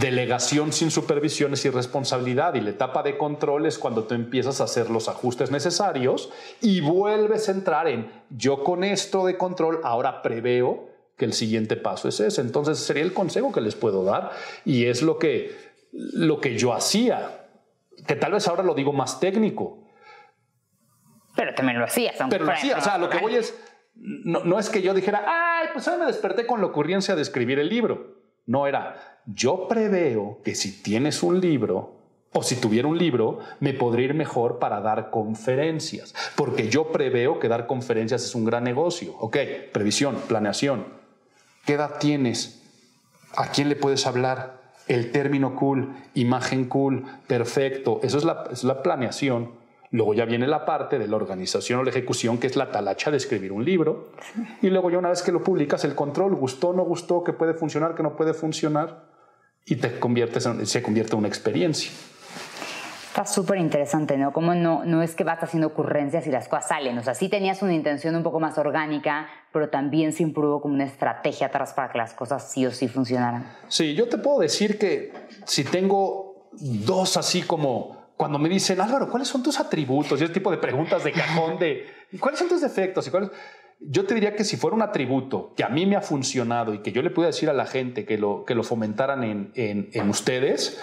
Delegación 0.00 0.72
sin 0.72 0.90
supervisiones 0.90 1.66
y 1.66 1.70
responsabilidad 1.70 2.54
y 2.54 2.62
la 2.62 2.70
etapa 2.70 3.02
de 3.02 3.18
control 3.18 3.66
es 3.66 3.78
cuando 3.78 4.04
tú 4.04 4.14
empiezas 4.14 4.62
a 4.62 4.64
hacer 4.64 4.88
los 4.88 5.06
ajustes 5.06 5.50
necesarios 5.50 6.30
y 6.62 6.80
vuelves 6.80 7.48
a 7.48 7.52
entrar 7.52 7.88
en 7.88 8.10
yo 8.30 8.64
con 8.64 8.84
esto 8.84 9.26
de 9.26 9.36
control 9.36 9.80
ahora 9.84 10.22
preveo 10.22 10.88
que 11.18 11.26
el 11.26 11.34
siguiente 11.34 11.76
paso 11.76 12.08
es 12.08 12.20
ese. 12.20 12.40
Entonces 12.40 12.78
sería 12.78 13.02
el 13.02 13.12
consejo 13.12 13.52
que 13.52 13.60
les 13.60 13.74
puedo 13.74 14.02
dar 14.02 14.30
y 14.64 14.86
es 14.86 15.02
lo 15.02 15.18
que, 15.18 15.54
lo 15.92 16.40
que 16.40 16.56
yo 16.56 16.72
hacía, 16.72 17.48
que 18.06 18.16
tal 18.16 18.32
vez 18.32 18.48
ahora 18.48 18.62
lo 18.62 18.74
digo 18.74 18.94
más 18.94 19.20
técnico. 19.20 19.88
Pero 21.36 21.54
también 21.54 21.78
lo 21.78 21.84
hacías. 21.84 22.14
Pero 22.30 22.46
lo 22.46 22.52
hacía, 22.52 22.78
o 22.78 22.80
sea, 22.80 22.96
lo 22.96 23.10
que 23.10 23.18
voy 23.18 23.34
es, 23.34 23.54
no, 23.94 24.58
es 24.58 24.70
que 24.70 24.82
yo 24.82 24.94
dijera, 24.94 25.24
ay, 25.26 25.68
pues 25.72 25.86
hoy 25.86 25.98
me 25.98 26.06
desperté 26.06 26.46
con 26.46 26.60
la 26.60 26.66
ocurrencia 26.66 27.14
de 27.14 27.22
escribir 27.22 27.58
el 27.58 27.68
libro. 27.68 28.22
No 28.46 28.66
era, 28.66 29.20
yo 29.26 29.68
preveo 29.68 30.40
que 30.44 30.54
si 30.54 30.82
tienes 30.82 31.22
un 31.22 31.40
libro 31.40 32.00
o 32.32 32.42
si 32.42 32.56
tuviera 32.56 32.88
un 32.88 32.98
libro, 32.98 33.40
me 33.60 33.74
podría 33.74 34.06
ir 34.06 34.14
mejor 34.14 34.58
para 34.58 34.80
dar 34.80 35.10
conferencias, 35.10 36.14
porque 36.34 36.68
yo 36.68 36.90
preveo 36.90 37.38
que 37.38 37.48
dar 37.48 37.66
conferencias 37.66 38.24
es 38.24 38.34
un 38.34 38.44
gran 38.44 38.64
negocio. 38.64 39.14
Ok, 39.18 39.36
previsión, 39.72 40.16
planeación. 40.26 40.86
¿Qué 41.66 41.74
edad 41.74 41.98
tienes? 42.00 42.62
¿A 43.36 43.50
quién 43.50 43.68
le 43.68 43.76
puedes 43.76 44.06
hablar? 44.06 44.62
El 44.88 45.12
término 45.12 45.54
cool, 45.54 45.94
imagen 46.14 46.64
cool, 46.64 47.04
perfecto. 47.26 48.00
Eso 48.02 48.18
es 48.18 48.64
la 48.64 48.82
planeación. 48.82 49.61
Luego 49.92 50.14
ya 50.14 50.24
viene 50.24 50.46
la 50.46 50.64
parte 50.64 50.98
de 50.98 51.06
la 51.06 51.16
organización 51.16 51.80
o 51.80 51.84
la 51.84 51.90
ejecución, 51.90 52.38
que 52.38 52.46
es 52.46 52.56
la 52.56 52.70
talacha 52.70 53.10
de 53.10 53.18
escribir 53.18 53.52
un 53.52 53.62
libro. 53.62 54.08
Y 54.62 54.70
luego 54.70 54.90
ya 54.90 54.96
una 54.96 55.10
vez 55.10 55.22
que 55.22 55.30
lo 55.32 55.44
publicas, 55.44 55.84
el 55.84 55.94
control, 55.94 56.34
gustó, 56.34 56.72
no 56.72 56.82
gustó, 56.82 57.22
que 57.22 57.34
puede 57.34 57.52
funcionar, 57.52 57.94
que 57.94 58.02
no 58.02 58.16
puede 58.16 58.32
funcionar, 58.32 59.04
y 59.66 59.76
te 59.76 60.00
conviertes 60.00 60.48
se 60.64 60.82
convierte 60.82 61.12
en 61.12 61.18
una 61.18 61.28
experiencia. 61.28 61.90
Está 63.08 63.26
súper 63.26 63.58
interesante, 63.58 64.16
¿no? 64.16 64.32
Como 64.32 64.54
no, 64.54 64.86
no 64.86 65.02
es 65.02 65.14
que 65.14 65.24
vas 65.24 65.42
haciendo 65.42 65.66
ocurrencias 65.66 66.26
y 66.26 66.30
las 66.30 66.48
cosas 66.48 66.68
salen. 66.68 66.96
O 66.96 67.02
sea, 67.02 67.14
sí 67.14 67.28
tenías 67.28 67.60
una 67.60 67.74
intención 67.74 68.16
un 68.16 68.22
poco 68.22 68.40
más 68.40 68.56
orgánica, 68.56 69.28
pero 69.52 69.68
también 69.68 70.14
se 70.14 70.24
hubo 70.24 70.62
como 70.62 70.72
una 70.72 70.84
estrategia 70.84 71.48
atrás 71.48 71.74
para 71.74 71.92
que 71.92 71.98
las 71.98 72.14
cosas 72.14 72.50
sí 72.50 72.64
o 72.64 72.70
sí 72.70 72.88
funcionaran. 72.88 73.54
Sí, 73.68 73.94
yo 73.94 74.08
te 74.08 74.16
puedo 74.16 74.38
decir 74.38 74.78
que 74.78 75.12
si 75.44 75.64
tengo 75.64 76.48
dos 76.52 77.18
así 77.18 77.42
como 77.42 78.01
cuando 78.22 78.38
me 78.38 78.48
dicen, 78.48 78.80
Álvaro, 78.80 79.08
¿cuáles 79.08 79.26
son 79.26 79.42
tus 79.42 79.58
atributos? 79.58 80.20
Y 80.20 80.22
ese 80.22 80.32
tipo 80.32 80.52
de 80.52 80.56
preguntas 80.56 81.02
de 81.02 81.10
cajón 81.10 81.58
de, 81.58 81.88
¿cuáles 82.20 82.38
son 82.38 82.48
tus 82.48 82.60
defectos? 82.60 83.04
¿Y 83.08 83.10
cuáles? 83.10 83.30
Yo 83.80 84.06
te 84.06 84.14
diría 84.14 84.36
que 84.36 84.44
si 84.44 84.56
fuera 84.56 84.76
un 84.76 84.82
atributo 84.82 85.52
que 85.56 85.64
a 85.64 85.68
mí 85.68 85.86
me 85.86 85.96
ha 85.96 86.02
funcionado 86.02 86.72
y 86.72 86.82
que 86.82 86.92
yo 86.92 87.02
le 87.02 87.10
pudiera 87.10 87.32
decir 87.32 87.50
a 87.50 87.52
la 87.52 87.66
gente 87.66 88.04
que 88.04 88.18
lo, 88.18 88.44
que 88.44 88.54
lo 88.54 88.62
fomentaran 88.62 89.24
en, 89.24 89.50
en, 89.56 89.90
en 89.92 90.08
ustedes, 90.08 90.80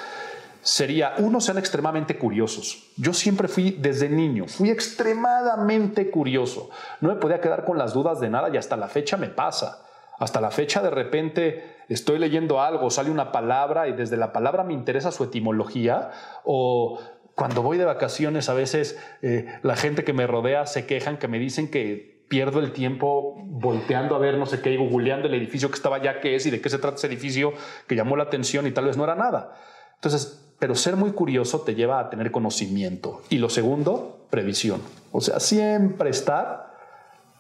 sería, 0.62 1.14
uno, 1.20 1.40
sean 1.40 1.58
extremadamente 1.58 2.18
curiosos. 2.18 2.92
Yo 2.98 3.14
siempre 3.14 3.48
fui, 3.48 3.72
desde 3.72 4.10
niño, 4.10 4.46
fui 4.50 4.70
extremadamente 4.70 6.12
curioso. 6.12 6.72
No 7.00 7.08
me 7.08 7.16
podía 7.16 7.40
quedar 7.40 7.64
con 7.64 7.78
las 7.78 7.94
dudas 7.94 8.20
de 8.20 8.30
nada 8.30 8.50
y 8.54 8.58
hasta 8.58 8.76
la 8.76 8.90
fecha 8.90 9.16
me 9.16 9.30
pasa. 9.30 9.86
Hasta 10.18 10.42
la 10.42 10.52
fecha 10.52 10.82
de 10.82 10.90
repente 10.90 11.78
estoy 11.88 12.20
leyendo 12.20 12.62
algo, 12.62 12.90
sale 12.90 13.10
una 13.10 13.32
palabra 13.32 13.88
y 13.88 13.94
desde 13.94 14.18
la 14.18 14.34
palabra 14.34 14.66
me 14.66 14.74
interesa 14.74 15.14
su 15.14 15.24
etimología 15.24 16.12
o 16.44 17.00
cuando 17.40 17.64
voy 17.64 17.78
de 17.78 17.86
vacaciones, 17.86 18.50
a 18.50 18.54
veces 18.54 19.00
eh, 19.22 19.46
la 19.64 19.78
gente 19.78 20.04
que 20.04 20.12
me 20.12 20.28
rodea 20.28 20.66
se 20.66 20.86
quejan, 20.86 21.16
que 21.16 21.30
me 21.30 21.40
dicen 21.40 21.72
que 21.72 22.26
pierdo 22.28 22.60
el 22.60 22.74
tiempo 22.74 23.42
volteando 23.46 24.14
a 24.14 24.20
ver 24.20 24.38
no 24.38 24.46
sé 24.46 24.60
qué 24.60 24.74
y 24.74 24.76
googleando 24.76 25.30
el 25.30 25.34
edificio 25.36 25.70
que 25.70 25.76
estaba 25.76 25.96
allá, 25.96 26.20
qué 26.20 26.36
es 26.36 26.46
y 26.46 26.50
de 26.50 26.60
qué 26.60 26.70
se 26.70 26.80
trata 26.80 26.98
ese 26.98 27.08
edificio 27.08 27.54
que 27.88 27.96
llamó 27.96 28.18
la 28.18 28.24
atención 28.24 28.68
y 28.68 28.72
tal 28.72 28.88
vez 28.88 28.98
no 28.98 29.06
era 29.06 29.16
nada. 29.16 29.56
Entonces, 29.96 30.52
pero 30.60 30.76
ser 30.76 30.98
muy 30.98 31.12
curioso 31.12 31.62
te 31.62 31.76
lleva 31.76 32.02
a 32.02 32.10
tener 32.10 32.30
conocimiento. 32.30 33.22
Y 33.30 33.38
lo 33.38 33.50
segundo, 33.50 34.28
previsión. 34.30 34.82
O 35.14 35.22
sea, 35.22 35.40
siempre 35.40 36.10
estar 36.10 36.74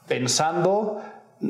pensando 0.07 1.01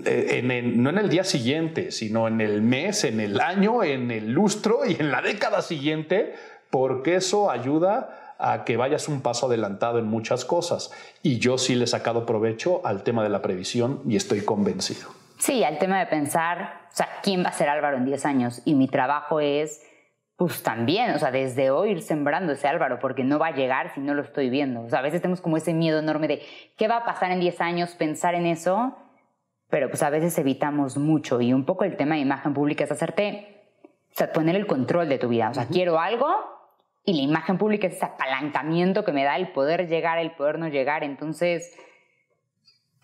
eh, 0.06 0.42
en 0.44 0.82
no 0.82 0.90
en 0.90 0.98
el 0.98 1.10
día 1.10 1.24
siguiente, 1.24 1.92
sino 1.92 2.28
en 2.28 2.42
el 2.42 2.64
mes, 2.64 3.04
en 3.04 3.20
el 3.20 3.42
año, 3.42 3.84
en 3.84 4.10
el 4.10 4.32
lustro 4.32 4.88
y 4.88 4.94
en 5.00 5.12
la 5.12 5.22
década 5.22 5.62
siguiente, 5.62 6.34
porque 6.72 7.18
eso 7.18 7.52
ayuda 7.52 8.26
a 8.40 8.64
que 8.64 8.78
vayas 8.78 9.10
un 9.10 9.22
paso 9.22 9.48
adelantado 9.48 10.00
en 10.00 10.06
muchas 10.06 10.46
cosas. 10.46 10.92
Y 11.22 11.40
yo 11.40 11.58
sí 11.58 11.76
le 11.76 11.84
he 11.84 11.88
sacado 11.88 12.26
provecho 12.26 12.82
al 12.86 13.04
tema 13.04 13.22
de 13.22 13.30
la 13.30 13.42
previsión 13.42 14.02
y 14.08 14.16
estoy 14.16 14.44
convencido. 14.44 15.10
Sí, 15.38 15.64
al 15.64 15.78
tema 15.78 16.00
de 16.00 16.06
pensar, 16.08 16.88
o 16.92 16.96
sea, 16.96 17.10
¿quién 17.22 17.44
va 17.44 17.50
a 17.50 17.54
ser 17.54 17.70
Álvaro 17.70 17.98
en 17.98 18.06
10 18.06 18.26
años? 18.26 18.62
Y 18.66 18.76
mi 18.76 18.88
trabajo 18.88 19.42
es, 19.42 19.82
pues 20.38 20.64
también, 20.64 21.12
o 21.12 21.20
sea, 21.20 21.32
desde 21.32 21.70
hoy 21.70 21.92
ir 21.92 22.02
sembrando 22.02 22.54
ese 22.54 22.68
Álvaro, 22.68 23.00
porque 23.00 23.26
no 23.26 23.40
va 23.40 23.48
a 23.48 23.56
llegar 23.56 23.94
si 23.94 24.00
no 24.00 24.14
lo 24.14 24.22
estoy 24.22 24.50
viendo. 24.50 24.82
O 24.82 24.90
sea, 24.90 25.00
a 25.00 25.02
veces 25.02 25.22
tenemos 25.22 25.42
como 25.42 25.58
ese 25.58 25.74
miedo 25.74 26.00
enorme 26.00 26.30
de, 26.30 26.42
¿qué 26.78 26.88
va 26.88 26.98
a 26.98 27.06
pasar 27.06 27.32
en 27.32 27.42
10 27.42 27.60
años? 27.60 27.92
Pensar 27.92 28.36
en 28.36 28.46
eso, 28.46 28.96
pero 29.70 29.90
pues 29.90 30.02
a 30.02 30.10
veces 30.10 30.38
evitamos 30.38 30.98
mucho. 30.98 31.42
Y 31.42 31.54
un 31.54 31.66
poco 31.66 31.84
el 31.84 31.98
tema 31.98 32.16
de 32.16 32.22
imagen 32.22 32.54
pública 32.54 32.86
es 32.86 32.92
hacerte, 32.92 33.66
o 34.14 34.16
sea, 34.16 34.32
poner 34.32 34.56
el 34.56 34.66
control 34.66 35.10
de 35.10 35.18
tu 35.18 35.28
vida. 35.28 35.50
O 35.50 35.54
sea, 35.54 35.68
quiero 35.68 36.00
algo, 36.00 36.59
y 37.06 37.14
la 37.14 37.22
imagen 37.22 37.58
pública 37.58 37.88
es 37.88 37.94
ese 37.96 38.06
apalancamiento 38.06 39.04
que 39.04 39.12
me 39.12 39.24
da 39.24 39.36
el 39.36 39.52
poder 39.52 39.88
llegar, 39.88 40.18
el 40.18 40.32
poder 40.32 40.60
no 40.60 40.68
llegar. 40.68 41.04
Entonces, 41.04 41.76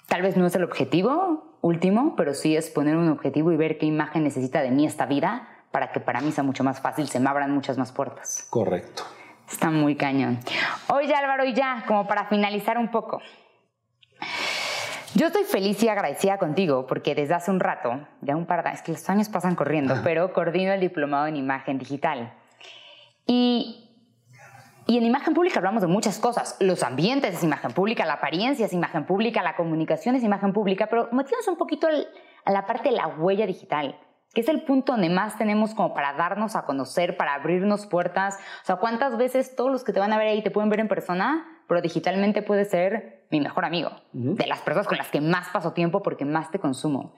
tal 0.08 0.22
vez 0.22 0.38
no 0.38 0.46
es 0.46 0.56
el 0.56 0.64
objetivo 0.64 1.58
último, 1.62 2.16
pero 2.16 2.34
sí 2.34 2.56
es 2.56 2.70
poner 2.70 2.96
un 2.96 3.10
objetivo 3.10 3.52
y 3.52 3.58
ver 3.58 3.78
qué 3.78 3.86
imagen 3.86 4.24
necesita 4.24 4.62
de 4.62 4.72
mí 4.72 4.86
esta 4.86 5.06
vida 5.06 5.50
para 5.72 5.92
que 5.92 6.00
para 6.00 6.22
mí 6.22 6.32
sea 6.32 6.44
mucho 6.44 6.64
más 6.64 6.80
fácil, 6.80 7.08
se 7.08 7.20
me 7.20 7.30
abran 7.30 7.52
muchas 7.52 7.78
más 7.78 7.92
puertas. 7.92 8.48
Correcto. 8.50 9.04
Está 9.50 9.70
muy 9.70 9.96
cañón. 9.96 10.40
Oye 10.88 11.14
Álvaro, 11.14 11.46
y 11.46 11.54
ya, 11.54 11.84
como 11.88 12.08
para 12.08 12.26
finalizar 12.28 12.78
un 12.78 12.90
poco. 12.90 13.22
Yo 15.16 15.28
estoy 15.28 15.44
feliz 15.44 15.82
y 15.82 15.88
agradecida 15.88 16.38
contigo 16.38 16.88
porque 16.88 17.16
desde 17.16 17.34
hace 17.34 17.52
un 17.52 17.60
rato, 17.60 18.06
ya 18.22 18.36
un 18.36 18.46
par 18.46 18.64
de 18.64 18.72
es 18.72 18.82
que 18.82 18.92
los 18.92 19.10
años 19.10 19.30
pasan 19.30 19.56
corriendo, 19.56 19.96
pero 20.04 20.34
coordino 20.34 20.74
el 20.74 20.82
diplomado 20.82 21.28
en 21.28 21.38
imagen 21.38 21.78
digital. 21.78 22.34
Y 23.26 23.85
y 24.88 24.98
en 24.98 25.06
imagen 25.06 25.34
pública 25.34 25.60
hablamos 25.60 25.82
de 25.82 25.88
muchas 25.88 26.20
cosas. 26.20 26.58
Los 26.60 26.84
ambientes 26.84 27.34
es 27.34 27.44
imagen 27.44 27.72
pública, 27.72 28.06
la 28.06 28.14
apariencia 28.14 28.68
es 28.68 28.74
imagen 28.74 29.06
pública, 29.06 29.42
la 29.42 29.56
comunicación 29.56 30.16
es 30.16 30.24
imagen 30.24 30.54
pública, 30.54 30.88
pero 30.88 31.10
metimos 31.12 31.48
un 31.48 31.58
poquito 31.58 31.88
a 31.88 32.52
la 32.52 32.66
parte 32.66 32.90
de 32.90 32.96
la 32.96 33.08
huella 33.08 33.48
digital. 33.48 34.00
que 34.34 34.42
es 34.42 34.50
el 34.50 34.64
punto 34.64 34.92
donde 34.92 35.10
más 35.10 35.38
tenemos 35.38 35.74
como 35.74 35.94
para 35.94 36.12
darnos 36.14 36.58
a 36.58 36.66
conocer, 36.66 37.16
para 37.16 37.36
abrirnos 37.36 37.88
puertas. 37.88 38.38
O 38.64 38.66
sea, 38.66 38.76
¿cuántas 38.76 39.18
veces 39.18 39.56
todos 39.56 39.72
los 39.72 39.86
que 39.86 39.94
te 39.94 40.00
van 40.02 40.12
a 40.12 40.18
ver 40.18 40.28
ahí 40.28 40.44
te 40.44 40.52
pueden 40.52 40.70
ver 40.70 40.82
en 40.82 40.90
persona, 40.90 41.64
pero 41.70 41.82
digitalmente 41.82 42.42
puede 42.42 42.66
ser 42.66 43.26
mi 43.32 43.40
mejor 43.40 43.64
amigo, 43.64 43.92
de 44.12 44.46
las 44.46 44.60
personas 44.60 44.88
con 44.88 44.98
las 44.98 45.08
que 45.08 45.22
más 45.22 45.48
paso 45.50 45.72
tiempo 45.72 46.04
porque 46.04 46.26
más 46.26 46.52
te 46.52 46.60
consumo? 46.60 47.14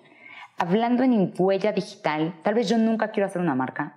Hablando 0.60 1.04
en 1.04 1.34
huella 1.38 1.72
digital, 1.72 2.40
tal 2.44 2.54
vez 2.54 2.70
yo 2.70 2.78
nunca 2.78 3.10
quiero 3.10 3.26
hacer 3.26 3.42
una 3.42 3.56
marca, 3.56 3.96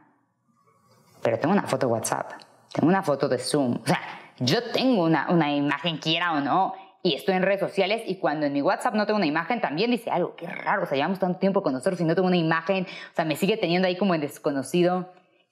pero 1.23 1.39
tengo 1.39 1.53
una 1.53 1.65
foto 1.65 1.87
de 1.87 1.93
WhatsApp, 1.93 2.33
tengo 2.73 2.89
una 2.89 3.03
foto 3.03 3.29
de 3.29 3.39
Zoom. 3.39 3.79
O 3.83 3.87
sea, 3.87 4.01
yo 4.39 4.63
tengo 4.73 5.05
una, 5.05 5.31
una 5.31 5.55
imagen, 5.55 5.99
quiera 5.99 6.33
o 6.33 6.41
no, 6.41 6.75
y 7.03 7.15
estoy 7.15 7.35
en 7.35 7.43
redes 7.43 7.61
sociales 7.61 8.03
y 8.07 8.17
cuando 8.17 8.47
en 8.47 8.53
mi 8.53 8.63
WhatsApp 8.63 8.95
no 8.95 9.07
tengo 9.07 9.17
una 9.17 9.27
imagen, 9.27 9.61
también 9.61 9.91
dice 9.91 10.11
algo, 10.11 10.35
qué 10.37 10.47
raro, 10.47 10.83
o 10.83 10.87
sea, 10.87 10.97
llevamos 10.97 11.19
tanto 11.19 11.39
tiempo 11.39 11.63
con 11.63 11.73
nosotros 11.73 12.01
y 12.01 12.05
no 12.05 12.15
tengo 12.15 12.29
una 12.29 12.37
imagen, 12.37 12.85
o 12.85 13.15
sea, 13.15 13.25
me 13.25 13.37
sigue 13.37 13.57
teniendo 13.57 13.89
ahí 13.89 13.97
como 13.97 14.15
en 14.15 14.21
desconocido. 14.21 15.11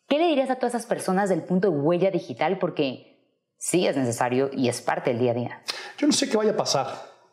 ¿Qué 0.09 0.19
le 0.19 0.27
dirías 0.27 0.51
a 0.51 0.57
todas 0.57 0.75
esas 0.75 0.87
personas 0.87 1.29
del 1.29 1.43
punto 1.43 1.71
de 1.71 1.79
huella 1.79 2.11
digital? 2.11 2.59
Porque 2.59 3.19
sí 3.59 3.87
es 3.87 3.97
necesario 3.97 4.51
y 4.53 4.69
es 4.69 4.81
parte 4.81 5.11
del 5.11 5.19
día 5.21 5.33
a 5.33 5.35
día. 5.35 5.63
Yo 5.99 6.07
no 6.07 6.13
sé 6.13 6.29
qué 6.31 6.37
vaya 6.37 6.53
a 6.53 6.57
pasar. 6.57 6.87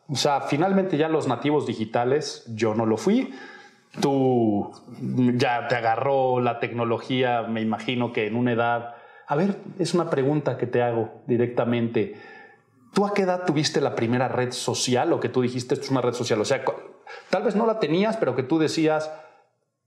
O 0.08 0.16
sea, 0.16 0.42
finalmente 0.42 0.96
ya 0.96 1.08
los 1.08 1.26
nativos 1.26 1.66
digitales, 1.66 2.44
yo 2.48 2.74
no 2.74 2.84
lo 2.86 2.96
fui. 2.96 3.34
Tú 4.00 4.72
ya 5.34 5.68
te 5.68 5.74
agarró 5.74 6.40
la 6.40 6.58
tecnología, 6.58 7.42
me 7.42 7.62
imagino 7.62 8.12
que 8.12 8.26
en 8.26 8.36
una 8.36 8.52
edad... 8.52 8.95
A 9.26 9.36
ver, 9.36 9.56
es 9.78 9.94
una 9.94 10.08
pregunta 10.08 10.56
que 10.56 10.66
te 10.66 10.82
hago 10.82 11.22
directamente 11.26 12.14
¿Tú 12.96 13.04
a 13.04 13.12
qué 13.12 13.24
edad 13.24 13.44
tuviste 13.44 13.82
la 13.82 13.94
primera 13.94 14.26
red 14.26 14.52
social 14.52 15.12
o 15.12 15.20
que 15.20 15.28
tú 15.28 15.42
dijiste 15.42 15.74
esto 15.74 15.84
es 15.84 15.90
una 15.90 16.00
red 16.00 16.14
social? 16.14 16.40
O 16.40 16.46
sea, 16.46 16.64
tal 17.28 17.42
vez 17.42 17.54
no 17.54 17.66
la 17.66 17.78
tenías, 17.78 18.16
pero 18.16 18.34
que 18.34 18.42
tú 18.42 18.58
decías, 18.58 19.12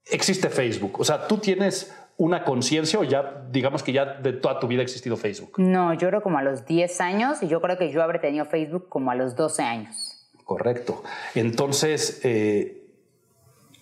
existe 0.05 0.47
Facebook. 0.49 0.99
O 0.99 1.03
sea, 1.03 1.25
tú 1.25 1.39
tienes 1.39 1.91
una 2.17 2.43
conciencia 2.43 2.99
o 2.99 3.03
ya, 3.03 3.47
digamos 3.49 3.81
que 3.81 3.93
ya 3.93 4.05
de 4.05 4.33
toda 4.33 4.59
tu 4.59 4.67
vida 4.67 4.81
ha 4.81 4.83
existido 4.83 5.17
Facebook. 5.17 5.53
No, 5.57 5.91
yo 5.95 6.07
creo 6.07 6.21
como 6.21 6.37
a 6.37 6.43
los 6.43 6.67
10 6.67 7.01
años 7.01 7.41
y 7.41 7.47
yo 7.47 7.61
creo 7.61 7.79
que 7.79 7.91
yo 7.91 8.03
habré 8.03 8.19
tenido 8.19 8.45
Facebook 8.45 8.89
como 8.89 9.09
a 9.09 9.15
los 9.15 9.35
12 9.35 9.63
años. 9.63 10.29
Correcto. 10.45 11.01
Entonces, 11.33 12.21
eh, 12.23 12.93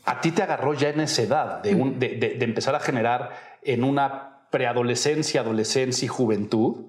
a 0.06 0.22
ti 0.22 0.32
te 0.32 0.42
agarró 0.42 0.74
ya 0.74 0.88
en 0.88 1.02
esa 1.02 1.22
edad 1.22 1.62
de, 1.62 1.76
de 1.76 2.46
empezar 2.46 2.76
a 2.76 2.80
generar 2.80 3.32
en 3.62 3.84
una 3.84 4.37
preadolescencia, 4.50 5.42
adolescencia 5.42 6.06
y 6.06 6.10
juventud 6.10 6.88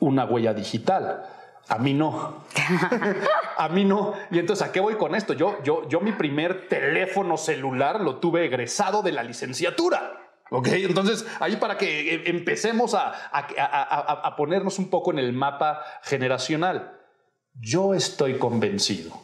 una 0.00 0.24
huella 0.24 0.54
digital. 0.54 1.24
A 1.68 1.78
mí 1.78 1.94
no. 1.94 2.44
a 3.56 3.68
mí 3.68 3.84
no. 3.84 4.14
Y 4.30 4.38
entonces, 4.38 4.66
¿a 4.66 4.72
qué 4.72 4.80
voy 4.80 4.96
con 4.96 5.14
esto? 5.14 5.32
Yo, 5.32 5.62
yo, 5.62 5.88
yo 5.88 6.00
mi 6.00 6.12
primer 6.12 6.68
teléfono 6.68 7.36
celular 7.36 8.00
lo 8.00 8.16
tuve 8.16 8.44
egresado 8.44 9.02
de 9.02 9.12
la 9.12 9.22
licenciatura. 9.22 10.20
¿Ok? 10.50 10.68
Entonces, 10.72 11.26
ahí 11.40 11.56
para 11.56 11.78
que 11.78 12.14
eh, 12.14 12.22
empecemos 12.26 12.94
a, 12.94 13.12
a, 13.32 14.36
ponernos 14.36 14.78
un 14.78 14.90
poco 14.90 15.10
en 15.10 15.18
el 15.18 15.32
mapa 15.32 15.82
generacional. 16.02 17.00
Yo 17.54 17.94
estoy 17.94 18.38
convencido 18.38 19.18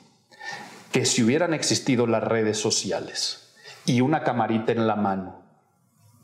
que 0.92 1.04
si 1.04 1.22
hubieran 1.22 1.52
existido 1.52 2.06
las 2.06 2.24
redes 2.24 2.58
sociales 2.58 3.54
y 3.84 4.00
una 4.00 4.22
camarita 4.22 4.72
en 4.72 4.86
la 4.86 4.96
mano 4.96 5.42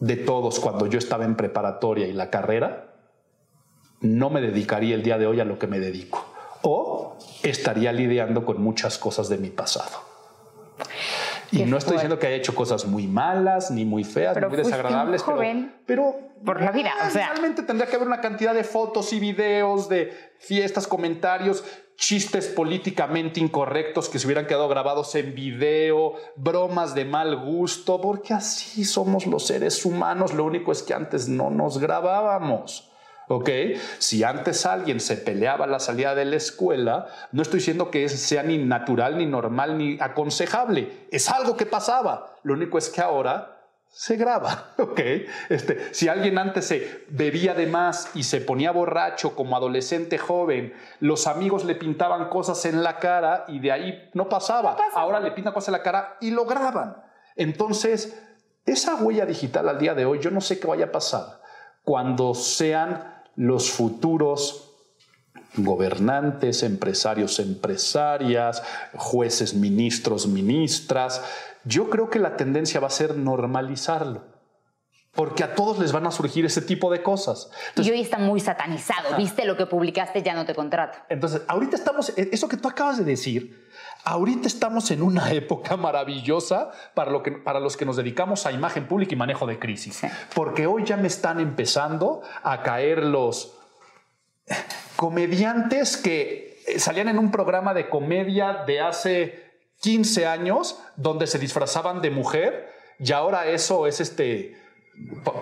de 0.01 0.17
todos 0.17 0.61
cuando 0.61 0.87
yo 0.87 0.99
estaba 0.99 1.25
en 1.25 1.37
preparatoria 1.37 2.07
y 2.07 2.13
la 2.13 2.31
carrera, 2.31 2.95
no 4.01 4.31
me 4.31 4.41
dedicaría 4.41 4.95
el 4.95 5.03
día 5.03 5.19
de 5.19 5.27
hoy 5.27 5.41
a 5.41 5.45
lo 5.45 5.59
que 5.59 5.67
me 5.67 5.79
dedico. 5.79 6.25
O 6.63 7.17
estaría 7.43 7.93
lidiando 7.93 8.45
con 8.45 8.61
muchas 8.61 8.99
cosas 8.99 9.29
de 9.29 9.39
mi 9.39 9.51
pasado. 9.51 10.07
Y 11.53 11.63
no 11.63 11.79
estoy 11.79 11.95
diciendo 11.95 12.19
que 12.19 12.27
haya 12.27 12.37
hecho 12.37 12.55
cosas 12.55 12.87
muy 12.87 13.07
malas, 13.07 13.71
ni 13.71 13.85
muy 13.85 14.05
feas, 14.05 14.37
ni 14.37 14.47
muy 14.47 14.57
desagradables, 14.57 15.23
pero, 15.87 16.17
por 16.45 16.61
la 16.61 16.73
vida. 16.73 16.93
O 17.07 17.11
sea, 17.11 17.31
realmente 17.31 17.63
tendría 17.63 17.89
que 17.89 17.97
haber 17.97 18.09
una 18.09 18.21
cantidad 18.21 18.53
de 18.53 18.65
fotos 18.65 19.13
y 19.13 19.21
videos, 19.21 19.89
de 19.89 20.13
fiestas, 20.39 20.87
comentarios, 20.87 21.65
chistes 21.97 22.47
políticamente 22.47 23.41
incorrectos 23.41 24.09
que 24.09 24.19
se 24.19 24.27
hubieran 24.27 24.47
quedado 24.47 24.69
grabados 24.69 25.15
en 25.15 25.35
video, 25.35 26.15
bromas 26.37 26.95
de 26.95 27.05
mal 27.05 27.37
gusto, 27.37 28.01
porque 28.01 28.35
así 28.35 28.85
somos 28.85 29.27
los 29.27 29.47
seres 29.47 29.85
humanos. 29.85 30.35
Lo 30.35 30.45
único 30.45 30.73
es 30.73 30.83
que 30.83 30.95
antes 30.95 31.29
no 31.29 31.51
nos 31.51 31.79
grabábamos. 31.79 32.91
¿Ok? 33.29 33.51
Si 33.99 34.23
antes 34.23 34.67
alguien 34.67 35.01
se 35.01 35.17
peleaba 35.17 35.65
a 35.65 35.69
la 35.69 35.81
salida 35.81 36.15
de 36.15 36.25
la 36.25 36.37
escuela, 36.37 37.09
no 37.33 37.43
estoy 37.43 37.59
diciendo 37.59 37.91
que 37.91 38.09
sea 38.09 38.45
ni 38.45 38.57
natural, 38.59 39.19
ni 39.19 39.27
normal, 39.27 39.79
ni 39.79 39.99
aconsejable. 40.01 41.09
Es 41.11 41.29
algo 41.29 41.57
que 41.57 41.67
pasaba. 41.67 42.37
Lo 42.45 42.55
único 42.55 42.79
es 42.79 42.89
que 42.89 43.01
ahora 43.01 43.56
se 43.99 44.17
graba, 44.17 44.75
¿ok? 44.79 45.01
Este, 45.49 45.95
si 45.95 46.09
alguien 46.09 46.37
antes 46.37 46.67
se 46.67 47.07
bebía 47.09 47.55
de 47.55 47.67
más 47.67 48.11
y 48.13 48.25
se 48.25 48.43
ponía 48.43 48.71
borracho 48.71 49.35
como 49.35 49.57
adolescente 49.57 50.19
joven, 50.19 50.75
los 51.01 51.27
amigos 51.27 51.65
le 51.65 51.77
pintaban 51.77 52.29
cosas 52.29 52.67
en 52.67 52.83
la 52.83 52.99
cara 52.99 53.47
y 53.49 53.59
de 53.59 53.73
ahí 53.73 54.11
no 54.13 54.29
pasaba. 54.29 54.77
Ahora 54.95 55.19
le 55.19 55.31
pintan 55.31 55.55
cosas 55.55 55.69
en 55.69 55.73
la 55.73 55.83
cara 55.83 56.19
y 56.21 56.31
lo 56.31 56.45
graban. 56.45 57.03
Entonces, 57.37 58.23
esa 58.67 58.97
huella 58.97 59.25
digital 59.25 59.67
al 59.67 59.79
día 59.79 59.95
de 59.95 60.05
hoy, 60.05 60.19
yo 60.21 60.31
no 60.31 60.43
sé 60.43 60.61
qué 60.61 60.67
vaya 60.67 60.87
a 60.87 60.93
pasar 60.93 61.41
cuando 61.83 62.35
sean 62.35 63.23
los 63.35 63.71
futuros 63.71 64.75
gobernantes, 65.57 66.63
empresarios, 66.65 67.39
empresarias, 67.39 68.63
jueces, 68.95 69.55
ministros, 69.55 70.27
ministras. 70.27 71.23
Yo 71.67 71.91
creo 71.91 72.09
que 72.09 72.19
la 72.19 72.37
tendencia 72.37 72.81
va 72.81 72.87
a 72.87 72.91
ser 72.91 73.17
normalizarlo. 73.17 74.37
Porque 75.13 75.43
a 75.43 75.55
todos 75.55 75.79
les 75.79 75.93
van 75.93 76.07
a 76.07 76.11
surgir 76.11 76.45
ese 76.45 76.61
tipo 76.61 76.93
de 76.93 77.03
cosas. 77.03 77.51
y 77.75 77.91
hoy 77.91 78.03
está 78.03 78.19
muy 78.19 78.39
satanizado. 78.39 79.17
Viste 79.17 79.47
lo 79.47 79.57
que 79.57 79.65
publicaste, 79.65 80.23
ya 80.23 80.35
no 80.35 80.45
te 80.45 80.55
contrato. 80.55 80.99
Entonces, 81.09 81.41
ahorita 81.49 81.75
estamos, 81.75 82.13
e, 82.19 82.29
eso 82.33 82.49
que 82.49 82.59
tú 82.59 82.69
acabas 82.69 82.99
de 82.99 83.05
decir, 83.05 83.67
ahorita 84.05 84.47
estamos 84.47 84.91
en 84.91 85.01
una 85.01 85.33
época 85.33 85.77
maravillosa 85.79 86.71
para, 86.95 87.11
lo 87.11 87.23
que, 87.23 87.33
para 87.33 87.61
los 87.61 87.79
que 87.79 87.87
nos 87.87 87.97
dedicamos 87.97 88.45
a 88.45 88.53
imagen 88.53 88.87
pública 88.87 89.15
y 89.15 89.17
manejo 89.17 89.47
de 89.47 89.59
crisis. 89.59 90.03
Porque 90.35 90.67
hoy 90.67 90.85
ya 90.85 90.99
me 90.99 91.09
están 91.09 91.41
empezando 91.41 92.21
a 92.43 92.63
caer 92.63 93.03
los 93.03 93.57
comediantes 94.97 95.97
que 95.97 96.63
eh, 96.67 96.79
salían 96.79 97.09
en 97.09 97.19
un 97.19 97.31
programa 97.31 97.73
de 97.73 97.89
comedia 97.89 98.65
de 98.67 98.81
hace 98.81 99.46
15 99.81 100.27
años 100.27 100.79
donde 100.97 101.27
se 101.27 101.39
disfrazaban 101.39 102.01
de 102.01 102.11
mujer 102.11 102.69
y 102.99 103.13
ahora 103.13 103.47
eso 103.47 103.87
es 103.87 104.01
este 104.01 104.57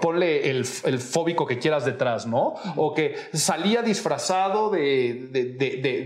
ponle 0.00 0.50
el, 0.50 0.64
fóbico 0.64 1.46
que 1.46 1.58
quieras 1.58 1.84
detrás, 1.84 2.26
¿no? 2.26 2.54
O 2.76 2.92
que 2.92 3.14
salía 3.32 3.82
disfrazado 3.82 4.70
de, 4.70 5.28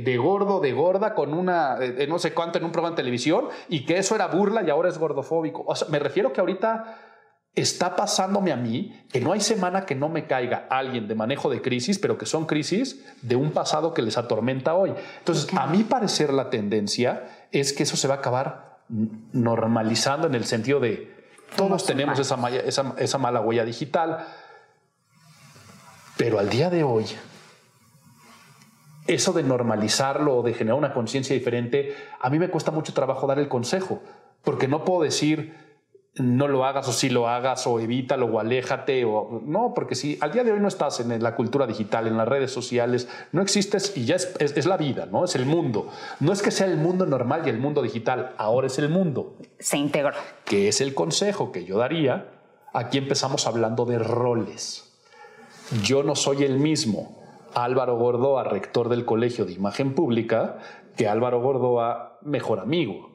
de, 0.05 0.17
gordo, 0.19 0.61
de 0.61 0.73
gorda, 0.73 1.15
con 1.15 1.33
una, 1.33 1.79
no 2.09 2.19
sé 2.19 2.35
cuánto 2.35 2.59
en 2.59 2.65
un 2.65 2.73
programa 2.73 2.95
de 2.95 3.03
televisión, 3.03 3.49
y 3.69 3.87
que 3.87 3.99
eso 3.99 4.15
era 4.15 4.27
burla 4.27 4.63
y 4.63 4.71
ahora 4.71 4.89
es 4.89 4.99
gordofóbico. 4.99 5.65
O 5.67 5.75
sea, 5.75 5.89
me 5.89 5.99
refiero 5.99 6.33
que 6.33 6.41
ahorita 6.41 6.99
está 7.55 7.97
pasándome 7.97 8.53
a 8.53 8.57
mí 8.57 9.05
que 9.11 9.21
no 9.21 9.33
hay 9.33 9.41
semana 9.41 9.85
que 9.85 9.95
no 9.95 10.09
me 10.09 10.27
caiga 10.27 10.67
alguien 10.71 11.09
de 11.09 11.15
manejo 11.15 11.51
de 11.51 11.61
crisis, 11.61 11.99
pero 11.99 12.19
que 12.19 12.27
son 12.27 12.47
crisis 12.47 13.05
de 13.23 13.37
un 13.37 13.51
pasado 13.51 13.95
que 13.95 14.03
les 14.03 14.19
atormenta 14.19 14.75
hoy. 14.75 14.93
Entonces, 15.19 15.49
a 15.57 15.67
mi 15.67 15.85
parecer 15.85 16.33
la 16.33 16.51
tendencia 16.51 17.38
es 17.53 17.73
que 17.73 17.83
eso 17.83 17.97
se 17.97 18.09
va 18.09 18.15
a 18.15 18.19
acabar 18.19 18.79
normalizando 19.33 20.27
en 20.27 20.35
el 20.35 20.45
sentido 20.45 20.81
de 20.81 21.19
todos 21.57 21.87
tenemos 21.87 22.19
esa, 22.19 22.37
esa, 22.99 23.19
mala 23.19 23.41
huella 23.41 23.65
digital. 23.65 24.27
Pero 26.17 26.39
al 26.39 26.51
día 26.51 26.69
de 26.69 26.85
hoy, 26.85 27.07
eso 29.07 29.33
de 29.33 29.43
normalizarlo 29.43 30.37
o 30.37 30.43
de 30.43 30.53
generar 30.53 30.79
una 30.79 30.93
conciencia 30.93 31.35
diferente, 31.35 31.97
a 32.21 32.29
mí 32.29 32.39
me 32.39 32.51
cuesta 32.51 32.71
mucho 32.71 32.93
trabajo 32.93 33.27
dar 33.27 33.39
el 33.39 33.49
consejo, 33.49 34.03
porque 34.43 34.69
no 34.69 34.85
puedo 34.85 35.03
decir, 35.03 35.55
no 36.15 36.49
lo 36.49 36.65
hagas 36.65 36.89
o 36.89 36.93
si 36.93 37.11
lo 37.11 37.29
hagas 37.29 37.67
o 37.67 37.79
evítalo 37.81 38.27
o 38.27 38.41
aléjate 38.41 39.05
o 39.05 39.41
no, 39.45 39.73
porque 39.75 39.95
si 39.95 40.19
al 40.21 40.33
día 40.33 40.45
de 40.45 40.53
hoy 40.53 40.61
no 40.61 40.69
estás 40.69 41.01
en 41.01 41.23
la 41.23 41.35
cultura 41.37 41.67
digital, 41.67 42.07
en 42.07 42.17
las 42.17 42.27
redes 42.27 42.51
sociales, 42.51 43.09
no 43.33 43.43
existes 43.43 43.97
y 43.97 44.05
ya 44.05 44.17
es, 44.17 44.35
es, 44.39 44.67
la 44.67 44.77
vida, 44.77 45.07
¿no? 45.07 45.25
Es 45.25 45.37
el 45.37 45.47
mundo. 45.47 45.89
No 46.21 46.33
es 46.33 46.43
que 46.43 46.51
sea 46.51 46.67
el 46.67 46.77
mundo 46.77 47.07
normal 47.07 47.43
y 47.47 47.51
el 47.51 47.59
mundo 47.59 47.83
digital, 47.83 48.35
ahora 48.37 48.67
es 48.67 48.79
el 48.79 48.89
mundo. 48.89 49.37
Se 49.59 49.77
integró. 49.77 50.17
Que 50.45 50.69
es 50.69 50.81
el 50.81 50.95
consejo 50.95 51.53
que 51.53 51.65
yo 51.65 51.79
daría. 51.79 52.31
Aquí 52.73 52.99
empezamos 52.99 53.47
hablando 53.47 53.85
de 53.85 53.99
roles. 53.99 54.93
Yo 55.83 56.03
no 56.03 56.17
soy 56.17 56.45
el 56.45 56.59
mismo 56.59 57.19
Álvaro 57.55 57.97
Gordoa, 57.97 58.45
rector 58.45 58.89
del 58.89 59.05
Colegio 59.05 59.45
de 59.45 59.53
Imagen 59.53 59.95
Pública, 59.95 60.59
que 60.97 61.09
Álvaro 61.09 61.41
Gordoa, 61.41 62.19
mejor 62.23 62.61
amigo. 62.61 63.11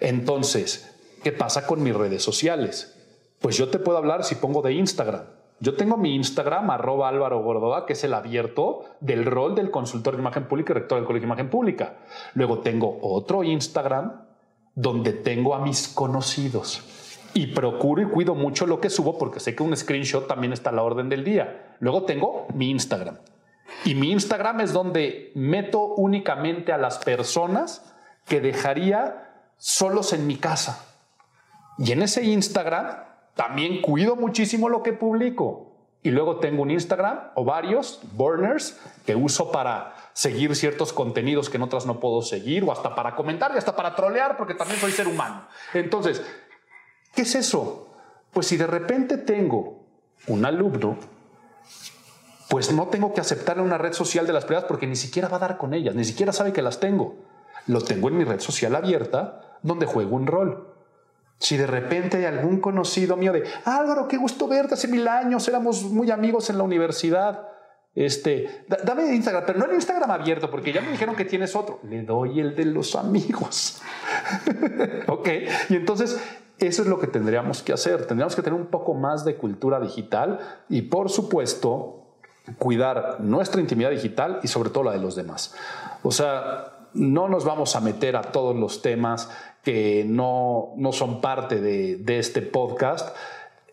Entonces, 0.00 0.93
¿Qué 1.24 1.32
pasa 1.32 1.66
con 1.66 1.82
mis 1.82 1.96
redes 1.96 2.22
sociales? 2.22 2.94
Pues 3.40 3.56
yo 3.56 3.70
te 3.70 3.78
puedo 3.78 3.96
hablar 3.96 4.24
si 4.24 4.34
pongo 4.34 4.60
de 4.60 4.74
Instagram. 4.74 5.22
Yo 5.58 5.74
tengo 5.74 5.96
mi 5.96 6.14
Instagram, 6.14 6.68
arroba 6.68 7.08
Álvaro 7.08 7.42
Gordoa, 7.42 7.86
que 7.86 7.94
es 7.94 8.04
el 8.04 8.12
abierto 8.12 8.84
del 9.00 9.24
rol 9.24 9.54
del 9.54 9.70
consultor 9.70 10.16
de 10.16 10.20
imagen 10.20 10.44
pública 10.44 10.74
y 10.74 10.74
rector 10.74 10.98
del 10.98 11.06
Colegio 11.06 11.26
de 11.26 11.32
Imagen 11.32 11.48
Pública. 11.48 11.94
Luego 12.34 12.58
tengo 12.58 12.98
otro 13.00 13.42
Instagram 13.42 14.26
donde 14.74 15.14
tengo 15.14 15.54
a 15.54 15.60
mis 15.60 15.88
conocidos. 15.88 16.82
y 17.32 17.48
procuro 17.48 18.02
y 18.02 18.06
cuido 18.06 18.34
mucho 18.34 18.66
lo 18.66 18.78
que 18.78 18.90
subo 18.90 19.16
porque 19.16 19.40
sé 19.40 19.56
que 19.56 19.62
un 19.62 19.74
screenshot 19.74 20.28
también 20.28 20.52
está 20.52 20.70
a 20.70 20.74
la 20.74 20.82
orden 20.82 21.08
del 21.08 21.24
día. 21.24 21.74
Luego 21.80 22.02
tengo 22.02 22.46
mi 22.54 22.70
Instagram. 22.70 23.16
Y 23.86 23.94
mi 23.94 24.12
Instagram 24.12 24.60
es 24.60 24.74
donde 24.74 25.32
meto 25.34 25.86
únicamente 25.94 26.70
a 26.70 26.76
las 26.76 26.98
personas 26.98 27.94
que 28.26 28.42
dejaría 28.42 29.46
solos 29.56 30.12
en 30.12 30.26
mi 30.26 30.36
casa. 30.36 30.93
Y 31.78 31.92
en 31.92 32.02
ese 32.02 32.24
Instagram 32.24 33.04
también 33.34 33.82
cuido 33.82 34.16
muchísimo 34.16 34.68
lo 34.68 34.82
que 34.82 34.92
publico. 34.92 35.72
Y 36.02 36.10
luego 36.10 36.36
tengo 36.36 36.62
un 36.62 36.70
Instagram 36.70 37.30
o 37.34 37.44
varios 37.44 38.00
burners 38.12 38.78
que 39.06 39.16
uso 39.16 39.50
para 39.50 39.94
seguir 40.12 40.54
ciertos 40.54 40.92
contenidos 40.92 41.48
que 41.48 41.56
en 41.56 41.62
otras 41.62 41.86
no 41.86 41.98
puedo 41.98 42.20
seguir 42.20 42.62
o 42.62 42.72
hasta 42.72 42.94
para 42.94 43.16
comentar 43.16 43.52
y 43.54 43.58
hasta 43.58 43.74
para 43.74 43.94
trolear 43.96 44.36
porque 44.36 44.54
también 44.54 44.78
soy 44.78 44.92
ser 44.92 45.08
humano. 45.08 45.46
Entonces, 45.72 46.22
¿qué 47.14 47.22
es 47.22 47.34
eso? 47.34 47.88
Pues 48.32 48.46
si 48.46 48.58
de 48.58 48.66
repente 48.66 49.16
tengo 49.16 49.86
un 50.26 50.44
alumno, 50.44 50.98
pues 52.50 52.70
no 52.70 52.88
tengo 52.88 53.14
que 53.14 53.22
aceptar 53.22 53.58
una 53.58 53.78
red 53.78 53.94
social 53.94 54.26
de 54.26 54.34
las 54.34 54.44
privadas 54.44 54.68
porque 54.68 54.86
ni 54.86 54.96
siquiera 54.96 55.28
va 55.28 55.38
a 55.38 55.40
dar 55.40 55.56
con 55.56 55.72
ellas, 55.72 55.94
ni 55.94 56.04
siquiera 56.04 56.32
sabe 56.32 56.52
que 56.52 56.62
las 56.62 56.80
tengo. 56.80 57.16
Lo 57.66 57.80
tengo 57.80 58.08
en 58.08 58.18
mi 58.18 58.24
red 58.24 58.40
social 58.40 58.76
abierta 58.76 59.58
donde 59.62 59.86
juego 59.86 60.16
un 60.16 60.26
rol. 60.26 60.73
Si 61.38 61.56
de 61.56 61.66
repente 61.66 62.26
algún 62.26 62.60
conocido 62.60 63.16
mío 63.16 63.32
de 63.32 63.44
Álvaro, 63.64 64.08
qué 64.08 64.16
gusto 64.16 64.48
verte, 64.48 64.74
hace 64.74 64.88
mil 64.88 65.06
años 65.08 65.46
éramos 65.48 65.82
muy 65.84 66.10
amigos 66.10 66.48
en 66.50 66.58
la 66.58 66.64
universidad. 66.64 67.48
Este, 67.94 68.64
dame 68.84 69.14
Instagram, 69.14 69.44
pero 69.46 69.58
no 69.58 69.66
el 69.66 69.74
Instagram 69.74 70.10
abierto, 70.10 70.50
porque 70.50 70.72
ya 70.72 70.80
me 70.80 70.90
dijeron 70.90 71.14
que 71.14 71.24
tienes 71.24 71.54
otro. 71.54 71.80
Le 71.84 72.02
doy 72.02 72.40
el 72.40 72.56
de 72.56 72.64
los 72.64 72.96
amigos. 72.96 73.82
ok, 75.06 75.28
y 75.68 75.76
entonces 75.76 76.18
eso 76.58 76.82
es 76.82 76.88
lo 76.88 76.98
que 76.98 77.06
tendríamos 77.06 77.62
que 77.62 77.72
hacer. 77.72 78.06
Tendríamos 78.06 78.34
que 78.34 78.42
tener 78.42 78.58
un 78.58 78.66
poco 78.66 78.94
más 78.94 79.24
de 79.24 79.36
cultura 79.36 79.80
digital 79.80 80.40
y, 80.68 80.82
por 80.82 81.10
supuesto, 81.10 82.04
cuidar 82.58 83.20
nuestra 83.20 83.60
intimidad 83.60 83.90
digital 83.90 84.40
y 84.42 84.48
sobre 84.48 84.70
todo 84.70 84.84
la 84.84 84.92
de 84.92 84.98
los 84.98 85.14
demás. 85.14 85.54
O 86.02 86.10
sea, 86.10 86.88
no 86.94 87.28
nos 87.28 87.44
vamos 87.44 87.74
a 87.76 87.80
meter 87.80 88.16
a 88.16 88.22
todos 88.22 88.54
los 88.56 88.82
temas 88.82 89.30
que 89.64 90.04
no, 90.06 90.74
no 90.76 90.92
son 90.92 91.20
parte 91.20 91.60
de, 91.60 92.18
este 92.18 92.42
podcast 92.42 93.16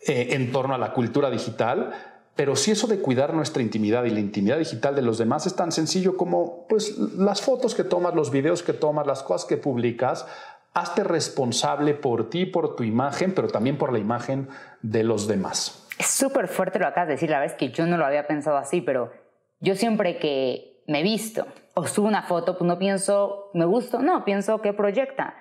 eh, 0.06 0.28
en 0.30 0.50
torno 0.50 0.74
a 0.74 0.78
la 0.78 0.92
cultura 0.92 1.30
digital, 1.30 1.92
pero 2.34 2.56
sí 2.56 2.70
eso 2.70 2.86
de 2.86 2.98
cuidar 2.98 3.34
nuestra 3.34 3.62
intimidad 3.62 4.04
y 4.04 4.10
la 4.10 4.20
intimidad 4.20 4.58
digital 4.58 4.96
de 4.96 5.02
los 5.02 5.18
demás 5.18 5.46
es 5.46 5.54
tan 5.54 5.70
sencillo 5.70 6.16
como 6.16 6.66
pues 6.66 6.96
las 6.98 7.42
fotos 7.42 7.74
que 7.74 7.84
tomas, 7.84 8.14
los 8.14 8.30
videos 8.30 8.62
que 8.62 8.72
tomas, 8.72 9.06
las 9.06 9.22
cosas 9.22 9.46
que 9.46 9.58
publicas, 9.58 10.26
hazte 10.72 11.04
responsable 11.04 11.92
por 11.92 12.30
ti, 12.30 12.46
por 12.46 12.74
tu 12.74 12.84
imagen, 12.84 13.34
pero 13.34 13.48
también 13.48 13.76
por 13.76 13.92
la 13.92 13.98
imagen 13.98 14.48
de 14.80 15.04
los 15.04 15.28
demás. 15.28 15.86
Es 15.98 16.06
súper 16.06 16.48
fuerte 16.48 16.78
lo 16.78 16.86
acabas 16.86 17.08
de 17.08 17.14
decir, 17.14 17.28
la 17.28 17.40
verdad 17.40 17.56
que 17.56 17.70
yo 17.70 17.86
no 17.86 17.98
lo 17.98 18.06
había 18.06 18.26
pensado 18.26 18.56
así, 18.56 18.80
pero 18.80 19.12
yo 19.60 19.76
siempre 19.76 20.18
que 20.18 20.82
me 20.86 21.02
visto 21.02 21.46
o 21.74 21.86
subo 21.86 22.08
una 22.08 22.22
foto, 22.22 22.56
pues 22.56 22.66
no 22.66 22.78
pienso, 22.78 23.50
me 23.52 23.66
gusta, 23.66 23.98
no, 23.98 24.24
pienso 24.24 24.62
que 24.62 24.72
proyecta 24.72 25.34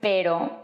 pero 0.00 0.62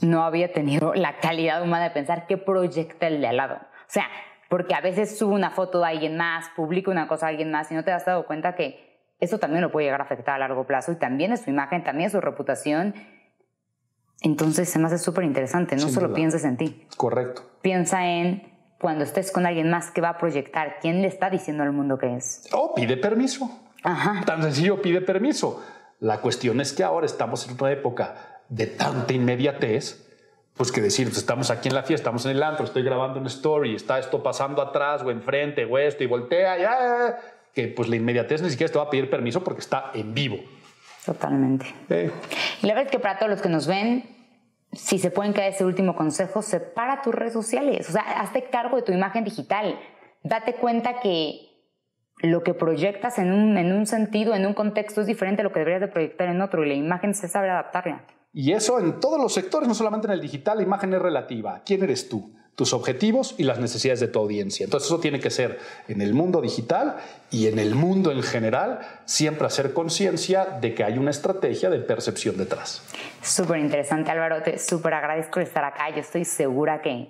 no 0.00 0.24
había 0.24 0.52
tenido 0.52 0.94
la 0.94 1.18
calidad 1.18 1.62
humana 1.62 1.84
de 1.84 1.90
pensar 1.90 2.26
qué 2.26 2.36
proyecta 2.36 3.06
el 3.06 3.20
de 3.20 3.26
al 3.28 3.36
lado. 3.36 3.56
O 3.56 3.88
sea, 3.88 4.06
porque 4.48 4.74
a 4.74 4.80
veces 4.80 5.18
subo 5.18 5.34
una 5.34 5.50
foto 5.50 5.80
de 5.80 5.86
alguien 5.86 6.16
más, 6.16 6.46
publico 6.56 6.90
una 6.90 7.08
cosa 7.08 7.26
de 7.26 7.30
alguien 7.30 7.50
más 7.50 7.70
y 7.70 7.74
no 7.74 7.84
te 7.84 7.92
has 7.92 8.04
dado 8.04 8.26
cuenta 8.26 8.54
que 8.54 8.94
eso 9.20 9.38
también 9.38 9.62
lo 9.62 9.70
puede 9.70 9.86
llegar 9.86 10.00
a 10.00 10.04
afectar 10.04 10.34
a 10.34 10.38
largo 10.38 10.66
plazo 10.66 10.92
y 10.92 10.96
también 10.96 11.32
es 11.32 11.42
su 11.42 11.50
imagen, 11.50 11.82
también 11.82 12.06
es 12.06 12.12
su 12.12 12.20
reputación. 12.20 12.94
Entonces 14.20 14.68
se 14.68 14.78
me 14.78 14.86
hace 14.86 14.98
súper 14.98 15.24
interesante, 15.24 15.76
no 15.76 15.88
solo 15.88 16.12
pienses 16.12 16.44
en 16.44 16.56
ti. 16.56 16.86
Correcto. 16.96 17.42
Piensa 17.62 18.06
en 18.06 18.52
cuando 18.80 19.04
estés 19.04 19.32
con 19.32 19.46
alguien 19.46 19.70
más 19.70 19.90
que 19.90 20.00
va 20.00 20.10
a 20.10 20.18
proyectar, 20.18 20.78
quién 20.80 21.02
le 21.02 21.08
está 21.08 21.30
diciendo 21.30 21.62
al 21.62 21.72
mundo 21.72 21.98
que 21.98 22.16
es. 22.16 22.48
Oh, 22.52 22.74
pide 22.74 22.96
permiso. 22.96 23.50
Ajá. 23.82 24.24
Tan 24.24 24.42
sencillo, 24.42 24.80
pide 24.80 25.00
permiso. 25.00 25.62
La 26.00 26.20
cuestión 26.20 26.60
es 26.60 26.72
que 26.72 26.84
ahora 26.84 27.06
estamos 27.06 27.48
en 27.48 27.56
una 27.60 27.70
época 27.70 28.33
de 28.48 28.66
tanta 28.66 29.12
inmediatez, 29.12 30.04
pues 30.56 30.70
que 30.70 30.80
decir, 30.80 31.08
pues 31.08 31.18
estamos 31.18 31.50
aquí 31.50 31.68
en 31.68 31.74
la 31.74 31.82
fiesta, 31.82 32.02
estamos 32.02 32.24
en 32.26 32.32
el 32.32 32.42
antro, 32.42 32.64
estoy 32.64 32.82
grabando 32.82 33.18
una 33.18 33.28
story, 33.28 33.74
está 33.74 33.98
esto 33.98 34.22
pasando 34.22 34.62
atrás 34.62 35.02
o 35.02 35.10
enfrente 35.10 35.64
o 35.64 35.78
esto 35.78 36.04
y 36.04 36.06
voltea, 36.06 36.58
ya, 36.58 37.18
que 37.52 37.68
pues 37.68 37.88
la 37.88 37.96
inmediatez 37.96 38.42
ni 38.42 38.50
siquiera 38.50 38.72
te 38.72 38.78
va 38.78 38.84
a 38.84 38.90
pedir 38.90 39.10
permiso 39.10 39.42
porque 39.42 39.60
está 39.60 39.90
en 39.94 40.14
vivo. 40.14 40.38
Totalmente. 41.04 41.66
Y 42.62 42.66
la 42.66 42.74
verdad 42.74 42.86
es 42.86 42.90
que 42.90 42.98
para 42.98 43.18
todos 43.18 43.30
los 43.30 43.42
que 43.42 43.48
nos 43.48 43.66
ven, 43.66 44.04
si 44.72 44.98
se 44.98 45.10
pueden 45.10 45.32
caer 45.32 45.52
ese 45.52 45.64
último 45.64 45.94
consejo, 45.96 46.40
separa 46.42 47.02
tus 47.02 47.14
redes 47.14 47.32
sociales, 47.32 47.88
o 47.88 47.92
sea, 47.92 48.02
hazte 48.20 48.44
cargo 48.44 48.76
de 48.76 48.82
tu 48.82 48.92
imagen 48.92 49.24
digital, 49.24 49.78
date 50.22 50.54
cuenta 50.54 51.00
que 51.00 51.50
lo 52.18 52.42
que 52.42 52.54
proyectas 52.54 53.18
en 53.18 53.32
un, 53.32 53.58
en 53.58 53.72
un 53.72 53.86
sentido, 53.86 54.34
en 54.34 54.46
un 54.46 54.54
contexto, 54.54 55.00
es 55.00 55.06
diferente 55.06 55.42
a 55.42 55.44
lo 55.44 55.52
que 55.52 55.58
deberías 55.58 55.80
de 55.80 55.88
proyectar 55.88 56.28
en 56.28 56.40
otro 56.40 56.64
y 56.64 56.68
la 56.68 56.74
imagen 56.74 57.14
se 57.14 57.28
sabe 57.28 57.50
adaptarla. 57.50 58.06
Y 58.34 58.52
eso 58.52 58.80
en 58.80 59.00
todos 59.00 59.18
los 59.20 59.32
sectores, 59.32 59.68
no 59.68 59.74
solamente 59.74 60.08
en 60.08 60.12
el 60.12 60.20
digital, 60.20 60.58
la 60.58 60.64
imagen 60.64 60.92
es 60.92 61.00
relativa. 61.00 61.62
¿Quién 61.64 61.82
eres 61.84 62.08
tú? 62.08 62.34
tus 62.54 62.72
objetivos 62.72 63.34
y 63.38 63.44
las 63.44 63.58
necesidades 63.58 64.00
de 64.00 64.08
tu 64.08 64.20
audiencia. 64.20 64.64
Entonces 64.64 64.88
eso 64.88 65.00
tiene 65.00 65.20
que 65.20 65.30
ser 65.30 65.58
en 65.88 66.00
el 66.00 66.14
mundo 66.14 66.40
digital 66.40 66.96
y 67.30 67.48
en 67.48 67.58
el 67.58 67.74
mundo 67.74 68.12
en 68.12 68.22
general, 68.22 68.80
siempre 69.06 69.46
hacer 69.46 69.72
conciencia 69.72 70.44
de 70.60 70.74
que 70.74 70.84
hay 70.84 70.98
una 70.98 71.10
estrategia 71.10 71.68
de 71.68 71.80
percepción 71.80 72.36
detrás. 72.36 72.84
Súper 73.22 73.58
interesante 73.58 74.10
Álvaro, 74.10 74.42
te 74.42 74.58
súper 74.58 74.94
agradezco 74.94 75.40
estar 75.40 75.64
acá. 75.64 75.90
Yo 75.90 76.00
estoy 76.00 76.24
segura 76.24 76.80
que 76.80 77.08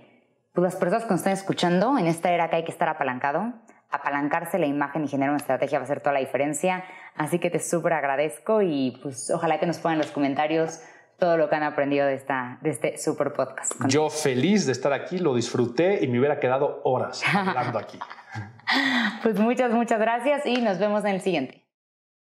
pues, 0.55 0.65
las 0.65 0.77
personas 0.77 1.05
que 1.05 1.11
nos 1.11 1.21
están 1.21 1.35
escuchando, 1.35 1.99
en 1.99 2.07
esta 2.07 2.33
era 2.33 2.49
que 2.49 2.57
hay 2.57 2.65
que 2.65 2.73
estar 2.73 2.89
apalancado, 2.89 3.53
apalancarse 3.91 4.59
la 4.59 4.67
imagen 4.67 5.05
y 5.05 5.09
generar 5.09 5.31
una 5.31 5.39
estrategia 5.39 5.79
va 5.79 5.83
a 5.83 5.85
hacer 5.85 6.01
toda 6.01 6.15
la 6.15 6.21
diferencia. 6.21 6.85
Así 7.17 7.39
que 7.39 7.51
te 7.51 7.61
súper 7.61 7.93
agradezco 7.93 8.63
y 8.63 8.99
pues 9.03 9.31
ojalá 9.31 9.61
que 9.61 9.67
nos 9.67 9.79
pongan 9.79 10.01
en 10.01 10.07
los 10.07 10.11
comentarios 10.11 10.81
todo 11.25 11.39
lo 11.39 11.49
que 11.49 11.57
han 11.57 11.63
aprendido 11.63 12.07
de, 12.07 12.17
esta, 12.17 12.59
de 12.61 12.69
este 12.69 12.99
super 12.99 13.33
podcast. 13.33 13.73
Yo 13.87 14.11
feliz 14.11 14.67
de 14.67 14.73
estar 14.73 14.93
aquí, 14.93 15.17
lo 15.17 15.35
disfruté 15.35 16.05
y 16.05 16.09
me 16.09 16.19
hubiera 16.19 16.39
quedado 16.39 16.83
horas 16.85 17.23
hablando 17.35 17.79
aquí. 17.79 17.99
pues 19.23 19.39
muchas, 19.39 19.73
muchas 19.73 19.99
gracias 19.99 20.45
y 20.45 20.61
nos 20.61 20.79
vemos 20.79 21.03
en 21.07 21.15
el 21.15 21.21
siguiente. 21.23 21.64